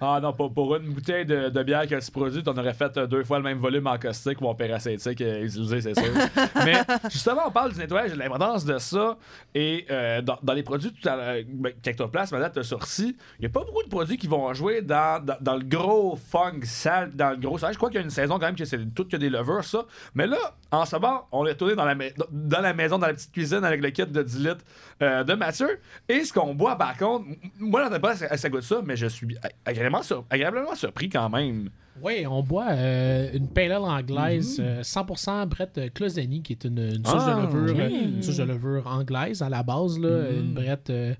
[0.00, 2.96] Ah non, pour, pour une bouteille de, de bière que tu produis, on aurait fait
[2.96, 6.12] euh, deux fois le même volume en caustique ou en peracétique euh, utilisé, c'est sûr.
[6.64, 6.76] Mais
[7.10, 9.16] justement, on parle du nettoyage, de l'importance de ça.
[9.54, 13.40] Et euh, dans, dans les produits tout à l'heure, ben, qu'Ectoplasme, madame, t'as sorti, il
[13.40, 16.60] n'y a pas beaucoup de produits qui vont jouer dans, dans, dans le gros funk
[16.62, 17.72] sale, dans le gros sale.
[17.72, 19.64] Je crois qu'il y a une saison quand même que c'est tout que des levures,
[19.64, 19.84] ça.
[20.14, 20.38] Mais là,
[20.70, 21.96] en ce moment, on est tourné dans la,
[22.30, 24.64] dans la maison, dans la petite cuisine avec le kit de 10 litres
[25.02, 25.78] euh, de Mathieu.
[26.08, 27.26] Et ce qu'on boit, par contre,
[27.58, 31.70] moi, pas ça, ça goûte ça, mais je suis agréablement, sur- agréablement surpris quand même.
[32.02, 34.64] Oui, on boit euh, une pale ale anglaise Mhm.
[34.66, 38.22] euh, 100% Brett euh, Closeni, qui est une, une souche Ah, de levure, euh, une
[38.22, 40.38] souche de levure anglaise à la base, là, Mhm.
[40.38, 41.14] une Brett euh,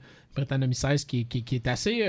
[1.09, 2.01] qui, qui, qui est assez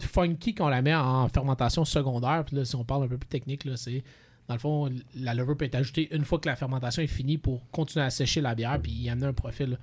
[0.00, 2.44] funky quand on la met en fermentation secondaire.
[2.46, 4.02] Puis là, si on parle un peu plus technique, c'est
[4.48, 7.38] dans le fond, la levure peut être ajoutée une fois que la fermentation est finie
[7.38, 9.78] pour continuer à sécher la bière puis y amener un profil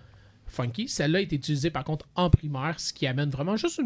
[0.47, 0.87] funky.
[0.87, 3.81] Celle-là est utilisée par contre en primaire, ce qui amène vraiment juste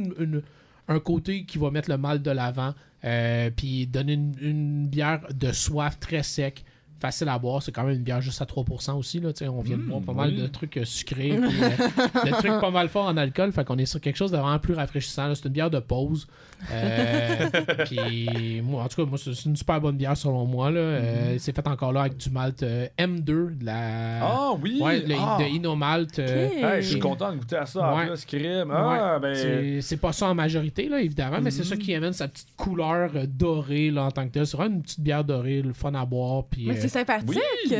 [0.87, 5.51] un côté qui va mettre le mal de l'avant, euh, puis donner une bière de
[5.51, 6.63] soif très sec,
[7.01, 7.61] facile à boire.
[7.63, 9.19] C'est quand même une bière juste à 3% aussi.
[9.19, 10.41] Là, tu sais, on vient de Mm, boire pas mal oui.
[10.41, 11.69] de trucs euh, sucrés, puis, euh,
[12.25, 13.51] de trucs pas mal forts en alcool.
[13.51, 15.33] Fait qu'on est sur quelque chose de vraiment plus rafraîchissant.
[15.35, 16.27] C'est une bière de pause.
[16.71, 17.49] Euh,
[17.85, 20.69] puis, moi, en tout cas, moi, c'est une super bonne bière selon moi.
[20.71, 20.79] Là.
[20.79, 23.23] Euh, c'est fait encore là avec du malt euh, M2,
[23.57, 24.19] de la.
[24.25, 24.79] Ah oui!
[24.81, 25.37] Ouais, le- ah.
[25.39, 26.19] de Inomalt.
[26.19, 26.53] euh, Ok.
[26.63, 28.07] Hey, je suis content de goûter à ça en Ouais.
[28.07, 28.71] plus, crime.
[28.71, 29.19] Ah, Ouais.
[29.35, 29.81] ben.
[29.81, 33.11] C'est- pas ça en majorité, là, évidemment, mais c'est ça qui amène sa petite couleur
[33.27, 34.47] dorée là, en tant que tel.
[34.47, 36.45] C'est vraiment une petite bière dorée, le fun à boire.
[36.49, 37.29] Puis, Mais euh, c'est sympathique.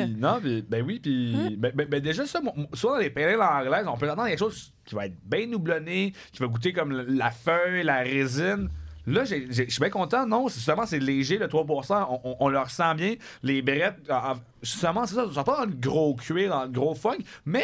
[0.08, 2.40] Oui, non, ben oui, puis ben, ben- ben déjà ça,
[2.74, 6.14] souvent dans les périls anglaises, on peut attendre quelque chose qui va être bien doublonné,
[6.32, 8.70] qui va goûter comme la- feuille, la résine.
[9.08, 12.50] Là, je suis bien content, non, c'est justement, c'est léger, le 3%, on, on, on
[12.50, 13.16] le ressent bien.
[13.42, 16.64] Les brettes, en- en- justement, c'est ça, ils sont pas dans le gros cuir, dans
[16.64, 17.64] le gros funk, mais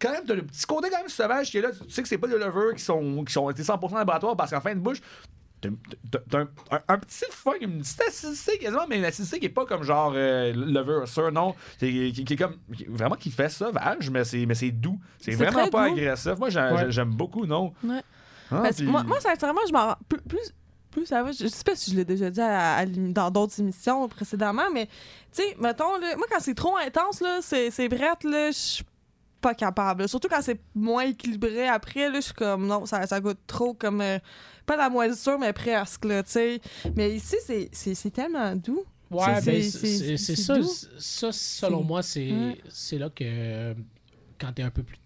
[0.00, 1.70] quand même, t'as le petit côté quand même sauvage qui est là.
[1.72, 4.52] Tu sais que c'est pas des levures qui sont, qui sont été 100% laboratoire parce
[4.52, 5.00] qu'en fin de bouche,
[5.60, 9.50] T'as un, un- un petit fun, une petite acidité quasiment, mais une acidité qui est
[9.50, 11.54] pas comme genre euh, levure sûr, non.
[11.78, 12.56] Qui, qui- qui est comme.
[12.76, 14.98] qui- vraiment qui fait sauvage, mais c'est, mais c'est doux.
[15.20, 15.94] C'est, vraiment pas doux.
[15.94, 16.32] agressif.
[16.38, 16.86] Moi, Ouais.
[16.90, 17.72] j'aime beaucoup, non.
[17.82, 18.02] Ouais.
[18.50, 19.94] Ah, Parce que puis- moi, moi, sincèrement, je m'en.
[20.08, 20.54] Plus, plus,
[20.90, 23.30] plus ça va, je, sais pas si je l'ai déjà dit à- à l'ém- dans
[23.30, 27.70] d'autres émissions précédemment, mais tu sais, mettons, là, moi, quand c'est trop intense, là, c'est,
[27.70, 28.82] c'est brette, là, je
[29.40, 30.08] pas capable.
[30.08, 33.72] Surtout quand c'est moins équilibré après, là, je suis comme non, ça, ça goûte trop
[33.72, 34.18] comme euh,
[34.68, 36.60] pas la moisissure, mais presque, là, tu sais.
[36.94, 38.84] Mais ici, c'est- c'est c'est tellement doux.
[39.10, 40.58] Ouais, C'est- ben, c'est- c'est c'est- c'est c'est ça.
[40.58, 40.68] doux.
[40.98, 42.58] Ça, selon C'est- moi, c'est Ouais.
[42.68, 43.74] c'est là que euh,
[44.38, 44.98] quand tu un peu plus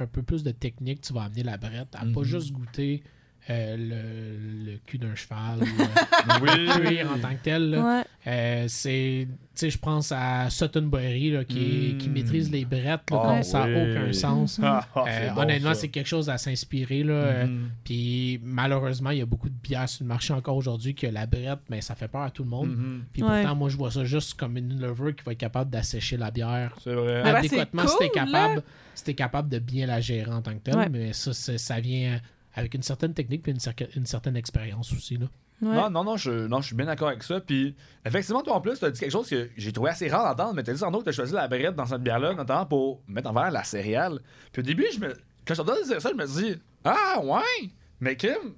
[0.00, 2.24] un peu plus de technique, tu vas amener la brette à pas Mhm.
[2.24, 3.02] juste goûter
[3.50, 6.48] euh, le, le cul d'un cheval ou euh, Oui.
[6.66, 7.70] le cuir en tant que tel.
[7.70, 7.98] là.
[7.98, 8.04] Ouais.
[8.26, 11.98] Euh, c'est tu sais je pense à Sutton Berry là, qui, Mm.
[11.98, 14.58] qui maîtrise les brettes là, Ah, comme ça n'a aucun sens.
[14.64, 15.80] Ah, ah, Euh, bon, honnêtement, ça.
[15.82, 17.02] c'est quelque chose à s'inspirer.
[17.04, 17.12] là.
[17.12, 17.70] Euh, Mhm.
[17.84, 21.26] Puis malheureusement, il y a beaucoup de bières sur le marché encore aujourd'hui que la
[21.26, 22.70] brette, mais ça fait peur à tout le monde.
[22.70, 23.04] Mhm.
[23.12, 23.42] Puis Ouais.
[23.42, 26.30] pourtant, moi, je vois ça juste comme une lover qui va être capable d'assécher la
[26.30, 27.20] bière C'est vrai.
[27.24, 28.62] Ah, ben, adéquatement si t'es cool, capable,
[28.94, 30.76] si t'es capable de bien la gérer en tant que tel.
[30.76, 30.88] Ouais.
[30.88, 32.18] Mais ça, c'est- ça vient
[32.54, 35.16] avec une certaine technique puis une, certaine expérience aussi.
[35.16, 35.26] Là.
[35.62, 35.74] Ouais.
[35.74, 37.40] Non, non, non, je, non, je suis bien d'accord avec ça.
[37.40, 37.74] Puis,
[38.04, 40.54] effectivement, toi en plus, tu as dit quelque chose que j'ai trouvé assez rare d'entendre,
[40.54, 42.34] mais tu as dit sans doute que tu as choisi la brette dans cette bière-là,
[42.34, 44.20] notamment pour mettre en valeur la céréale.
[44.52, 45.14] Puis au début, je me...
[45.46, 48.54] quand je t'entends dire ça, je me dis Ah, ouais, mais Kim.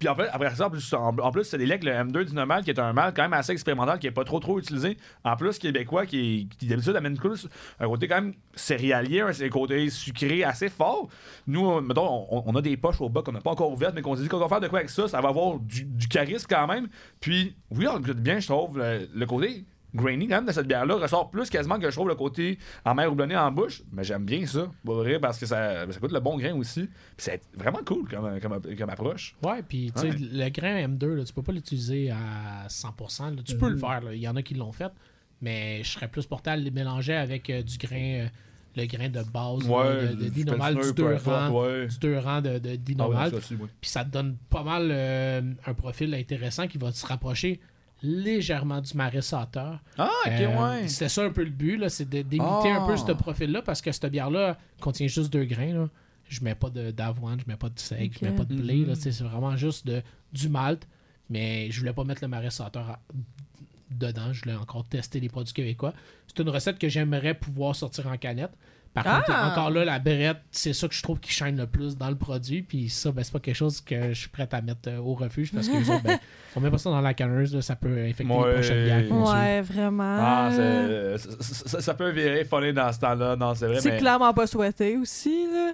[0.00, 2.94] Puis après, ça, en plus, c'est des legs, le M2 du normal, qui est un
[2.94, 4.96] mal quand même assez expérimental, qui est pas trop trop utilisé.
[5.24, 7.46] En plus, québécois, qui, qui d'habitude amène plus
[7.78, 11.08] un côté quand même céréalier, un côté sucré assez fort.
[11.46, 14.00] Nous, euh, mettons, on, a des poches au bas qu'on n'a pas encore ouvertes, mais
[14.00, 16.46] qu'on s'est dit qu'on va faire de quoi avec ça, ça va avoir du, charisme
[16.48, 16.88] quand même.
[17.20, 20.96] Puis, oui, on le bien, je trouve, le côté grainy quand même de cette bière-là
[20.96, 23.82] ressort plus quasiment que je trouve le côté en mer houblonnée en bouche.
[23.92, 26.82] Mais j'aime bien ça, pour vrai, parce que ça, ça coûte le bon grain aussi.
[26.86, 29.34] Puis c'est vraiment cool comme, comme, comme approche.
[29.42, 30.16] Ouais, puis tu sais, Ouais.
[30.18, 33.30] le grain M2, là, tu peux pas l'utiliser à 100%.
[33.36, 33.42] là.
[33.44, 33.80] Tu peux le Mhm.
[33.80, 34.92] faire, il y en a qui l'ont fait,
[35.40, 38.28] mais je serais plus porté à le mélanger avec euh, du grain, euh,
[38.76, 41.62] le grain de base là, de, de du Dinomal, du Pilsner, 2 peu importe, rangs,
[41.64, 41.86] ouais.
[41.88, 43.30] du deux rangs de, de Ah ouais, Dinomal.
[43.80, 47.58] Puis ça te donne pas mal euh, un profil intéressant qui va se rapprocher
[48.02, 49.80] légèrement du marais sauteur.
[49.98, 50.88] Ah, ok, Euh, ouais.
[50.88, 52.96] C'était ça un peu le but, là, c'est de- d'imiter un peu Ah.
[52.96, 55.72] ce profil-là parce que cette bière-là contient juste deux grains.
[55.74, 55.88] Là.
[56.28, 58.76] Je mets pas de- d'avoine, je mets pas de seigle, je mets pas de blé.
[58.86, 58.94] Mhm.
[58.94, 60.86] C'est vraiment juste de, du malt.
[61.28, 63.00] Mais je voulais pas mettre le marais sauteur à-
[63.90, 64.32] dedans.
[64.32, 65.92] Je voulais encore tester les produits québécois.
[66.26, 68.52] C'est une recette que j'aimerais pouvoir sortir en canette.
[68.92, 69.22] Par Ah!
[69.24, 72.08] contre, encore là, la brette, c'est ça que je trouve qui shine le plus dans
[72.10, 72.62] le produit.
[72.62, 75.14] Puis ça, ben, c'est pas quelque chose que je suis prêt à mettre euh, au
[75.14, 76.18] refuge parce que autres, ben,
[76.56, 78.48] on met pas ça dans la canneuse, là, ça peut infecter Ouais.
[78.48, 79.12] les prochaines bières.
[79.12, 80.18] Ouais, vraiment.
[80.20, 83.36] Ah, c'est- ça, peut virer funny dans ce temps-là.
[83.36, 83.98] Non, c'est vrai, C'est mais...
[83.98, 85.72] clairement pas souhaité aussi, là.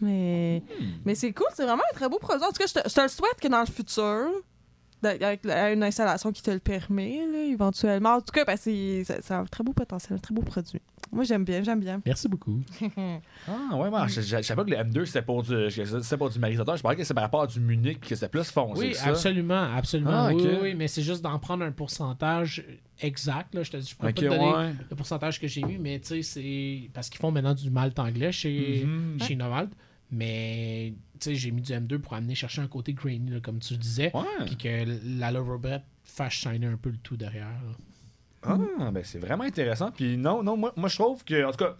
[0.00, 0.84] Mais, Hmm.
[1.06, 2.44] mais c'est cool, c'est vraiment un très beau produit.
[2.44, 4.28] En tout cas, je te, je te le souhaite que dans le futur,
[5.06, 8.14] avec une installation qui te le permet, là, éventuellement.
[8.16, 10.80] En tout cas, ben, c'est un très beau potentiel, un très beau produit.
[11.12, 12.00] Moi, j'aime bien, j'aime bien.
[12.04, 12.60] Merci beaucoup.
[13.48, 15.70] Ah, ouais, moi, je, je, je savais pas que le M2 c'était pour du, que
[16.02, 16.76] c'était pour du marisateur.
[16.76, 18.96] Je parlais que c'est par rapport à du Munich, que c'était plus foncé Oui, que
[18.96, 19.10] ça.
[19.10, 20.10] absolument, absolument.
[20.12, 20.48] Ah, oui, ok.
[20.50, 22.64] oui, oui, mais c'est juste d'en prendre un pourcentage
[23.00, 23.54] exact.
[23.54, 23.62] Là.
[23.62, 24.74] Je te dis, je pourrais pas te donner ouais.
[24.90, 27.96] le pourcentage que j'ai mis, mais tu sais, c'est parce qu'ils font maintenant du malt
[28.00, 29.20] anglais chez, Mhm.
[29.22, 29.70] chez Novalt.
[30.10, 30.94] Mais
[31.24, 34.12] j'ai mis du M2 pour amener chercher un côté grainy, là, comme tu disais.
[34.46, 37.46] Puis que la Bread fasse shiner un peu le tout derrière.
[37.46, 37.74] là.
[38.48, 39.90] Ah, ben c'est vraiment intéressant.
[39.90, 41.76] Puis non, non, moi, moi je trouve que, en tout cas,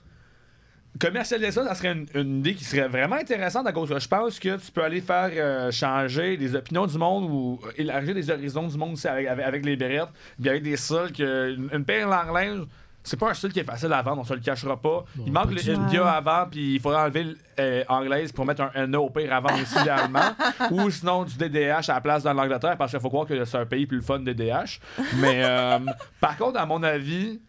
[0.98, 4.08] commercialiser ça, ça serait une, une idée qui serait vraiment intéressante à cause que je
[4.08, 8.14] pense que tu peux aller faire euh, changer les opinions du monde ou euh, élargir
[8.14, 10.08] les horizons du monde avec, avec, avec les bérettes,
[10.40, 12.62] puis avec des sols que une, paire anglaise.
[13.06, 15.04] C'est pas un style qui est facile à vendre, on se le cachera pas.
[15.24, 15.70] il manque le.
[15.70, 19.54] India avant, puis il faudrait enlever le, euh, pour mettre un NA au pire avant
[19.62, 20.34] aussi idéalement.
[20.72, 23.58] Ou sinon du DDH à la place dans l'Angleterre, parce qu'il faut croire que c'est
[23.58, 24.80] un pays plus le fun DDH.
[25.18, 25.78] Mais euh,
[26.20, 27.40] par contre, à mon avis,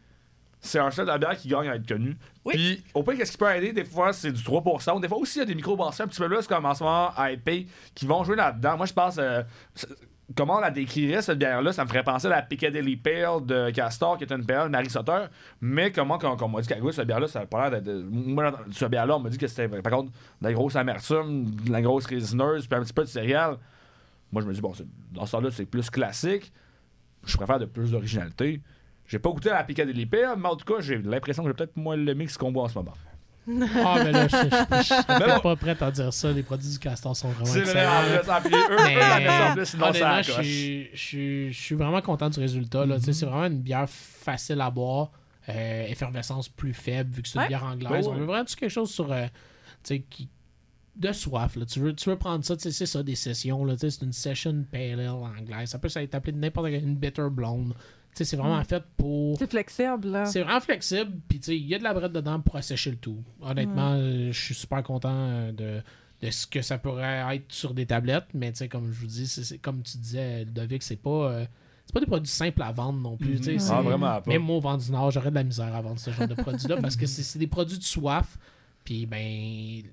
[0.59, 2.15] c'est un style de bière qui gagne à être connu.
[2.47, 3.73] Puis, au pire, qu'est-ce qui peut aider?
[3.73, 5.01] Des fois, c'est du 3%.
[5.01, 6.83] Des fois aussi, il y a des micro-brasseurs un petit peu plus comme en ce
[6.83, 8.77] moment à IP qui vont jouer là-dedans.
[8.77, 9.17] Moi, je pense.
[9.17, 9.41] euh,
[10.35, 11.71] comment on la décrirait, cette bière-là?
[11.73, 14.89] Ça me ferait penser à la Piccadilly Pale de Castor, qui est une pale Marie
[14.89, 15.25] Sauter.
[15.61, 18.51] Mais comment, quand, on m'a dit qu'à cette bière-là, ça a pas l'air de- Moi,
[18.71, 21.81] cette bière-là, on m'a dit que c'était, par contre, de la grosse amertume, de la
[21.81, 23.57] grosse résineuse, puis un petit peu de céréales.
[24.31, 24.73] Moi, je me dis, bon,
[25.11, 26.51] dans ce temps-là, c'est plus classique.
[27.25, 28.61] Je préfère de plus d'originalité.
[29.05, 31.53] J'ai pas goûté à la Piccadilly Pale, mais en tout cas, j'ai l'impression que j'ai
[31.53, 32.93] peut-être moins le mix qu'on boit en ce moment.
[33.49, 35.39] Ah, mais là, je, Mais bon.
[35.39, 36.31] pas prêt à dire ça.
[36.31, 39.53] Les produits du castor sont vraiment C'est vrai, en plus, eux, eux, la mettent en
[39.53, 42.85] plus, sinon ça honnêtement, je suis- je suis je suis vraiment content du résultat.
[42.85, 42.97] là.
[42.99, 45.11] Tu sais, C'est vraiment une bière facile à boire,
[45.49, 47.47] euh, effervescence plus faible vu que c'est une Ouais.
[47.47, 47.91] bière anglaise.
[47.91, 48.07] Ouais, ouais.
[48.07, 49.25] On veut vraiment quelque chose sur euh,
[49.83, 50.29] tu sais, qui
[50.97, 51.55] de soif.
[51.55, 51.65] Là.
[51.65, 53.63] Tu, veux, tu veux prendre ça, tu sais, c'est ça, des sessions.
[53.63, 55.69] là, tu sais, C'est une session pale ale anglaise.
[55.69, 57.75] Ça peut être appelé n'importe quelle une bitter blonde.
[58.17, 59.37] Tu sais, C'est vraiment fait pour.
[59.37, 60.25] C'est flexible, là.
[60.25, 62.89] C'est vraiment flexible, puis tu sais, il y a de la brette dedans pour assécher
[62.91, 63.23] le tout.
[63.41, 65.81] Honnêtement, euh, je suis super content euh, de,
[66.25, 69.05] de ce que ça pourrait être sur des tablettes, mais tu sais, comme je vous
[69.07, 71.45] dis, c'est- comme tu disais, Ludovic, c'est pas, euh,
[71.85, 73.37] c'est pas des produits simples à vendre non plus.
[73.37, 74.31] tu sais, Ah, vraiment pas.
[74.31, 76.33] Même moi, au vent du Nord, j'aurais de la misère à vendre ce genre de
[76.33, 78.37] produits-là parce que c'est c'est des produits de soif.
[78.83, 79.83] Puis, ben,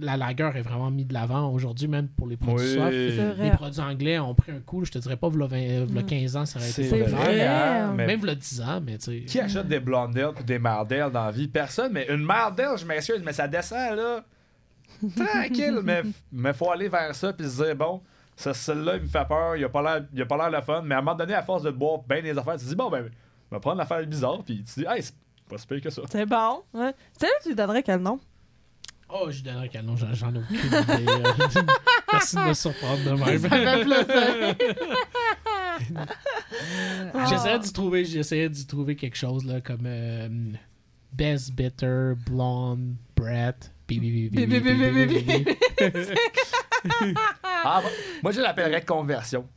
[0.00, 3.12] la lagueur est vraiment mise de l'avant aujourd'hui, même pour les produits Oui.
[3.16, 3.50] C'est Les vrai.
[3.52, 6.46] produits anglais ont pris un coup, je te dirais pas, v'là 20 v'là 15 ans,
[6.46, 7.46] ça aurait été vrai.
[7.46, 9.20] hein, mais Même v'là 10 ans, mais tu sais.
[9.26, 11.48] Qui achète des Blondale ou des Mardell dans la vie?
[11.48, 14.24] Personne, mais une Mardell, je m'excuse, mais ça descend, là.
[15.16, 16.02] Tranquille, mais,
[16.32, 18.00] mais faut aller vers ça puis se dire, bon,
[18.36, 20.64] ce celle-là, il me fait peur, il a pas l'air il a pas l'air le
[20.64, 22.68] fun, mais à un moment donné, à force de boire bien des affaires, tu te
[22.68, 23.04] dis, bon, ben,
[23.50, 25.14] je vais prendre l'affaire bizarre, puis tu te dis, hey, c'est
[25.48, 26.02] pas si pire que ça.
[26.10, 26.62] C'est bon.
[26.74, 26.92] Ouais.
[27.18, 28.18] C'est là tu lui donnerais quel nom?
[29.10, 31.06] Oh, je donnerais canon, j'en ai aucune idée.
[32.12, 33.26] Merci de me surprendre de même.
[37.28, 39.88] J'essayais d'y trouver, d'y trouver quelque chose là, comme
[41.12, 44.30] Best Bitter, Blonde, Brett, bibi
[48.22, 49.48] moi, je l'appellerais conversion.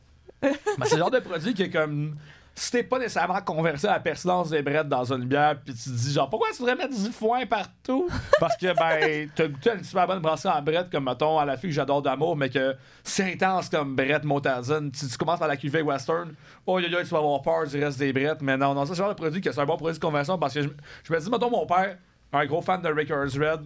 [0.42, 0.50] Mais
[0.86, 2.16] c'est le genre de produit qui est comme
[2.54, 5.84] si t'es pas nécessairement converti à la pertinence des brettes dans une bière, puis tu
[5.84, 8.08] te dis, genre, pourquoi tu devrais mettre du foin partout?
[8.40, 11.56] Parce que, ben, t'as goûté une super bonne brasserie en brette, comme, mettons, à la
[11.56, 14.90] fille que j'adore d'amour, mais que c'est intense comme brette motardine.
[14.92, 16.34] Tu, tu commences par la cuvée western,
[16.66, 18.42] oh, yo, yo, tu vas avoir peur du reste des brettes.
[18.42, 20.52] Mais non, non, ça, genre de produit que c'est un bon produit de conversion parce
[20.52, 20.68] que je,
[21.04, 21.96] je me dis, mettons, mon père,
[22.32, 23.62] un gros fan de Rickers Red,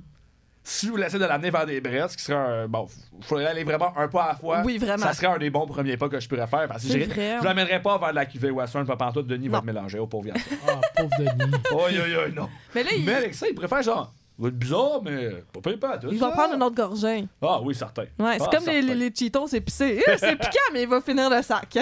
[0.68, 2.66] si je vous laissais de l'amener vers des brettes, ce qui serait un.
[2.66, 2.88] Bon,
[3.18, 4.62] il faudrait aller vraiment un pas à la fois.
[4.64, 5.06] Oui, vraiment.
[5.06, 7.44] Ça serait un des bons premiers pas que je pourrais faire parce que C'est je
[7.44, 9.28] l'amènerais pas vers de la cuvée Western, pas pantoute.
[9.28, 10.38] Denis va te mélanger au pauvre viande.
[10.66, 11.52] Ah, pauvre Denis.
[11.72, 12.48] oh, yo, yo, non.
[12.74, 14.12] Mais là, il, Mais avec ça, il préfère genre.
[14.38, 16.08] Va être bizarre, mais pas pire pas tout.
[16.12, 17.26] il va prendre une autre gorgée.
[17.40, 18.02] Ah oui, certain.
[18.18, 18.86] Ouais, c'est Ah, comme les, certain.
[18.88, 20.04] les, les Cheetos épicés.
[20.06, 21.74] Euh, C'est piquant, mais il va finir le sac.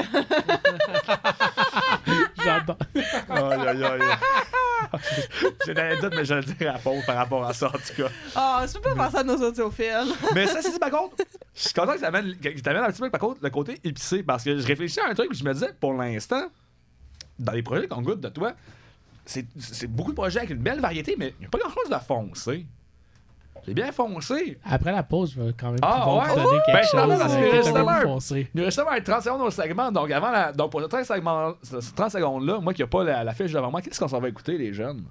[2.45, 2.77] J'adore.
[3.29, 4.01] Aïe, aïe, aïe.
[5.65, 8.03] J'ai une anecdote, mais je le dirai à Paul par rapport à ça, en tout
[8.03, 8.09] cas.
[8.35, 10.13] Ah, tu peux pas faire ça à nos audiophiles.
[10.35, 11.17] Mais ça, c'est par contre,
[11.55, 14.23] je suis content que ça amène, que un petit peu, par contre, le côté épicé,
[14.23, 16.47] parce que je réfléchis à un truc, je me disais, pour l'instant,
[17.39, 18.53] dans les projets qu'on goûte de toi,
[19.27, 21.91] c'est c'est beaucoup de projets avec une belle variété, mais il n'y a pas grand-chose
[21.91, 22.67] de foncé.
[23.65, 24.59] C'est bien foncé.
[24.65, 26.29] Après la pause, je vais quand même Ah, pouvoir ouais?
[26.35, 28.51] vous donner quelque Ben, chose parce que euh, peu justement, foncé.
[28.55, 31.05] Il nous reste seulement 30 secondes au segment, donc avant la, donc pour ce 30
[31.05, 34.09] segments- ce 30 secondes-là, moi qui n'ai pas la, la fiche devant moi, qu'est-ce qu'on
[34.09, 35.05] s'en va écouter, les jeunes?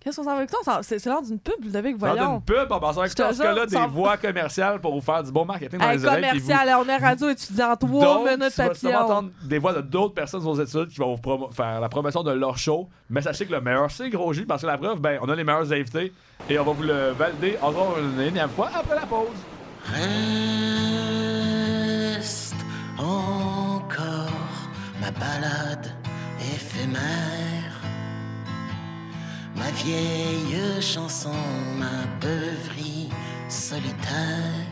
[0.00, 0.60] Qu'est-ce qu'on s'en va avec toi?
[0.64, 2.34] Ça- C'est c'est l'heure d'une pub, Ludovic, Dans voyons.
[2.36, 4.80] une pub, on va s'en va écouter Je te dans ce cas-là des voix commerciales
[4.80, 6.22] pour vous faire du bon marketing dans Hey, les oreilles.
[6.30, 8.98] puis vous- commercial, on est radio étudiant, 3 Donc, minutes tu vas sûrement papillon.
[9.00, 12.22] entendre des voix de d'autres personnes aux études qui vont vous promo- faire la promotion
[12.22, 12.88] de leur show.
[13.10, 15.34] Mais sachez que le meilleur, c'est Gros J, parce que la preuve, ben, on a
[15.34, 16.12] les meilleurs invités
[16.48, 19.26] et on va vous le valider encore une énième fois après la pause.
[22.14, 22.54] Reste
[22.98, 24.30] encore
[25.00, 25.92] ma balade
[26.40, 27.57] éphémère,
[29.58, 31.34] ma vieille chanson,
[31.78, 33.08] ma beuverie
[33.48, 34.66] solitaire,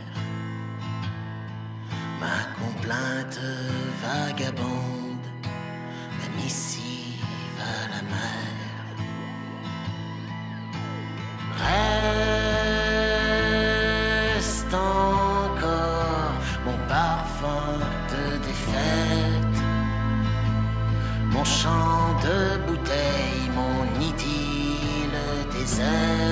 [2.21, 3.41] ma complainte
[4.03, 5.27] vagabonde,
[6.19, 8.55] ma missive à la mer.
[14.37, 17.69] Reste encore mon parfum
[18.13, 19.59] de défaite,
[21.33, 22.06] mon chant
[25.87, 26.26] time.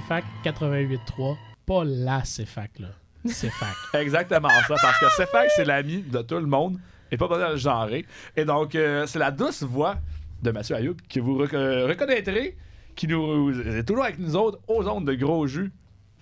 [0.00, 2.88] CFAC 88.3, pas la CFAC, là.
[3.26, 3.74] CFAC.
[4.00, 6.78] Exactement ça, parce que CFAC, c'est l'ami de tout le monde
[7.10, 8.06] et pas besoin de le genrer.
[8.36, 9.96] Et donc, euh, c'est la douce voix
[10.42, 12.56] de Mathieu Ayoub que vous reco- reconnaîtrez,
[12.94, 15.72] qui nous est toujours avec nous autres aux ondes de gros jus.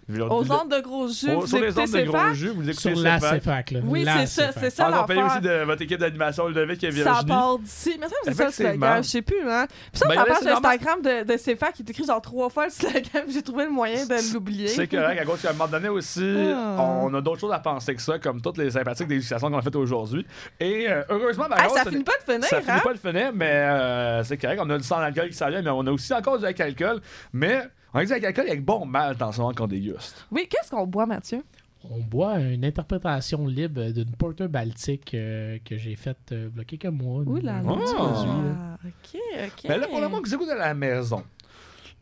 [0.09, 2.95] Aux ondes de gros jus, vous sur les écoutez ondes de gros jus, vous écoutez
[2.95, 3.71] Sur la CFAC.
[3.73, 3.81] Là.
[3.85, 4.63] Oui, La c'est ça, CFAC.
[4.65, 5.61] c'est ça En compagnie aussi l'affaire.
[5.61, 7.27] de votre équipe d'animation, Ludovic et Ça Virginie.
[7.29, 7.97] part d'ici.
[8.01, 8.73] Mais ça, c'est ça le Effectivement.
[8.87, 9.03] slogan.
[9.03, 9.67] Je sais plus, hein.
[9.69, 10.73] Puis ça, Ben, sur là, page c'est normal.
[10.77, 13.03] Instagram de, de CFA qui est écrit genre trois fois le slogan.
[13.29, 14.69] J'ai trouvé le moyen de l'oublier.
[14.69, 16.77] C'est correct, à cause qu'à un moment donné aussi, Ah.
[17.03, 19.63] on a d'autres choses à penser que ça, comme toutes les sympathiques d'éducation qu'on a
[19.63, 20.25] faites aujourd'hui.
[20.61, 22.81] Et euh, heureusement, Ah, Manon, ça finit pas de finir, Ça finit hein?
[22.85, 24.61] pas de finir, mais euh, c'est correct.
[24.63, 27.01] On a du sang d'alcool qui s'en vient, mais on a aussi encore du alcool.
[27.33, 27.63] Mais
[27.97, 30.27] on a du alcool avec bon mal dans ce moment qu'on déguste.
[30.31, 31.43] Oui, qu'est-ce qu'on boit, Mathieu?
[31.89, 36.61] On boit une interprétation libre d'une porter baltique euh, que j'ai faite euh, il y
[36.61, 37.23] a quelques mois.
[37.23, 37.63] Ouh là là.
[37.63, 38.55] produit, là.
[38.59, 39.65] Ah, Ok, ok.
[39.69, 41.23] Mais là, pour le monde qui écoute à la maison,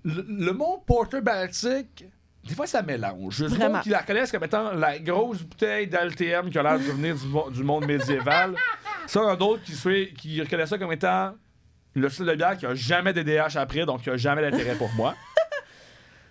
[0.05, 2.05] le, le mot Porter Baltic,
[2.49, 3.37] des fois, ça mélange.
[3.37, 3.75] Je Vraiment.
[3.75, 7.15] monde qui la reconnaissent comme étant la grosse bouteille d'ALTM qui a l'air de venir
[7.16, 8.55] du, mo- du monde médiéval.
[9.07, 11.35] Ça, il y en a d'autres qui, qui reconnaissent ça comme étant
[11.95, 14.91] le style de bière qui a jamais DDH après, donc qui a jamais d'intérêt pour
[14.95, 15.15] moi.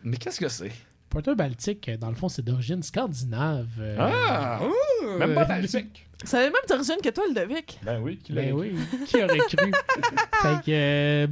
[0.04, 0.72] Mais qu'est-ce que c'est?
[1.10, 3.68] Porter baltique, euh, dans le fond, c'est d'origine scandinave.
[3.80, 4.60] euh, Ah!
[5.04, 6.08] euh, Même pas Baltic.
[6.24, 7.80] Ça avait même d'origine que toi, Ludovic.
[7.84, 8.74] Ben oui, qui Ben oui,
[9.06, 9.72] qui aurait cru?
[10.42, 11.28] fait que, euh,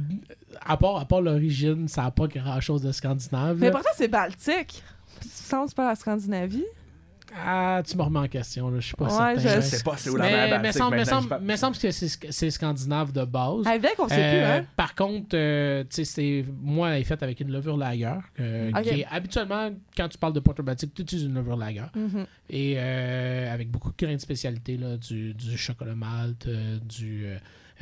[0.60, 3.56] à part, à part l'origine, ça n'a pas grand-chose de scandinave.
[3.58, 3.72] Mais là.
[3.72, 4.82] pourtant, c'est Baltique.
[5.22, 6.64] Ça semble pas la Scandinavie.
[7.34, 8.78] Ah, tu me remets en question, là.
[8.80, 9.60] Je suis pas Ouais, certain.
[9.60, 13.24] je sais pas c'est où la mer Mais, semble, maintenant, semble, que c'est scandinave de
[13.24, 13.66] base.
[13.66, 14.66] Avec, on sait plus, Euh, hein?
[14.76, 18.70] Par contre, euh, tu sais, c'est moi, elle est faite avec une levure lager, euh,
[18.76, 18.82] Ok.
[18.82, 21.86] qui est habituellement, quand tu parles de porter baltique, tu utilises une levure lager.
[21.94, 22.26] Mhm.
[22.50, 27.26] Et euh, avec beaucoup de grains de spécialité, là, du, du chocolat malt, euh, du.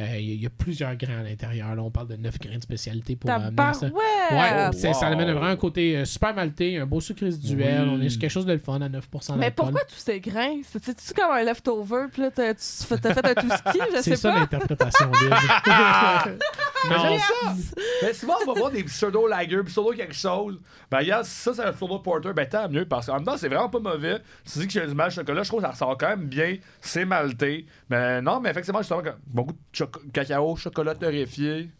[0.00, 1.74] Euh, euh, Il y, a- il y a plusieurs grains à l'intérieur.
[1.74, 3.80] Là, on parle de 9 grains de spécialité pour amener ça.
[3.80, 3.92] Tabarouette!
[4.32, 7.82] Ouais, c'est- ça amène vraiment un côté euh, super malté, un beau sucre résiduel.
[7.88, 7.94] Oui.
[7.96, 10.60] On est sur quelque chose de le fun à 9% Mais pourquoi tous ces grains?
[10.64, 13.78] C'est- C'est-tu comme un leftover, puis là, t'as- tu fais- t'as fait un tout ski,
[13.90, 14.38] je sais C'est ça pas.
[14.40, 15.10] l'interprétation.
[15.12, 15.28] Mais
[16.90, 17.54] non, j'aime ça!
[18.02, 20.58] Mais souvent, on va voir des pseudo lager, pseudo quelque chose.
[20.90, 23.36] Ben, regarde, si ça, c'est un pseudo porter, ben, tant mieux, parce qu'en même temps,
[23.36, 24.18] c'est vraiment pas mauvais.
[24.50, 26.56] Tu dis que j'ai du mal chocolat, je trouve que ça ressort quand même bien.
[26.80, 27.66] C'est malté.
[27.88, 31.70] Mais non, mais effectivement, justement, beaucoup de choco- cacao, chocolat torréfié.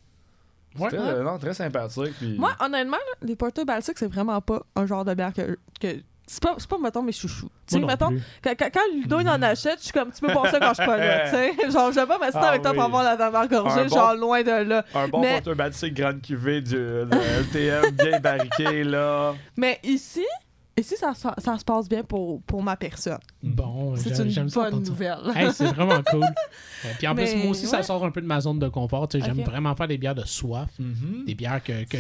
[0.79, 0.89] Ouais.
[0.89, 2.15] Très, euh, non, très sympathique.
[2.19, 5.59] puis- Moi, honnêtement, là, les Porter Baltic, c'est vraiment pas un genre de bière que.
[5.81, 5.97] que
[6.27, 7.51] c'est pas, c'est pas, mettons, mes chouchous.
[7.67, 8.11] Tu sais, mettons,
[8.45, 10.75] quand, quand, quand Ludo il en achète, je suis comme, tu peux ça quand je
[10.75, 11.71] suis pas là, tu sais.
[11.73, 12.77] Genre, je vais pas m'assister Ah avec toi oui.
[12.77, 14.85] pour avoir la dernière gorgée, Un bon- genre, loin de là.
[14.95, 17.09] Un bon Mais- porter baltique, grande cuvée du de
[17.41, 19.35] LTM bien barriqué, là.
[19.57, 20.25] Mais ici,
[20.81, 23.19] ici, ça, se- ça se passe bien pour, pour ma personne?
[23.43, 24.91] Bon, C'est j'aime- une j'aime ça bonne ça.
[24.91, 25.19] nouvelle.
[25.35, 26.25] Hey, c'est vraiment cool.
[26.99, 29.09] Puis en plus, moi aussi, ça sort un peu de ma zone de confort.
[29.09, 30.71] Tu sais, J'aime vraiment faire des bières de soif.
[30.79, 31.25] Mhm.
[31.27, 31.85] Des bières que.
[31.85, 31.99] que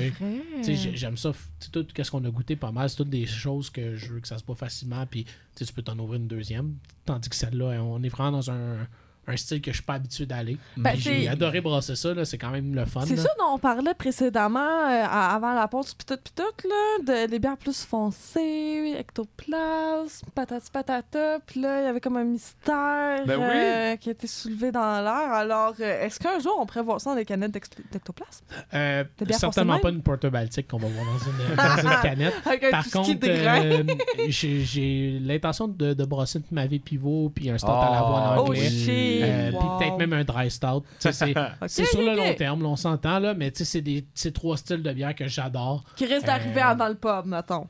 [0.94, 1.32] j'aime ça.
[1.72, 4.28] Tout ce qu'on a goûté pas mal, c'est toutes des choses que je veux que
[4.28, 5.04] ça se boit facilement.
[5.06, 5.24] Puis
[5.54, 6.74] tu peux t'en ouvrir une deuxième.
[7.04, 8.86] Tandis que celle-là, on est vraiment dans un,
[9.26, 10.56] un style que je suis pas habitué d'aller.
[10.76, 12.12] Ben, Puis j'ai adoré brasser ça.
[12.14, 13.02] là, C'est quand même le fun.
[13.06, 17.24] C'est ça dont on parlait précédemment, euh, avant la pause, pis tout, pis tout, là,
[17.26, 22.24] de, des bières plus foncées, ectoplasme, patati patata, pis là, il y avait comme un
[22.24, 23.44] mystère Ben oui.
[23.46, 25.32] euh, qui a été soulevé dans l'air.
[25.32, 27.52] Alors, euh, est-ce qu'un jour, on pourrait voir ça dans des canettes
[27.92, 28.44] d'ectoplasme?
[28.74, 32.34] Euh, certainement pas une porter baltique qu'on va voir dans une, dans une canette.
[32.44, 33.82] Avec Par contre, euh,
[34.28, 38.48] j'ai l'intention de, de brasser une Mavé Pivot puis un stout à Ah, l'avoine Oh
[38.50, 38.68] anglais.
[38.70, 39.09] shit!
[39.22, 40.82] Euh, Puis peut-être même un dry stout.
[40.98, 41.12] C'est
[41.86, 45.26] sur le long terme, là, on s'entend, là, mais c'est trois styles de bière que
[45.26, 45.84] j'adore.
[45.96, 47.66] Qui risque d'arriver Euh, avant le pub, mettons.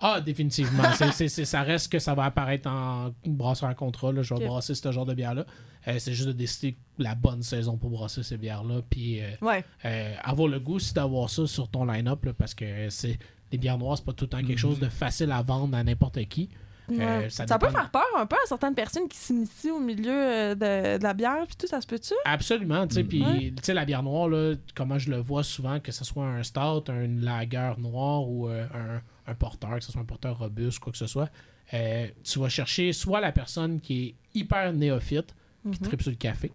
[0.00, 0.84] Ah, définitivement.
[0.92, 4.12] Ça reste que ça va apparaître en brasseur à contrat.
[4.12, 4.22] Là.
[4.22, 5.44] Je vais brasser ce genre de bière-là.
[5.88, 8.80] Euh, c'est juste de décider la bonne saison pour brasser ces bières-là.
[8.88, 9.64] Puis euh, Ouais.
[9.84, 13.18] euh, avoir le goût aussi d'avoir ça sur ton line-up parce que c'est
[13.50, 15.82] les bières noires, c'est pas tout le temps quelque chose de facile à vendre à
[15.82, 16.48] n'importe qui.
[16.90, 20.10] Euh, ça ça peut faire peur un peu à certaines personnes qui s'initient au milieu
[20.10, 22.14] euh, de, de la bière, puis tout, ça se peut-tu?
[22.24, 23.50] Absolument, tu sais, puis Ouais.
[23.50, 26.42] tu sais la bière noire là, comment je le vois souvent que ce soit un
[26.42, 30.78] stout, un lager noir ou euh, un, un porteur, que ce soit un porteur robuste
[30.78, 31.28] quoi que ce soit,
[31.74, 35.34] euh, tu vas chercher soit la personne qui est hyper néophyte,
[35.70, 36.50] qui tripe sur le café.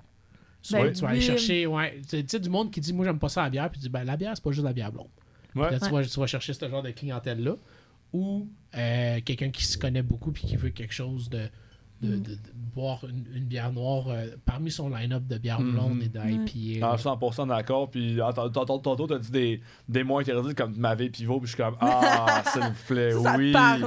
[0.62, 3.20] Soit Ben tu vas aller chercher ouais, tu sais, du monde qui dit moi j'aime
[3.20, 4.92] pas ça la bière, puis tu dis ben la bière c'est pas juste la bière
[4.92, 5.10] blonde.
[5.56, 5.70] Ouais.
[5.70, 7.56] Là, tu, vas, tu vas chercher ce genre de clientèle-là.
[8.14, 11.50] Ou euh, quelqu'un qui se connaît beaucoup puis qui veut quelque chose de.
[12.02, 12.38] de, de- de
[12.76, 16.88] boire une, une bière noire euh, parmi son line-up de bière blonde et d'IPA.
[16.88, 17.90] Ah, je suis 100% d'accord.
[17.92, 21.38] Puis ah, tantôt, t'as dit des, des mots interdits comme ma vie pivot.
[21.40, 23.54] Puis je suis comme, ah, s'il vous plaît, Ça, ça oui.
[23.56, 23.78] hein?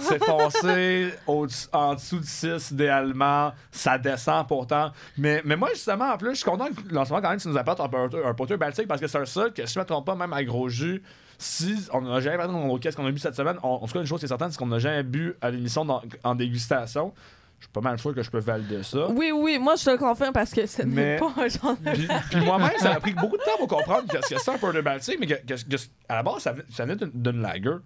[0.00, 3.52] C'est foncé au- en dessous de 6 idéalement.
[3.72, 4.92] Ça descend pourtant.
[5.18, 7.58] Mais, mais moi, justement, en plus, je suis content que lancement quand même tu nous
[7.58, 7.86] apportes un,
[8.28, 10.14] un porteur baltique parce que c'est un seul que, si je ne me trompe pas,
[10.14, 11.02] même à gros jus,
[11.42, 13.92] si on n'a jamais, par exemple, qu'est-ce qu'on a bu cette semaine, on, en tout
[13.94, 16.34] cas, une chose qui est certaine, c'est qu'on n'a jamais bu à l'émission dans- en
[16.34, 17.12] dégustation.
[17.58, 19.08] Je suis pas mal sûr que je peux valider ça.
[19.10, 21.76] Oui, oui, moi je te le confirme parce que ce Mais- n'est pas un genre
[21.78, 21.90] de.
[21.92, 24.58] Puis, puis moi-même, ça a pris beaucoup de temps pour comprendre qu'est-ce que c'est un
[24.58, 27.42] porter baltique, mais que, que- que- à la base, ça, venait- ça venait d'une- d'une
[27.42, 27.76] lager.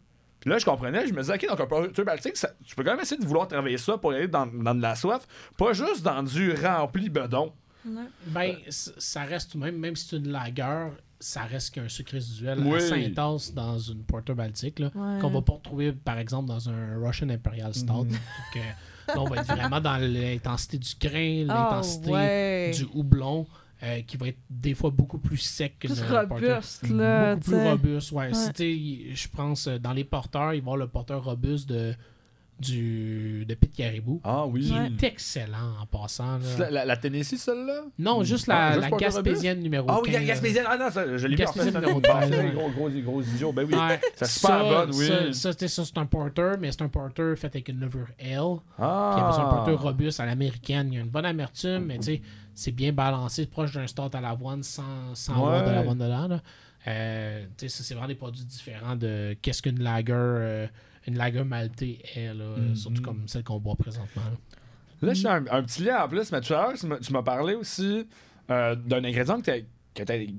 [0.41, 2.85] Puis là, je comprenais, je me disais, OK, donc un porter baltique, ça- tu peux
[2.85, 5.27] quand même essayer de vouloir travailler ça pour aller dans, dans de la soif,
[5.59, 7.53] pas juste dans du rempli bedon.
[8.27, 10.91] Ben, c- ça reste tout de même, même si c'est une lagueur,
[11.25, 12.75] ça reste qu'un sucre résiduel Oui.
[12.77, 15.19] assez intense dans une Porter Baltic, là, Ouais.
[15.21, 18.05] qu'on va pas retrouver, par exemple, dans un Russian Imperial Stout.
[18.05, 18.11] Mhm.
[18.11, 18.61] Donc, euh,
[19.09, 22.71] là, on va être vraiment dans l'intensité du grain, Ah, l'intensité ouais.
[22.75, 23.47] du houblon,
[23.83, 26.53] euh, qui va être des fois beaucoup plus sec qu'une Plus Porter.
[26.55, 27.35] robuste, là.
[27.37, 28.27] Beaucoup plus robuste, ouais.
[28.29, 28.35] Ouais.
[28.35, 31.69] Si, tu sais, Je pense, euh, dans les porteurs, ils vont avoir le porteur robuste
[31.71, 31.95] de,
[32.61, 34.67] du, de Pit Caribou, Ah oui.
[34.67, 34.87] qui Ouais.
[34.87, 36.39] est excellent en passant.
[36.39, 36.45] là.
[36.59, 37.83] La, la, la Tennessee, celle-là?
[37.99, 39.97] Non, juste Ah, la, juste la Gaspésienne numéro 15.
[39.97, 40.65] Ah oui, la Gaspésienne.
[40.69, 41.65] Ah non, ça, je l'ai vu en fait.
[41.71, 42.51] Numéro un 13, ouais.
[42.55, 43.53] gros, gros, gros idiot.
[43.53, 43.75] Ben oui.
[43.75, 44.01] Ouais.
[44.27, 45.07] Super bonne, oui.
[45.35, 48.39] Ça, ça, c'est- un porter, mais c'est un porter fait avec une levure L.
[48.79, 49.13] Ah.
[49.15, 50.89] Puis après, c'est un porter robuste à l'américaine.
[50.93, 52.23] Il y a une bonne amertume, mais tu sais,
[52.55, 55.75] c'est bien balancé, proche d'un stout à l'avoine sans, sans avoir de Ouais.
[55.75, 56.29] l'avoine dedans.
[56.29, 56.41] là.
[56.87, 60.67] Euh, tu sais, ça, c'est vraiment des produits différents de qu'est-ce qu'une lager, euh,
[61.07, 62.75] une lager maltée est, là, Mhm.
[62.77, 64.23] surtout comme celle qu'on boit présentement.
[64.23, 64.37] là.
[65.09, 67.55] Là, je suis un, un petit lien en plus, mais tu m'as- tu m'as parlé
[67.55, 68.07] aussi
[68.51, 69.65] euh, d'un ingrédient qui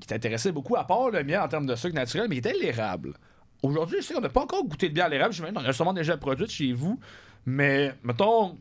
[0.06, 3.14] t'intéressait beaucoup, à part le miel en termes de sucre naturel, mais qui était l'érable.
[3.62, 5.72] Aujourd'hui, je sais qu'on n'a pas encore goûté de bière à l'érable, j'imagine qu'on a
[5.72, 7.00] sûrement déjà produite chez vous,
[7.46, 8.56] mais mettons,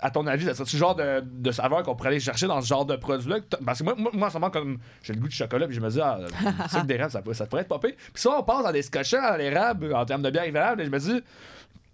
[0.00, 2.66] à ton avis, c'est ce genre de, de saveur qu'on pourrait aller chercher dans ce
[2.66, 3.36] genre de produit-là?
[3.66, 5.76] Parce que moi, moi, moi, en ce moment, comme j'ai le goût du chocolat, puis
[5.76, 6.28] je me dis, ah, le
[6.68, 7.92] sucre d'érable, ça, pourrait être popé.
[8.12, 10.84] Puis ça, on passe dans des scotchers à l'érable en termes de bière érable, et
[10.86, 11.22] je me dis,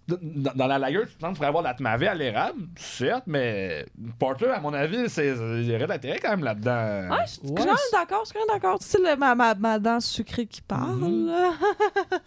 [0.07, 3.23] dans, dans la lager, tu penses qu'il pourrait avoir de la tmavé à l'érable, certes,
[3.25, 3.85] mais
[4.19, 7.09] Porter, à mon avis, c'est, il y aurait de l'intérêt quand même là-dedans.
[7.15, 8.77] Ouais, je suis quand même d'accord, je suis quand même d'accord.
[8.81, 10.95] C'est le- ma, ma, ma dent sucrée qui parle.
[10.99, 11.27] Mhm.
[11.27, 11.51] là.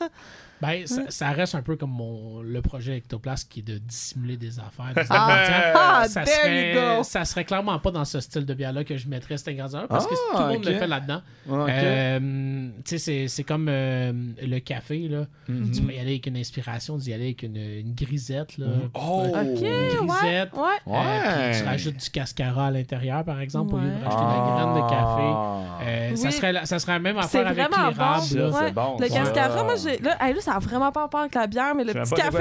[0.60, 4.36] Ben, ça, ça reste un peu comme mon, le projet Ectoplast qui est de dissimuler
[4.36, 4.92] des affaires.
[4.94, 8.96] des Ah, ah, ça, serait, ça serait clairement pas dans ce style de bière-là que
[8.96, 11.22] je mettrais cet ingrédient parce que Ah, tout le monde le fait là-dedans.
[11.48, 11.68] Ok.
[11.68, 14.12] Euh, tu sais, c'est- c'est comme euh,
[14.42, 15.08] le café.
[15.08, 15.26] Là.
[15.48, 15.70] Mhm.
[15.70, 18.58] Tu peux y aller avec une inspiration, d'y aller avec une, une grisette.
[18.58, 18.66] Là.
[18.94, 19.26] Oh!
[19.28, 20.52] Ok, Une grisette.
[20.54, 20.78] Ouais.
[20.86, 21.50] Euh, Ouais.
[21.52, 24.74] puis tu rajoutes du cascara à l'intérieur, par exemple, au lieu de rajouter la graine
[24.74, 25.77] de café.
[25.80, 25.84] Ah.
[25.88, 28.58] Euh, ça, serait, la- ça serait la même C'est affaire avec bon.
[28.58, 28.72] Ouais.
[28.72, 29.14] bon, Le ça.
[29.18, 29.98] cascara, moi, j'ai.
[29.98, 32.28] Là, hey, là, ça a vraiment pas rapport avec la bière, mais le petit café.
[32.28, 32.36] en Le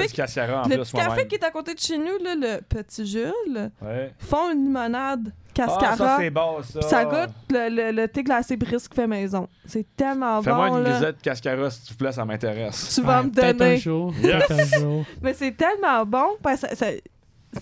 [0.76, 4.12] plus, petit café qui est à côté de chez nous, là, le petit Jules, Ouais.
[4.18, 5.96] font une limonade Ah, cascara.
[5.96, 6.78] ça, c'est bon, ça.
[6.80, 9.48] Puis ça goûte le, le, le thé glacé brisque fait maison.
[9.66, 10.90] C'est tellement Fais-moi bon, une là.
[10.90, 12.94] grisette cascara, s'il te plaît, ça m'intéresse.
[12.94, 13.76] Tu vas Ouais, me un donner.
[13.78, 14.14] jour.
[14.22, 14.44] Yes.
[14.46, 15.04] Peut-être un jour.
[15.22, 16.36] Mais c'est tellement bon.
[16.42, 16.86] parce que ça, ça,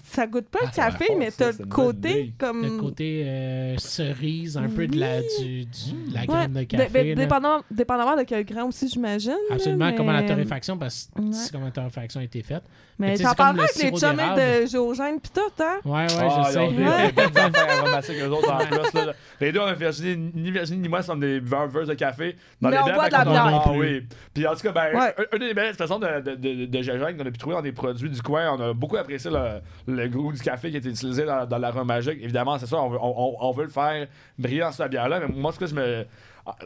[0.05, 2.63] ça goûte pas Ah, le café, mais t'as c'est le côté comme.
[2.63, 6.59] Le côté euh, cerise, un peu de la, du, du- de la Ouais, graine de
[6.61, 7.03] dé- café.
[7.03, 7.23] dé- là.
[7.23, 9.31] dépendamment, dépendamment de quel grain aussi, j'imagine.
[9.49, 9.95] là, Absolument, mais...
[9.95, 11.29] comment la torréfaction, parce que Ouais.
[11.33, 12.63] c'est comment la torréfaction a été faite.
[12.99, 15.77] Mais t'en comme le avec les chummies de Géogène pis tout, hein?
[15.85, 16.69] Ouais, ouais, Ah, je sais.
[16.69, 18.95] des- des bonnes affaires aromatiques, eux autres, en plus.
[19.07, 19.13] là.
[19.41, 22.37] Les deux, on a Virginie, ni Virginie ni moi sommes des buveurs buveuses de café.
[22.61, 23.63] Dans Mais les on boit de ben, la bière.
[23.67, 24.07] Ah oui.
[24.33, 25.15] Puis en tout cas, ben, Ouais.
[25.19, 27.73] un- une des belles façons de, de, de, de qu'on a pu trouver dans des
[27.73, 30.89] produits du coin, on a beaucoup apprécié le, le goût du café qui a été
[30.91, 32.19] utilisé dans, dans l'arôme magique.
[32.21, 34.07] Évidemment, c'est ça, on veut, on, on- on veut le faire
[34.39, 35.21] briller dans cette bière-là.
[35.21, 36.05] Mais moi, tout cas, je me.
[36.47, 36.57] ah,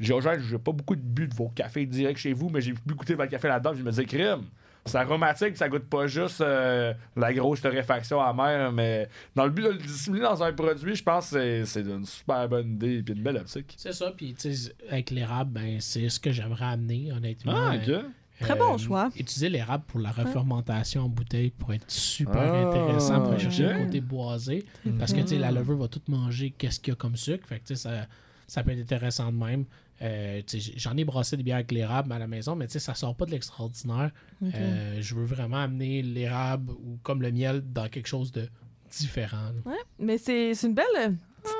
[0.00, 2.94] Géogène, j'ai pas beaucoup de but de vos cafés direct chez vous, mais j'ai pu
[2.94, 3.74] goûter votre café là-dedans.
[3.74, 4.44] Je me disais, crime.
[4.88, 9.62] C'est aromatique, ça goûte pas juste euh, la grosse torréfaction amère, mais dans le but
[9.64, 13.10] de le dissimuler dans un produit, je pense que c'est- une super bonne idée et
[13.12, 13.74] une belle optique.
[13.76, 17.52] C'est ça, puis tu sais, avec l'érable, ben, c'est ce que j'aimerais amener, honnêtement.
[17.56, 18.02] Ah, Euh,
[18.40, 19.10] Très bon choix.
[19.18, 23.84] Utiliser l'érable pour la refermentation en bouteille pourrait être super Ah, intéressant pour chercher le
[23.84, 24.64] côté boisé.
[24.98, 27.46] Parce que tu sais, la levure va tout manger qu'est-ce qu'il y a comme sucre.
[27.46, 28.06] Fait que tu sais, ça,
[28.46, 29.64] ça peut être intéressant de même.
[30.02, 32.72] Euh, tu sais, J'en ai brassé des bières avec l'érable à la maison, mais tu
[32.74, 34.10] sais, ça sort pas de l'extraordinaire.
[34.42, 38.48] Euh, je veux vraiment amener l'érable ou comme le miel dans quelque chose de
[38.90, 39.52] différent.
[39.64, 39.74] Ouais.
[39.98, 41.10] Mais c'est c'est une belle euh,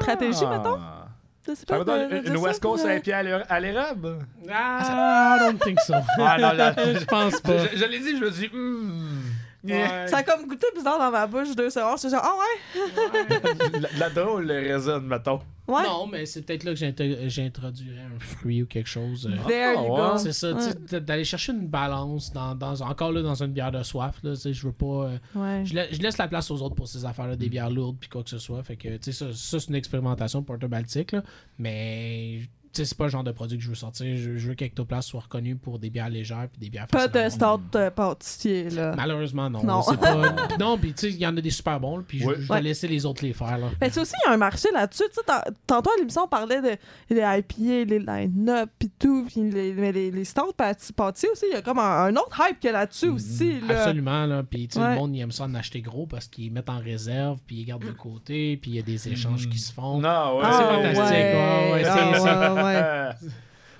[0.00, 0.76] stratégie, mettons.
[0.78, 1.05] Ah.
[1.05, 1.05] Sais
[1.54, 4.18] Ça donner de une, dire une West Coast à l'é- à l'érable?
[4.50, 5.94] Ah, I don't think so.
[6.18, 7.66] Ah non, là, je pense pas.
[7.72, 9.25] je, je l'ai dit, je me dis, hmm.
[9.72, 10.06] Ouais.
[10.08, 11.98] Ça a comme goûté bizarre dans ma bouche deux secondes.
[11.98, 13.80] C'est genre, ah ouais?
[13.80, 15.40] La, la drôle résine, mettons.
[15.68, 15.82] Ouais.
[15.82, 19.26] Non, mais c'est peut-être là que j'introduirais un fruit ou quelque chose.
[19.26, 20.18] euh, you Ah, go.
[20.18, 20.52] C'est ça,
[21.00, 24.16] d'aller chercher une balance dans, dans- encore là dans une bière de soif.
[24.22, 24.86] Là, je veux pas.
[24.86, 25.64] euh, Ouais.
[25.64, 28.08] je, la- je laisse la place aux autres pour ces affaires-là, des bières lourdes puis
[28.08, 28.62] quoi que ce soit.
[28.62, 31.10] Fait que tu sais, ça, ça, c'est une expérimentation Porter Baltique.
[31.12, 31.22] là,
[31.58, 32.42] mais
[32.84, 34.16] c'est pas le genre de produit que je veux sortir.
[34.16, 37.28] Je, je veux qu'Ectoplasme soit reconnu pour des bières légères puis des bières Pas de
[37.28, 38.92] stout euh, pâtissier, là.
[38.96, 39.62] Malheureusement, non.
[39.64, 39.82] Non.
[39.82, 40.34] Pas...
[40.60, 42.34] non, puis tu sais, il y en a des super bons, puis je- Ouais.
[42.38, 42.62] je, vais Ouais.
[42.62, 43.58] laisser les autres les faire.
[43.58, 43.68] Là.
[43.80, 45.04] Mais c'est aussi, il y a un marché là-dessus.
[45.08, 46.76] Tu sais, tantôt à l'émission, on parlait de
[47.10, 49.26] les IPA, les line-up, puis tout.
[49.28, 52.40] Puis les, mais les, les pâti- pâtissiers aussi, il y a comme un, un autre
[52.48, 53.60] hype que là-dessus aussi.
[53.60, 53.78] Là.
[53.80, 54.42] Absolument, là.
[54.42, 54.90] Puis, tu sais, Ouais.
[54.94, 57.64] le monde, il aime ça en acheter gros parce qu'ils mettent en réserve, puis ils
[57.64, 59.98] gardent de côté, puis il y a des échanges qui se font.
[60.00, 60.44] Non, ouais.
[60.50, 63.30] c'est fantastique, ouais, ouais, Ah, c'est- ouais, ouais.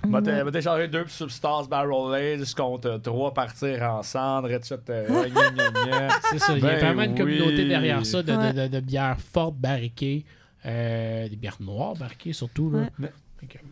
[0.43, 4.75] Va t'échanger deux Substars Barrel Age contre trois partir en cendres, etc.
[6.31, 6.53] C'est ça.
[6.55, 8.53] Il y a Ben vraiment une communauté derrière ça de, de- Ouais.
[8.53, 10.23] de- de bières fortes, barriquées,
[10.65, 12.69] euh, des bières noires barriquées surtout.
[12.71, 12.87] Là.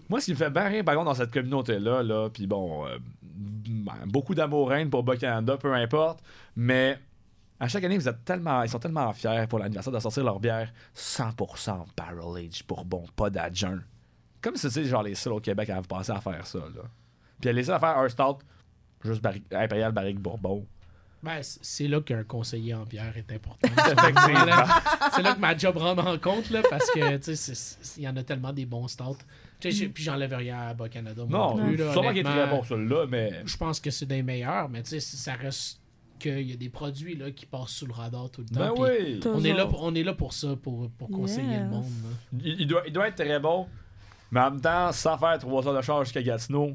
[0.10, 2.86] Moi, ce qui me fait bien rire, par contre, dans cette communauté-là, là, puis bon,
[2.86, 6.20] euh, ben, beaucoup d'amour reine pour Bas Canada, peu importe,
[6.56, 6.98] mais
[7.60, 10.40] à chaque année, vous êtes tellement, ils sont tellement fiers pour l'anniversaire de sortir leur
[10.40, 13.80] bière 100% Barrel Age Bourbon, pas d'adjoint.
[14.46, 16.84] Comme si c'est genre les seuls au Québec à penser à faire ça, là.
[17.42, 18.38] Puis les seuls à faire un stout,
[19.04, 20.68] juste barrique, Impérial Barrique Bourbon.
[21.24, 23.68] Ben, c'est là qu'un conseiller en bière est important.
[25.16, 28.08] C'est là que ma job rentre en compte, là, parce que, tu sais, il y
[28.08, 28.88] en a tellement des bons
[29.72, 31.24] j'ai- Puis j'enlève rien à Bas-Canada.
[31.28, 33.42] Non, plus, là, sûrement qu'il est très bon, celui-là, mais.
[33.44, 35.80] Je pense que c'est des meilleurs, mais tu sais, ça reste
[36.20, 38.60] qu'il y a des produits là, qui passent sous le radar tout le temps.
[38.60, 39.20] Ben puis oui!
[39.26, 41.62] On est, là on est là pour ça, pour, pour conseiller Yes.
[41.62, 41.86] le monde.
[42.44, 43.66] il doit, il doit être très bon,
[44.36, 46.72] mais en même temps, sans faire trois heures de charge jusqu'à Gatineau,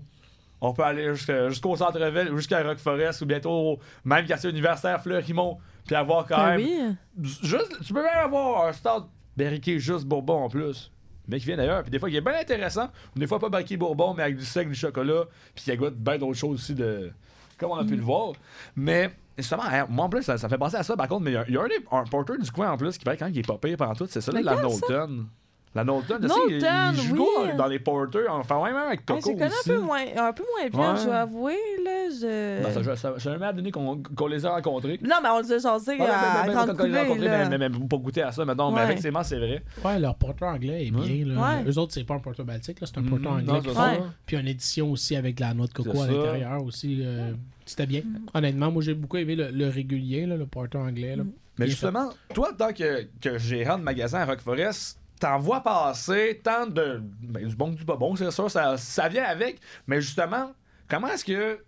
[0.63, 5.59] on peut aller jusqu'au centre-ville, jusqu'à Rock Forest ou bientôt au même quartier universitaire Fleurimont,
[5.87, 6.97] puis avoir quand Ben même.
[7.19, 7.29] oui.
[7.43, 9.03] Juste, tu peux même avoir un stade
[9.37, 10.91] barriqué juste Bourbon en plus.
[11.29, 12.89] Mais qui vient d'ailleurs, puis des fois, il est bien intéressant.
[13.15, 15.25] Des fois, pas barriqué Bourbon, mais avec du sec, du chocolat,
[15.55, 17.13] puis qui goûte bien d'autres choses aussi de.
[17.59, 18.33] Comme on a pu le voir.
[18.75, 19.11] Mais.
[19.39, 21.35] Justement, hein, moi en plus, ça, ça fait penser à ça par contre, mais il
[21.35, 23.25] y a, il y a un, un porter du coin en plus qui paraît quand
[23.25, 24.87] même qu'il est pas pire pendant tout, c'est ça, là, la Lequel, ça?
[24.87, 25.27] Knowlton.
[25.73, 27.19] La Knowlton, je sais, il, Knowlton, il joue oui.
[27.47, 29.69] gros dans les porters, enfin même avec Coco je connais un aussi.
[29.71, 30.99] peu, moins, un peu moins bien, Ouais.
[31.01, 31.57] je dois avouer.
[31.85, 32.63] Là, je...
[32.65, 34.99] Ben, ça, je- ça, j'ai jamais donné qu'on qu'on les a rencontrés.
[35.03, 37.49] Non, mais on les a jasés Ouais, à mais- mais- grande quand les rencontrés, mais,
[37.59, 38.85] mais, mais pour goûter à ça, maintenant, mais Ouais.
[38.87, 39.63] effectivement, c'est vrai.
[39.85, 41.25] Ouais, leur porteur anglais est bien.
[41.27, 41.41] Là.
[41.41, 41.71] Ouais.
[41.71, 43.45] Eux autres, c'est pas un porteur baltique, là, c'est un Mm, porteur anglais.
[43.65, 43.93] non, ça.
[44.27, 46.13] Puis une édition aussi avec de la noix de coco C'est à ça.
[46.13, 46.99] l'intérieur aussi.
[47.03, 47.33] euh,
[47.65, 48.03] C'était bien.
[48.35, 51.15] Honnêtement, moi j'ai beaucoup aimé le, le régulier, là, le porteur anglais.
[51.15, 51.23] Là.
[51.59, 56.41] Mais justement, toi, tant que, que gérant de magasin à Rock Forest, t'en vois passer
[56.43, 57.01] tant de.
[57.01, 59.61] ben, du bon que du pas bon, c'est sûr, ça, ça vient avec.
[59.87, 60.53] Mais justement,
[60.89, 61.63] comment est-ce que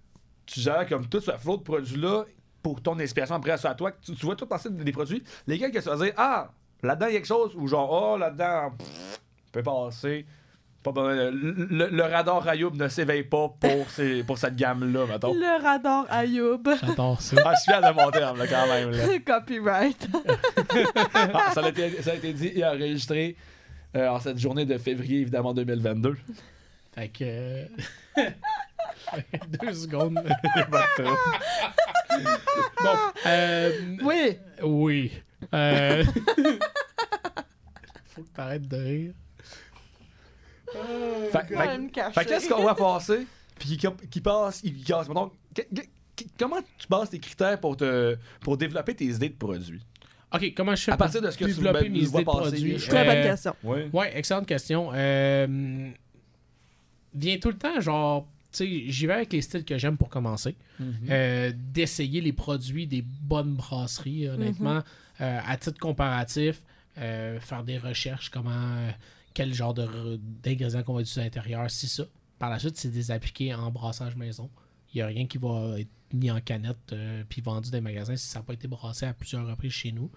[0.47, 2.25] tu gères comme tout ce flot de produits-là
[2.63, 3.93] pour ton inspiration après ça à toi?
[3.93, 6.51] Tu, tu vois tout passer des produits, lesquels que tu vas dire, ah,
[6.83, 9.21] là-dedans, il y a quelque chose, ou genre, oh, là-dedans, pff,
[9.53, 10.27] peut passer.
[10.83, 15.07] Pas besoin de- le, le- radar Ayoub ne s'éveille pas pour, ces- pour cette gamme-là,
[15.07, 15.33] mettons.
[15.33, 16.63] Le radar Ayoub.
[16.85, 17.37] J'adore ça.
[17.45, 18.91] Ah, je suis fier de mon terme, là, quand même.
[18.91, 19.05] Là.
[19.27, 20.09] Copyright.
[21.35, 23.37] Ah, ça, a été, ça a été dit et enregistré
[23.97, 26.17] euh, en cette journée de février, évidemment, 2022.
[26.95, 27.25] Fait que.
[27.25, 27.67] euh,
[29.61, 30.15] Deux secondes.
[32.83, 32.97] bon,
[33.27, 33.71] euh,
[34.03, 34.39] Oui.
[34.63, 35.13] oui.
[35.55, 36.05] Euh,
[38.07, 39.13] Faut que t'arrêtes de rire.
[41.33, 43.27] Fait, qu'est-ce qu'on va passer?
[43.59, 45.07] Puis qui, qui passe, il casse.
[46.39, 49.81] Comment tu bases tes critères pour, te, pour développer tes idées de produits?
[50.35, 52.25] Ok, comment je fais À partir de ce que tu développer ben, mes idées de
[52.25, 52.79] passer, produits?
[52.79, 53.55] je- Très bonne Euh, question.
[53.65, 53.79] Oui.
[53.93, 54.91] Ouais, excellente question.
[54.95, 55.91] Euh,
[57.15, 60.09] vient tout le temps, genre, tu sais, j'y vais avec les styles que j'aime pour
[60.09, 60.55] commencer.
[61.11, 64.83] Euh, D'essayer les produits des bonnes brasseries, honnêtement,
[65.21, 66.63] Euh, à titre comparatif,
[66.99, 68.91] euh, faire des recherches, comment, euh,
[69.35, 72.05] quel genre d'ingrédients qu'on va utiliser à l'intérieur, si ça.
[72.39, 74.51] Par la suite, c'est des appliqués en brassage maison.
[74.93, 77.83] Il n'y a rien qui va être mis en canette euh, puis vendu dans les
[77.83, 80.11] magasins si ça n'a pas été brassé à plusieurs reprises chez nous.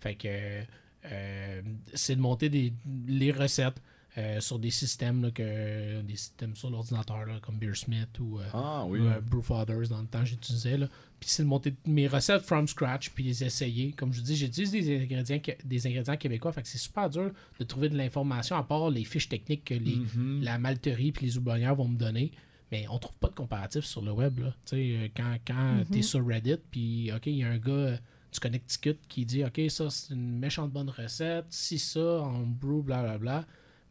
[0.00, 0.62] Fait que
[1.06, 1.62] euh,
[1.94, 2.72] c'est de monter des,
[3.06, 3.80] les recettes
[4.20, 8.44] euh, sur des systèmes, là, que, des systèmes sur l'ordinateur, là, comme Beersmith ou, euh,
[8.52, 10.76] Ah ou, euh, Brewfathers dans le temps j'utilisais.
[10.76, 10.88] là.
[11.18, 13.92] Puis c'est de monter mes recettes from scratch puis les essayer.
[13.92, 16.52] Comme je vous dis, j'utilise des ingrédients, que- des ingrédients québécois.
[16.52, 19.74] Fait que c'est super dur de trouver de l'information à part les fiches techniques que
[19.74, 20.42] les, Mhm.
[20.42, 22.32] la malterie puis les houblonnières vont me donner.
[22.72, 24.38] Mais on trouve pas de comparatif sur le web.
[24.38, 24.54] Là.
[24.64, 27.58] Tu sais, euh, Quand, quand tu es sur Reddit, puis OK, il y a un
[27.58, 27.98] gars
[28.32, 32.80] du Connecticut qui dit OK, ça c'est une méchante bonne recette, si ça, en brew,
[32.82, 33.44] blablabla.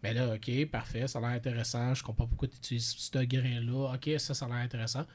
[0.04, 1.94] Mais là, OK, parfait, ça a l'air intéressant.
[1.94, 3.94] Je comprends pourquoi tu utilises ce grain-là.
[3.96, 5.06] OK, ça, ça a l'air intéressant.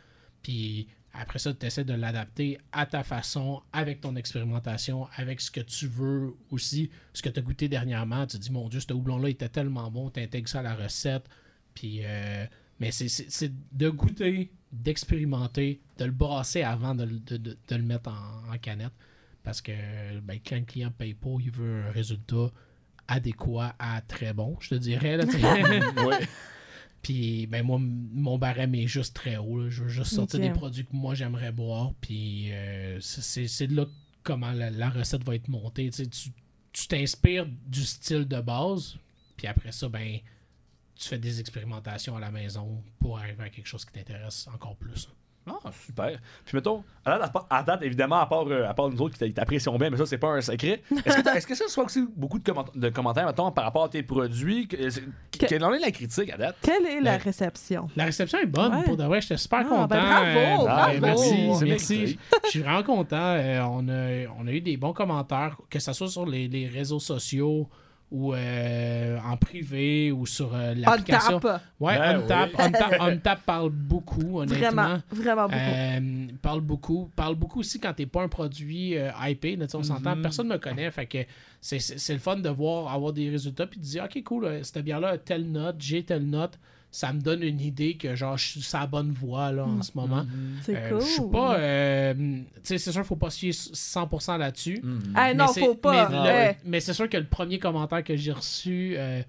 [0.42, 5.50] Puis après ça, tu essaies de l'adapter à ta façon, avec ton expérimentation, avec ce
[5.50, 8.26] que tu veux aussi, ce que tu as goûté dernièrement.
[8.26, 10.74] Tu te dis, mon Dieu, ce houblon-là était tellement bon, tu intègres ça à la
[10.74, 11.26] recette.
[11.74, 12.44] Puis, euh,
[12.80, 18.10] mais c'est- de goûter, d'expérimenter, de le brasser avant de, de- de- de le mettre
[18.10, 18.92] en, en canette.
[19.42, 19.72] Parce que
[20.20, 22.50] ben, quand le client paye pas, il veut un résultat
[23.08, 25.16] adéquat à très bon, je te dirais.
[25.16, 25.24] Là.
[26.04, 26.26] Ouais.
[27.02, 29.62] Puis, ben moi, mon barème est juste très haut.
[29.62, 29.68] là.
[29.68, 31.92] Je veux juste sortir des produits que moi j'aimerais boire.
[32.00, 33.84] Puis, euh, c'est- là
[34.22, 35.90] comment la, la recette va être montée.
[35.90, 38.96] Tu t'inspires du style de base.
[39.36, 40.18] Puis après ça, ben,
[40.96, 44.76] tu fais des expérimentations à la maison pour arriver à quelque chose qui t'intéresse encore
[44.76, 45.08] plus.
[45.46, 46.18] Ah, super.
[46.44, 49.26] Puis mettons, à date, à évidemment, à part, euh, à part nous autres qui t'a-
[49.26, 50.80] qui t'apprécions bien, mais ça, c'est pas un secret.
[51.04, 53.84] Est-ce que, est-ce que ça soit aussi beaucoup de, comment- de commentaires, mettons, par rapport
[53.84, 54.66] à tes produits?
[54.66, 56.56] Que- Que- Quelle en est la critique à date?
[56.62, 57.88] Quelle est la Ben, réception?
[57.94, 58.82] La réception est bonne, Ouais.
[58.84, 59.20] pour de vrai.
[59.20, 59.86] J'étais super Ah, content.
[59.88, 61.00] ben bravo, Euh, bravo.
[61.00, 62.18] Merci, C'est merci.
[62.44, 63.16] Je suis vraiment content.
[63.36, 66.66] Euh, on, a, on a eu des bons commentaires, que ce soit sur les, les
[66.68, 67.68] réseaux sociaux
[68.14, 71.40] ou euh, en privé ou sur euh, On l'application.
[71.40, 71.62] tape.
[71.80, 72.64] Ouais, Ben Untap, oui.
[72.64, 74.60] Untap, Untap parle beaucoup, honnêtement.
[74.70, 75.58] Vraiment, vraiment beaucoup.
[75.58, 77.10] Euh, parle beaucoup.
[77.16, 79.58] Parle beaucoup aussi quand t'es pas un produit euh, IP.
[79.58, 80.16] là, on s'entend.
[80.22, 80.88] Personne me connaît.
[80.92, 81.18] Fait que
[81.60, 85.08] c'est, le fun de voir avoir des résultats puis de dire OK, cool, cette bière-là
[85.08, 86.56] a telle note, j'ai telle note.
[86.96, 89.82] Ça me donne une idée que genre je suis sur la bonne voie là, en
[89.82, 90.24] ce moment.
[90.62, 91.00] C'est Euh, cool.
[91.00, 91.58] Je suis pas.
[91.58, 94.80] euh, tu sais, c'est sûr, faut pas se fier 100% là-dessus.
[95.16, 96.08] Ah non, Mais c'est- faut pas.
[96.64, 99.22] Mais c'est sûr que le premier commentaire que j'ai reçu euh,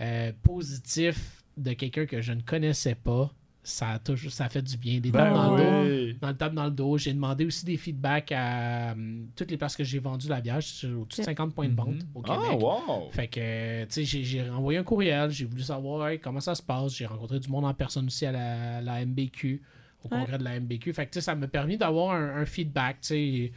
[0.00, 3.30] euh, positif de quelqu'un que je ne connaissais pas,
[3.64, 5.00] ça a, toujours, ça a fait du bien.
[5.00, 5.90] Des Ben tapes dans le dos.
[5.90, 6.18] oui.
[6.20, 6.98] Dans le tape dans le dos.
[6.98, 10.60] J'ai demandé aussi des feedbacks à hum, toutes les places que j'ai vendu la bière.
[10.60, 12.40] J'ai au-dessus de 50 points de vente au Québec.
[12.50, 13.10] Ah, wow!
[13.10, 16.40] Fait que, euh, tu sais, j'ai- j'ai envoyé un courriel, j'ai voulu savoir hey, comment
[16.40, 16.94] ça se passe.
[16.94, 19.62] J'ai rencontré du monde en personne aussi à la, la MBQ,
[20.04, 20.18] au Ouais.
[20.20, 20.92] congrès de la MBQ.
[20.92, 23.52] Fait que, tu sais, ça m'a permis d'avoir un, un feedback, tu sais.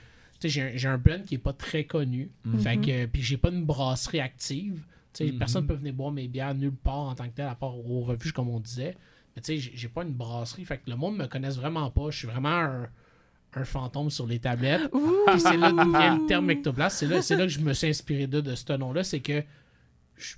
[0.50, 2.32] J'ai un- j'ai un brand qui est pas très connu.
[2.60, 4.84] Fait que, puis j'ai pas une brasserie active.
[5.14, 7.56] Tu sais, personne peut venir boire mes bières nulle part en tant que tel, à
[7.56, 8.96] part aux refuges, comme on disait.
[9.38, 10.66] Mais tu sais, j'ai- pas une brasserie.
[10.66, 12.10] Fait que le monde me connaisse vraiment pas.
[12.10, 12.88] Je suis vraiment un,
[13.54, 14.92] un fantôme sur les tablettes.
[15.38, 16.98] C'est là d'où vient le terme ectoblast.
[16.98, 19.04] C'est là, c'est là que je me suis inspiré de, de ce nom-là.
[19.04, 19.44] C'est que
[20.18, 20.36] je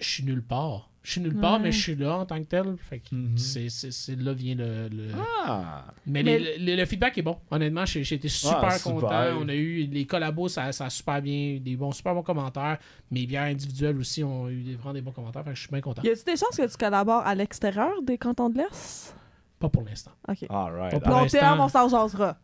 [0.00, 0.90] suis nulle part.
[1.06, 1.58] Je suis nulle part, Ouais.
[1.60, 2.74] mais je suis là en tant que tel.
[2.78, 3.38] Fait que Mhm.
[3.38, 4.88] c'est, c'est, c'est là vient le.
[4.88, 5.06] le-
[5.46, 5.84] Ah!
[6.04, 7.36] Mais, Mais- les- le, le feedback est bon.
[7.48, 8.92] Honnêtement, j'ai, j'ai été super Ah, super.
[8.94, 9.24] content.
[9.40, 12.78] On a eu les collabos, ça, ça a super bien, des bons, super bons commentaires.
[13.12, 15.44] Mes bières individuelles aussi ont eu des, vraiment des bons commentaires.
[15.44, 16.02] Fait que je suis bien content.
[16.02, 19.14] Y a-tu des chances que tu collabores à l'extérieur des cantons de l'Est?
[19.60, 20.10] Pas pour l'instant.
[20.28, 20.38] Ok.
[20.50, 20.90] All right.
[21.00, 22.36] Pour Long l'instant- terme, on s'en jasera.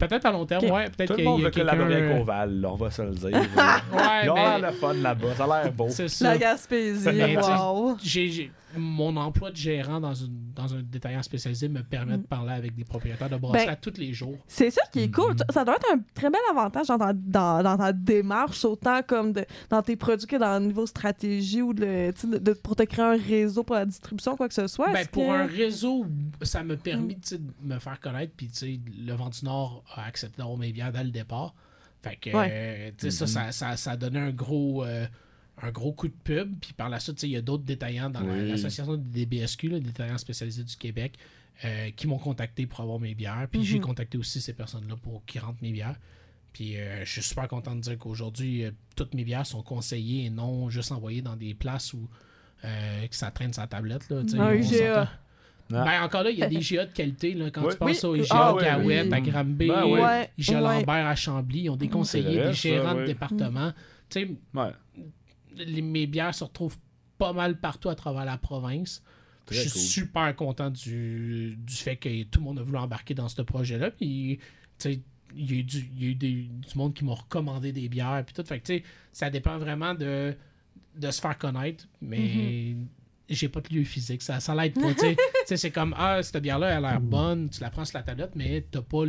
[0.00, 0.86] Peut-être à long terme, ouais.
[0.90, 3.02] Peut-être Tout le qu'il monde y a veut collaborer avec Oval, là, on va se
[3.02, 3.30] le dire.
[3.92, 5.86] Ouais, Ils ont mais- l'air le fun là-bas, ça a l'air beau.
[5.90, 6.30] C'est ça.
[6.32, 7.96] La Gaspésie, wow.
[8.02, 12.22] j'ai, j'ai- mon emploi de gérant dans, une, dans un détaillant spécialisé me permet Mm.
[12.22, 14.36] de parler avec des propriétaires de Ben, à tous les jours.
[14.46, 15.34] C'est ça qui est cool.
[15.52, 19.32] Ça doit être un très bel avantage dans ta, dans, dans ta démarche, autant comme
[19.32, 22.52] de, dans tes produits que dans le niveau stratégie ou de, tu sais, de- de-
[22.52, 24.92] pour te créer un réseau pour la distribution, quoi que ce soit.
[24.92, 26.06] Ben, pour que- un réseau,
[26.42, 28.32] ça m'a permis tu sais, de me faire connaître.
[28.36, 31.54] Puis, tu sais, le Vent du Nord a accepté d'avoir mes bières dès le départ.
[32.02, 32.48] Fait que, Ouais.
[32.50, 35.06] euh, tu sais, ça, ça, ça, ça a donné un gros, euh,
[35.62, 36.54] un gros coup de pub.
[36.60, 38.48] Puis par la suite, tu sais, il y a d'autres détaillants dans la- Oui.
[38.48, 41.18] l'association des DBSQ, là, des détaillants spécialisés du Québec,
[41.64, 43.46] euh, qui m'ont contacté pour avoir mes bières.
[43.50, 43.84] Puis j'ai Mhm.
[43.84, 45.96] contacté aussi ces personnes-là pour qu'ils rentrent mes bières.
[46.52, 50.26] Puis euh, je suis super content de dire qu'aujourd'hui, euh, toutes mes bières sont conseillées
[50.26, 52.08] et non juste envoyées dans des places où
[52.64, 54.08] euh, que ça traîne sa tablette.
[54.10, 55.08] Là, s'entend.
[55.72, 55.84] Ah.
[55.84, 57.32] Ben, encore là, il y a des IGA de qualité.
[57.32, 57.72] Là, quand Oui.
[57.72, 58.08] tu penses Oui.
[58.10, 59.14] au IGA Ah, oui, Gawette, oui.
[59.14, 59.84] à Granby, Ben.
[59.86, 60.60] Ouais, IGA.
[60.60, 63.06] Lambert à Chambly, ils ont des conseillers, vrai, des ça, gérants de oui.
[63.06, 63.72] département.
[64.10, 64.72] Tu sais, Ouais.
[65.56, 66.78] Les- mes bières se retrouvent
[67.18, 69.02] pas mal partout à travers la province.
[69.46, 69.80] Très je suis cool.
[69.82, 73.90] super content du, du fait que tout le monde a voulu embarquer dans ce projet-là.
[73.90, 74.38] Puis,
[74.78, 75.00] tu sais,
[75.36, 77.72] il y a eu, du, il y a eu des- du monde qui m'ont recommandé
[77.72, 78.22] des bières.
[78.24, 78.44] Puis tout.
[78.46, 78.80] Fait que,
[79.12, 80.34] ça dépend vraiment de,
[80.96, 81.86] de se faire connaître.
[82.00, 82.76] Mais Mm-hmm.
[83.28, 84.22] j'ai pas de lieu physique.
[84.22, 84.92] Ça, ça l'aide pas.
[85.46, 87.48] c'est comme, ah, cette bière-là, elle a l'air bonne.
[87.50, 89.04] Tu la prends sur la tablette, mais t'as pas,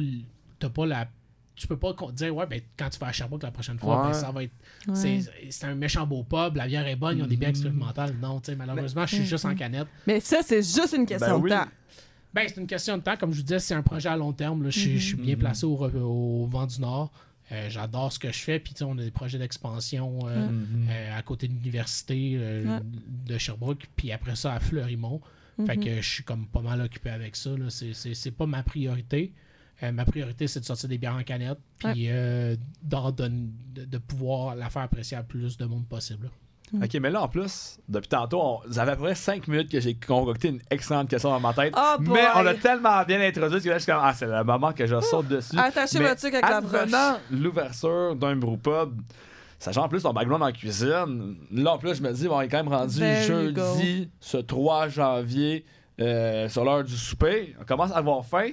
[0.73, 1.09] pas la.
[1.61, 4.07] Tu peux pas dire, ouais, ben, quand tu vas à Sherbrooke la prochaine fois, Ouais.
[4.07, 4.51] ben, ça va être
[4.87, 4.95] Ouais.
[4.95, 5.19] c'est
[5.51, 8.15] c'est un méchant beau pub, la bière est bonne, ils ont des bières expérimentales.
[8.19, 9.87] Non, tu sais, malheureusement, je suis juste en canette.
[10.07, 11.49] Mais ça, c'est juste une question Ben oui.
[11.51, 11.67] de temps.
[12.33, 13.15] Ben, c'est une question de temps.
[13.15, 14.63] Comme je vous disais, c'est un projet à long terme.
[14.63, 14.69] là.
[14.71, 17.11] Je, suis- je suis bien placé au, vent du Nord.
[17.51, 18.57] Euh, J'adore ce que je fais.
[18.59, 20.47] Puis, tu sais, on a des projets d'expansion euh,
[20.89, 22.79] euh, à côté de l'université euh,
[23.27, 23.85] de Sherbrooke.
[23.95, 25.21] Puis après ça, à Fleurimont.
[25.67, 27.51] Fait que je suis comme pas mal occupé avec ça.
[27.51, 27.69] là.
[27.69, 29.31] C'est- C'est c'est pas ma priorité.
[29.83, 31.57] Euh, ma priorité, c'est de sortir des bières en canette.
[31.79, 36.29] Puis euh, d'en donner- de, de pouvoir la faire apprécier à plus de monde possible.
[36.81, 39.69] Ok, mais là en plus, depuis tantôt, on, ça fait à peu près 5 minutes
[39.69, 41.73] que j'ai concocté une excellente question dans ma tête.
[41.77, 44.41] Oh mais on l'a tellement bien introduit que là, je suis comme, ah, c'est le
[44.45, 45.57] moment que je saute dessus.
[45.59, 47.19] Attachez votre truc avec la broche.
[47.29, 49.01] l'ouverture d'un brewpub,
[49.59, 52.45] sachant en plus ton background en cuisine, là en plus, je me dis, bon, il
[52.45, 55.65] est quand même rendu There jeudi, ce 3 janvier,
[55.99, 57.53] euh, sur l'heure du souper.
[57.59, 58.51] On commence à avoir faim.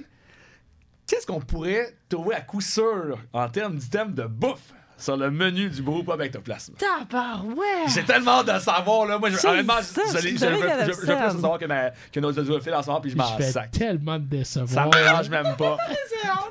[1.09, 5.69] Qu'est-ce qu'on pourrait trouver à coup sûr en termes d'items de bouffe sur le menu
[5.69, 6.73] du Brew Pub Ectoplasme?
[6.77, 7.87] Tabarouette!
[7.87, 9.17] J'ai tellement hâte de savoir, là.
[9.17, 11.15] Moi, je, honnêtement, je, l'ai- je, je, je, je veux ça.
[11.15, 13.71] plus savoir que, ma, que nos audiophiles en ce moment, puis je m'en Je sac.
[13.71, 14.87] tellement te Ça décevoir.
[14.87, 15.77] me dérange même pas.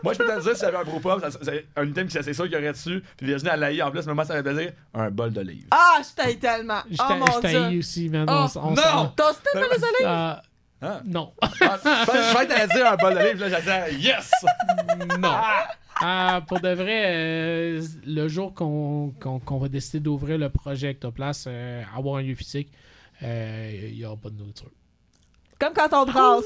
[0.02, 2.32] moi, je peux te dire, si j'avais un ça- ça- c'est un item qui c'est
[2.32, 4.43] sûr qu'il y aurait dessus, puis Virginie, elle l'a en plus, mais moi, ça me
[4.43, 5.66] fait plaisir, un bol d'olive.
[5.70, 6.80] Ah, je t'aille tellement!
[6.90, 7.78] Je Oh mon je t'haïs dieu!
[7.80, 8.26] aussi, man.
[8.28, 9.12] Oh, On s- on non!
[9.14, 10.40] T'as aussi tellement les olives?
[10.81, 11.01] Hein?
[11.05, 11.33] non.
[11.43, 11.51] Ah,
[11.83, 14.31] je vais t'aller dire un bol d'olive, là, j'attends, yes!
[15.19, 15.35] non.
[16.01, 19.13] Ah, pour de vrai, euh, le jour qu'on
[19.59, 22.71] va décider d'ouvrir le projet Ectoplace, euh, avoir un lieu physique,
[23.23, 24.71] euh, il n'y aura pas de nourriture.
[25.59, 26.45] Comme quand on brasse.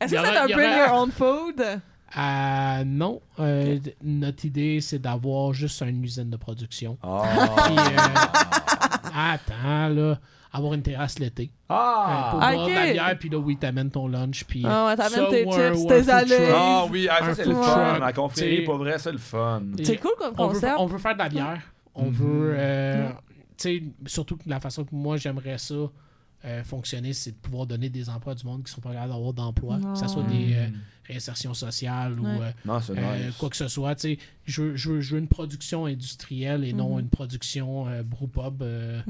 [0.00, 1.62] Est-ce que c'est un bring your own food?
[2.14, 3.20] Ah, non.
[3.38, 6.98] Euh, Notre idée, c'est d'avoir juste une usine de production.
[7.02, 7.22] Oh.
[7.64, 10.18] Puis, euh, attends, là.
[10.54, 11.44] Avoir une terrasse l'été.
[11.44, 12.52] euh, pour Ah!
[12.52, 14.44] boire de la bière, puis là, oui, t'amènes ton lunch.
[14.44, 16.50] Puis, Ah ouais, t'amènes tes ou chips, ou tes truck.
[16.54, 17.62] Ah oui, ah, ça c'est le fun.
[17.90, 18.64] truck, Ma confrérie, t'sais.
[18.64, 19.62] pour vrai, c'est le fun.
[19.82, 20.74] C'est cool comme on veut, concept.
[20.78, 21.62] on veut faire de la bière.
[21.94, 22.12] On Mhm.
[22.12, 22.52] veut.
[22.56, 23.08] euh,
[23.56, 25.74] tu sais, surtout que la façon que moi j'aimerais ça
[26.44, 29.12] euh, fonctionner, c'est de pouvoir donner des emplois à du monde qui sont pas capables
[29.12, 29.78] d'avoir d'emploi.
[29.92, 30.66] Que ce soit des euh,
[31.06, 32.38] réinsertions sociales ou Ouais.
[32.46, 33.36] euh, Non, euh, nice.
[33.38, 33.94] quoi que ce soit.
[33.94, 37.00] tu sais, Je veux, je, veux, je veux une production industrielle et non Mhm.
[37.00, 38.62] une production euh, brewpub.
[38.62, 39.00] euh,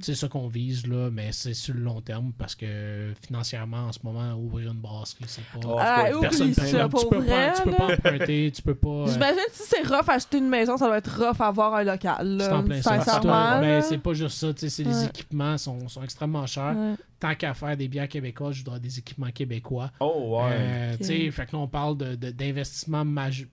[0.00, 3.92] c'est ça qu'on vise, là, mais c'est sur le long terme parce que financièrement, en
[3.92, 5.60] ce moment, ouvrir une brasserie, c'est pas.
[5.64, 7.52] Oh, Ah, c'est pas- Personne ça, tu pour peux vrai.
[7.52, 7.76] pas, tu peux là.
[7.76, 8.88] pas emprunter, tu peux pas.
[8.88, 12.26] euh, J'imagine si c'est rough acheter une maison, ça doit être rough avoir un local.
[12.36, 12.44] là.
[12.44, 13.60] C'est en plein ça.
[13.60, 13.82] Mais là.
[13.82, 14.52] c'est pas juste ça.
[14.52, 16.76] tu Les équipements sont, sont extrêmement chers.
[16.76, 16.94] Ouais.
[17.20, 19.92] Tant qu'à faire des bières québécoises, je voudrais des équipements québécois.
[20.00, 20.50] Oh, ouais.
[20.58, 20.98] Euh, Ok.
[20.98, 23.04] tu sais, Fait que là, on parle de- de- d'investissements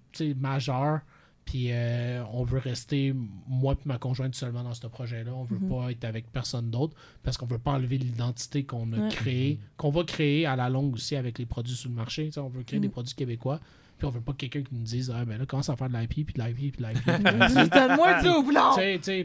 [0.10, 1.00] maj- tu sais, majeurs.
[1.46, 3.12] Puis euh, on veut rester,
[3.48, 5.34] moi et ma conjointe, seulement dans ce projet-là.
[5.34, 5.70] On veut Mhm.
[5.70, 9.10] pas être avec personne d'autre parce qu'on veut pas enlever l'identité qu'on a Ouais.
[9.10, 12.26] créée, qu'on va créer à la longue aussi avec les produits sur le marché.
[12.28, 12.84] Tu sais, on veut créer Mhm.
[12.86, 13.60] des produits québécois.
[13.98, 15.98] Puis on veut pas quelqu'un qui nous dise Ah, ben là, commence à faire de
[15.98, 17.70] l'IP, puis de l'IP, puis de l'IP.
[17.72, 18.14] Donne-moi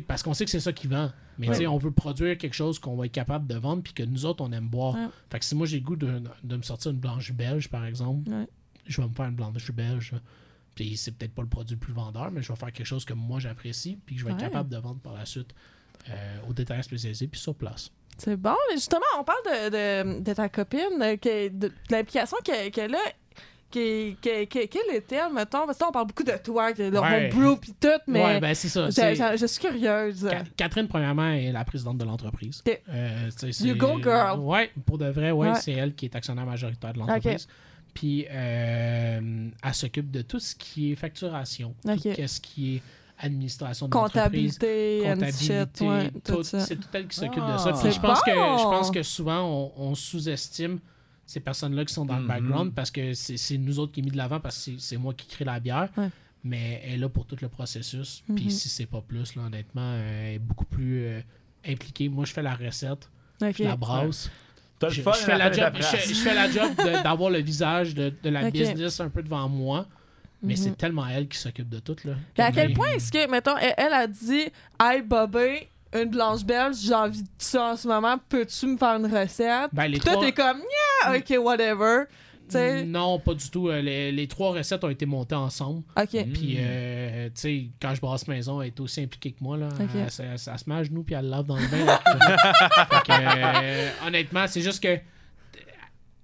[0.06, 1.10] parce qu'on sait que c'est ça qui vend.
[1.38, 1.54] Mais Ouais.
[1.54, 4.02] tu sais, on veut produire quelque chose qu'on va être capable de vendre puis que
[4.02, 4.94] nous autres, on aime boire.
[4.94, 5.08] Ouais.
[5.30, 7.84] Fait que si moi, j'ai le goût de, de me sortir une blanche belge, par
[7.84, 8.46] exemple, Ouais.
[8.86, 10.14] je vais me faire une blanche belge.
[10.74, 13.04] Puis c'est peut-être pas le produit le plus vendeur, mais je vais faire quelque chose
[13.04, 15.54] que moi, j'apprécie puis que je vais être capable de vendre par la suite
[16.10, 17.90] euh, aux détaillants spécialisés puis sur place.
[18.18, 21.72] C'est bon, mais justement, on parle de, de, de ta copine, euh, que- de, de
[21.90, 22.98] l'implication que- qu'elle a.
[23.70, 25.66] qui- qui- qui- Quel est-elle, mettons?
[25.66, 27.30] Parce que on parle beaucoup de toi, de Ouais.
[27.32, 28.88] homebrew pis tout, mais ouais, ben c'est ça.
[28.88, 30.28] je, je- suis curieuse.
[30.30, 32.62] Ca- Catherine, premièrement, est la présidente de l'entreprise.
[32.88, 33.30] Euh,
[33.60, 34.38] You go, girl.
[34.40, 35.54] Ouais, pour de vrai, ouais, Ouais.
[35.56, 37.48] c'est elle qui est actionnaire majoritaire de l'entreprise.
[37.94, 42.02] Puis, euh, elle s'occupe de tout ce qui est facturation, Ok.
[42.02, 42.82] tout ce qui est
[43.18, 46.60] administration de Comptabilité, comptabilité, shit, ouais, tout, tout ça.
[46.60, 47.52] c'est tout elle qui s'occupe Ah.
[47.54, 47.70] de ça.
[47.72, 49.42] Puis C'est je pense que je pense que souvent
[49.76, 50.80] on, on sous-estime
[51.24, 52.28] ces personnes-là qui sont dans le Mhm.
[52.28, 55.14] background parce que c'est nous autres qui est mis de l'avant parce que c'est- moi
[55.14, 55.88] qui crée la bière.
[55.96, 56.08] Ouais.
[56.42, 58.22] Mais elle est là pour tout le processus.
[58.34, 58.50] Puis Mhm.
[58.50, 61.20] si c'est pas plus, là, honnêtement, euh, elle est beaucoup plus euh,
[61.66, 62.08] impliquée.
[62.10, 63.08] Moi, je fais la recette,
[63.40, 64.28] je la brasse.
[64.78, 65.90] T'as le Je, fun, je fais la de job, je, paperasse.
[66.04, 69.22] fais- je fais la job de- d'avoir le visage de, de la business un peu
[69.22, 69.86] devant moi.
[70.42, 70.56] Mais Mhm.
[70.62, 71.96] c'est tellement elle qui s'occupe de tout.
[72.04, 74.46] Là, Mais à que quel point est-ce que, mettons, elle, elle a dit
[74.82, 78.96] Hey Bobby, une blanche belge, j'ai envie de ça en ce moment, peux-tu me faire
[78.96, 79.70] une recette?
[79.72, 80.58] Ben, les Puis toi, trois- t'es comme
[81.06, 82.04] Yeah, ok, whatever.
[82.86, 83.68] Non, pas du tout.
[83.68, 85.82] Euh, Les, les trois recettes ont été montées ensemble.
[85.96, 86.24] ok.
[86.32, 89.56] Puis, euh, tu sais, quand je brasse maison, elle est aussi impliquée que moi.
[89.56, 89.68] Là.
[89.68, 89.80] Ok.
[89.94, 91.84] Elle, elle- elle se met à genoux puis elle lave dans le bain.
[91.84, 92.00] là.
[92.90, 94.98] fait que, euh, honnêtement, c'est juste que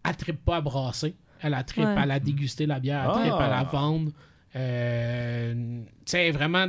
[0.05, 1.15] elle trippe pas à brasser.
[1.43, 1.97] Elle a trippe Ouais.
[1.97, 3.03] à la déguster, la bière.
[3.05, 3.21] Elle Ah.
[3.21, 4.13] trippe à la vendre.
[4.57, 6.67] Euh, tu sais, vraiment,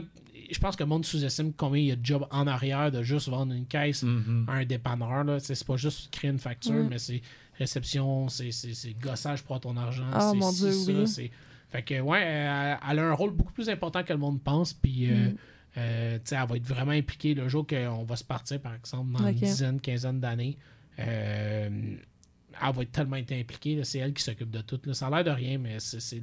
[0.52, 3.04] je pense que le monde sous-estime combien il y a de job en arrière de
[3.04, 4.46] juste vendre une caisse Mhm.
[4.48, 5.26] à un dépanneur.
[5.40, 6.88] C'est pas juste créer une facture, Mm.
[6.90, 7.22] mais c'est
[7.62, 10.06] réception, c'est gossage pour ton argent.
[10.14, 11.32] Oh, c'est mon ci, Dieu, ça, oui.
[11.70, 14.74] Fait que, ouais, elle, elle a un rôle beaucoup plus important que le monde pense.
[14.74, 15.36] Puis, euh, Mm.
[15.78, 19.26] euh, elle va être vraiment impliquée le jour qu'on va se partir, par exemple, dans
[19.28, 20.58] une dizaine, quinzaine d'années.
[21.00, 21.70] Euh,
[22.62, 23.82] elle va être tellement impliquée.
[23.84, 24.80] C'est elle qui s'occupe de tout.
[24.86, 24.94] là.
[24.94, 26.22] Ça a l'air de rien, mais c'est-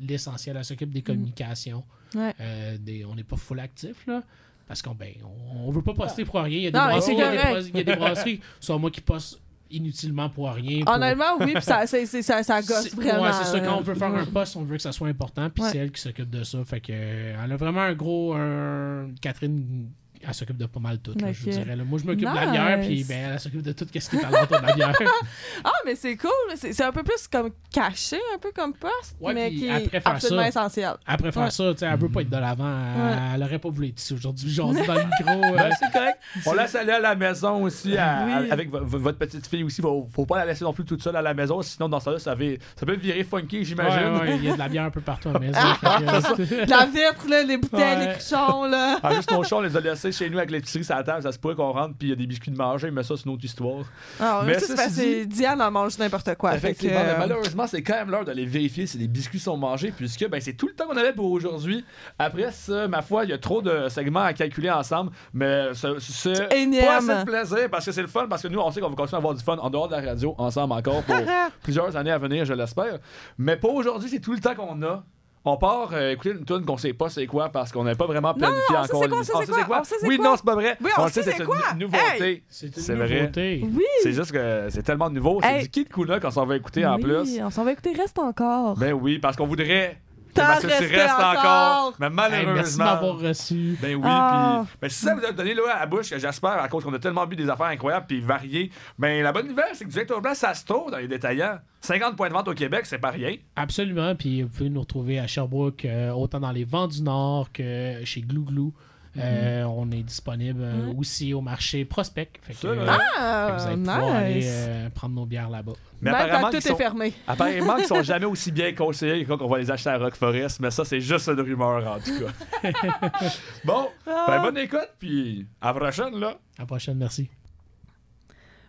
[0.00, 0.56] l'essentiel.
[0.56, 1.84] Elle s'occupe des communications.
[2.14, 2.18] Mm.
[2.18, 2.34] Ouais.
[2.40, 4.22] Euh, des- on n'est pas full actif, là.
[4.66, 6.56] Parce qu'on ben, on, on veut pas poster pour rien.
[6.58, 7.50] Il y a des, Non, brasseries, il y a des correct.
[7.52, 9.40] bras- il y a des brasseries, soit moi qui poste
[9.70, 10.84] inutilement pour rien.
[10.84, 13.22] pour- Honnêtement, oui, puis ça, c'est- c'est- ça, ça gosse vraiment.
[13.24, 13.60] Ouais, c'est ça.
[13.60, 15.48] Quand on veut faire un poste, on veut que ça soit important.
[15.50, 15.70] Puis Ouais.
[15.70, 16.64] c'est elle qui s'occupe de ça.
[16.64, 18.34] Fait que, euh, elle a vraiment un gros.
[18.34, 19.90] un- Catherine,
[20.28, 21.76] Elle s'occupe de pas mal tout, là, je vous dirais.
[21.76, 21.84] là.
[21.84, 24.24] Moi, je m'occupe de la bière, puis ben, elle s'occupe de tout ce qui est
[24.24, 24.92] alentour de la bière.
[25.64, 26.30] Ah, mais c'est cool.
[26.56, 30.00] C'est un peu plus comme caché, un peu comme poste, Ouais, mais qui après est
[30.00, 30.92] faire absolument ça- essentiel.
[31.06, 31.50] Après faire Ouais.
[31.50, 32.68] ça, tu sais, elle veut pas être de l'avant.
[32.68, 33.18] Elle, Ouais.
[33.34, 34.50] elle aurait pas voulu être ici aujourd'hui.
[34.50, 35.30] J'en dis dans le micro.
[35.44, 36.18] euh, Ben, c'est correct.
[36.46, 38.32] On laisse aller à la maison aussi, à- Oui.
[38.50, 39.80] à- avec vo- vo- votre petite fille aussi.
[39.80, 42.10] Faut, faut pas la laisser non plus toute seule à la maison, sinon dans ça
[42.10, 42.44] là ça, va-
[42.76, 44.14] ça peut virer funky, j'imagine.
[44.14, 45.58] ouais, ouais, il y a de la bière un peu partout à la maison.
[46.68, 48.06] La vitre, là, les bouteilles, Ouais.
[48.06, 48.98] les cruchons, là.
[49.02, 51.22] En juste nos chats, on les a laissés chez nous avec l'épicerie sur la table.
[51.22, 53.14] Ça se pourrait qu'on rentre puis il y a des biscuits de manger, mais ça,
[53.16, 53.84] c'est une autre histoire.
[54.20, 56.52] Ah, Mais ça, c'est que dit- Diane en mange n'importe quoi.
[56.52, 59.38] fait que, Effectivement, mais euh, malheureusement, c'est quand même l'heure d'aller vérifier si les biscuits
[59.40, 61.84] sont mangés, puisque ben, c'est tout le temps qu'on avait pour aujourd'hui.
[62.18, 65.98] Après ça, ma foi, il y a trop de segments à calculer ensemble, mais ce-
[65.98, 66.48] c'est
[66.84, 68.90] pas assez de plaisir parce que c'est le fun, parce que nous, on sait qu'on
[68.90, 71.14] va continuer à avoir du fun en dehors de la radio ensemble encore pour
[71.62, 72.98] plusieurs années à venir, je l'espère.
[73.38, 75.04] Mais pour aujourd'hui, c'est tout le temps qu'on a.
[75.48, 78.06] On part euh, écouter une tune qu'on sait pas c'est quoi parce qu'on n'a pas
[78.06, 80.08] vraiment planifié non, on sait encore c'est quoi, on sait c'est quoi, on sait c'est
[80.08, 80.24] Oui, quoi?
[80.24, 80.76] non, c'est pas vrai.
[80.82, 81.56] Oui, on le sait c'est quoi?
[81.72, 82.42] une nouveauté.
[82.48, 83.60] C'est une nouveauté.
[83.72, 83.84] Oui.
[84.02, 85.40] C'est juste que c'est tellement nouveau.
[85.42, 85.62] C'est Hey.
[85.62, 87.40] du Kid Kuna qu'on s'en va écouter en oui, plus.
[87.40, 88.76] on s'en va écouter Reste encore.
[88.76, 89.98] Ben oui, parce qu'on voudrait.
[90.40, 91.36] Restes encore.
[91.38, 91.94] encore.
[91.98, 92.84] Mais Hey, merci malheureusement.
[92.84, 93.76] m'avoir reçu.
[93.80, 94.62] ben oui, Ah.
[94.66, 94.76] puis.
[94.82, 96.98] Ben si ça vous a donné là à la bouche, j'espère, à cause qu'on a
[96.98, 98.70] tellement bu des affaires incroyables puis variées.
[98.98, 101.58] Ben la bonne nouvelle, c'est que du Hector Blanc, ça se trouve dans les détaillants.
[101.80, 103.34] 50 points de vente au Québec, c'est pas rien.
[103.54, 104.14] Absolument.
[104.16, 108.00] Puis vous pouvez nous retrouver à Sherbrooke, euh, autant dans les vents du Nord que
[108.04, 108.72] chez Glou Glou.
[109.18, 112.30] Euh, on est disponible euh, aussi au marché Prospect.
[112.42, 112.92] Fait que, euh, là.
[112.92, 114.44] fait que Ah, vous allez pouvoir aller nice.
[114.48, 115.72] euh, prendre nos bières là-bas.
[116.00, 117.12] Mais apparemment tout qu'ils est sont- fermé.
[117.26, 120.14] Apparemment qu'ils sont jamais aussi bien conseillés que quand on va les acheter à Rock
[120.16, 122.70] Forest, mais ça c'est juste une rumeur en tout cas.
[123.64, 124.24] bon, Ah.
[124.28, 126.38] ben bonne écoute, puis à la prochaine là.
[126.58, 127.28] À la prochaine, merci.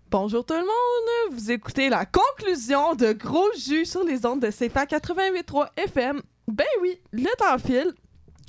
[0.10, 4.48] Bonjour tout le monde, vous écoutez la conclusion de Gros Jus sur les ondes de
[4.50, 6.22] CFA 88.3 FM.
[6.48, 7.92] Ben oui, le temps file.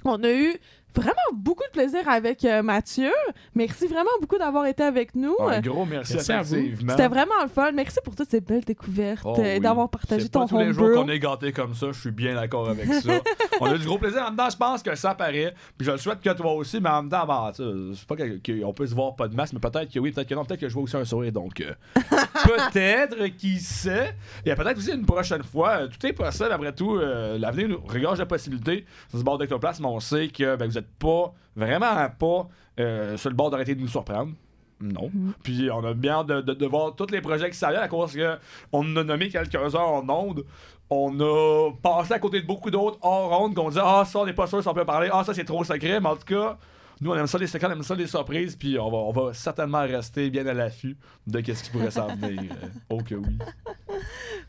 [0.04, 0.54] On a eu
[0.98, 3.10] vraiment beaucoup de plaisir avec euh, Mathieu.
[3.54, 5.34] Merci vraiment beaucoup d'avoir été avec nous.
[5.40, 6.54] Un gros merci, Merci à vous.
[6.56, 6.92] effectivement.
[6.92, 7.72] C'était vraiment le fun.
[7.72, 9.60] Merci pour toutes ces belles découvertes, Oh euh, oui.
[9.60, 12.10] d'avoir partagé C'est ton pas tous les jours qu'on est gâté comme ça, je suis
[12.10, 13.12] bien d'accord avec ça.
[13.60, 14.22] on a eu du gros plaisir.
[14.22, 15.54] En même temps, je pense que ça paraît.
[15.76, 17.62] Puis je le souhaite que toi aussi, mais en même temps, ben, sais,
[17.94, 20.34] c'est pas qu'on peut se voir pas de masse, mais peut-être que oui, peut-être que
[20.34, 21.32] non, peut-être que je vois aussi un sourire.
[21.32, 21.72] Donc, euh,
[22.44, 24.14] peut-être, qui sait.
[24.44, 25.82] Et peut-être aussi une prochaine fois.
[25.82, 26.96] euh, Tout est possible, après tout.
[26.96, 28.84] euh, L'avenir nous regorge de possibilités.
[29.10, 32.48] Sur ce bord d'Ectoplasme, on sait que ben, vous êtes pas, vraiment pas,
[32.81, 34.32] euh, sur le bord d'arrêter de nous surprendre.
[34.81, 35.10] Non.
[35.43, 37.82] Puis on a bien hâte de, de, de voir tous les projets qui s'en viennent
[37.82, 38.36] à cause que
[38.73, 40.44] on en a nommé quelques-uns en ondes.
[40.90, 44.27] On a passé à côté de beaucoup d'autres hors ondes qu'on dit Ah, ça, on
[44.27, 45.10] n'est pas sûr si on peut parler.
[45.12, 46.01] Ah, ça, c'est trop secret.
[46.01, 46.56] Mais en tout cas,
[47.01, 48.56] nous, on aime ça les secrets, on aime ça les surprises.
[48.56, 50.97] Puis on va, on va certainement rester bien à l'affût
[51.27, 52.52] de ce qui pourrait s'en venir.
[52.89, 53.39] oh que oui.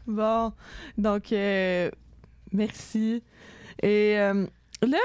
[0.07, 0.53] Bon,
[0.97, 1.91] donc euh,
[2.51, 3.23] merci.
[3.81, 4.45] Et euh,
[4.81, 4.97] là,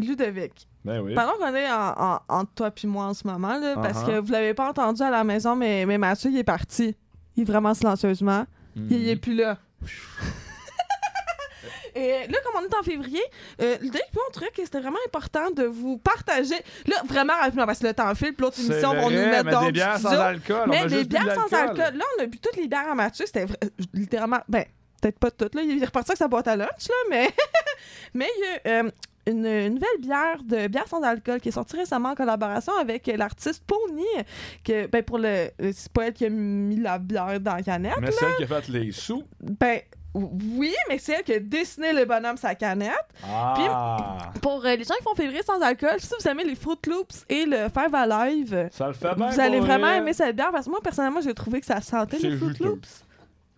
[0.00, 1.14] Ludovic, Ben oui.
[1.14, 4.06] pendant qu'on est en, en- entre toi et moi en ce moment, là, parce Uh-huh.
[4.06, 6.96] que vous l'avez pas entendu à la maison, mais, mais Mathieu, il est parti.
[7.36, 8.46] Il est vraiment silencieusement.
[8.76, 9.20] Il, il est Mhm.
[9.20, 9.58] plus là.
[11.94, 13.22] Et là, comme on est en février,
[13.60, 13.90] euh, puis
[14.28, 16.54] on trouvait que c'était vraiment important de vous partager.
[16.86, 19.50] Là, vraiment rapidement, parce que le temps file, puis l'autre émission vont nous mettre mais
[19.52, 20.68] dans des bières sans alcool.
[20.68, 22.68] Mais a les juste bu de bières sans alcool, là, on a bu toutes les
[22.68, 23.26] bières à Mathieu.
[23.26, 23.46] C'était
[23.94, 24.38] littéralement.
[24.48, 24.64] Ben,
[25.00, 25.62] peut-être pas toutes, là.
[25.62, 27.30] Il est reparti avec sa boîte à lunch, là, mais.
[28.14, 28.28] mais
[28.66, 28.90] euh,
[29.30, 33.62] une, nouvelle bière de bière sans alcool qui est sortie récemment en collaboration avec l'artiste
[33.66, 34.04] Pony.
[34.64, 35.50] Que, ben, pour le.
[35.60, 37.94] euh, C'est pas elle qui a mis la bière dans la canette.
[38.00, 39.24] Mais celle qui a fait les sous.
[39.40, 39.80] Ben.
[40.14, 42.92] Oui, mais c'est elle qui a dessiné le bonhomme sa canette.
[43.24, 44.32] Ah.
[44.40, 47.24] Pour euh, les gens qui font février sans alcool, si vous aimez les Fruit Loops
[47.28, 49.28] et le Five Alive, Ça le fait bien.
[49.30, 49.98] vous allez vraiment vrai.
[49.98, 52.64] aimer cette bière parce que moi, personnellement, j'ai trouvé que ça sentait les Fruit juteux.
[52.64, 53.04] Loops.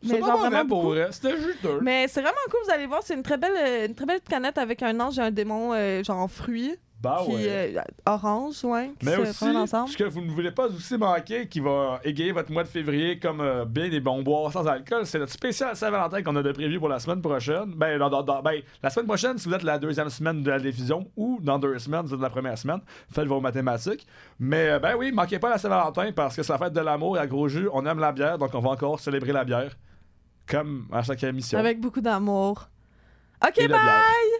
[0.02, 0.94] C'est pas mauvais vraiment pour beaucoup.
[0.94, 1.08] vrai.
[1.10, 1.80] C'était juteux.
[1.82, 4.20] Mais c'est vraiment cool, vous allez voir, c'est une très belle euh, une très belle
[4.20, 7.74] canette avec un ange et un démon euh, genre en fruits Bah qui ouais.
[7.76, 9.88] euh, orange, ouais, qui Mais se aussi, ensemble.
[9.90, 13.18] ce que vous ne voulez pas aussi manquer, qui va égayer votre mois de février
[13.18, 16.52] comme euh, bien des bons boires sans alcool, c'est notre spécial Saint-Valentin qu'on a de
[16.52, 17.72] prévu pour la semaine prochaine.
[17.76, 20.50] Ben, dans- dans- dans- ben, la semaine prochaine, si vous êtes la deuxième semaine de
[20.50, 22.80] la diffusion, ou dans deux semaines, si vous êtes la première semaine,
[23.12, 24.06] faites vos mathématiques.
[24.38, 27.16] Mais, euh, ben oui, manquez pas la Saint-Valentin parce que c'est la fête de l'amour
[27.16, 29.74] et à gros jus, on aime la bière, donc on va encore célébrer la bière,
[30.50, 31.58] comme à chaque émission.
[31.58, 32.68] Avec beaucoup d'amour.
[33.46, 33.68] Ok, bye!
[33.68, 34.39] bière.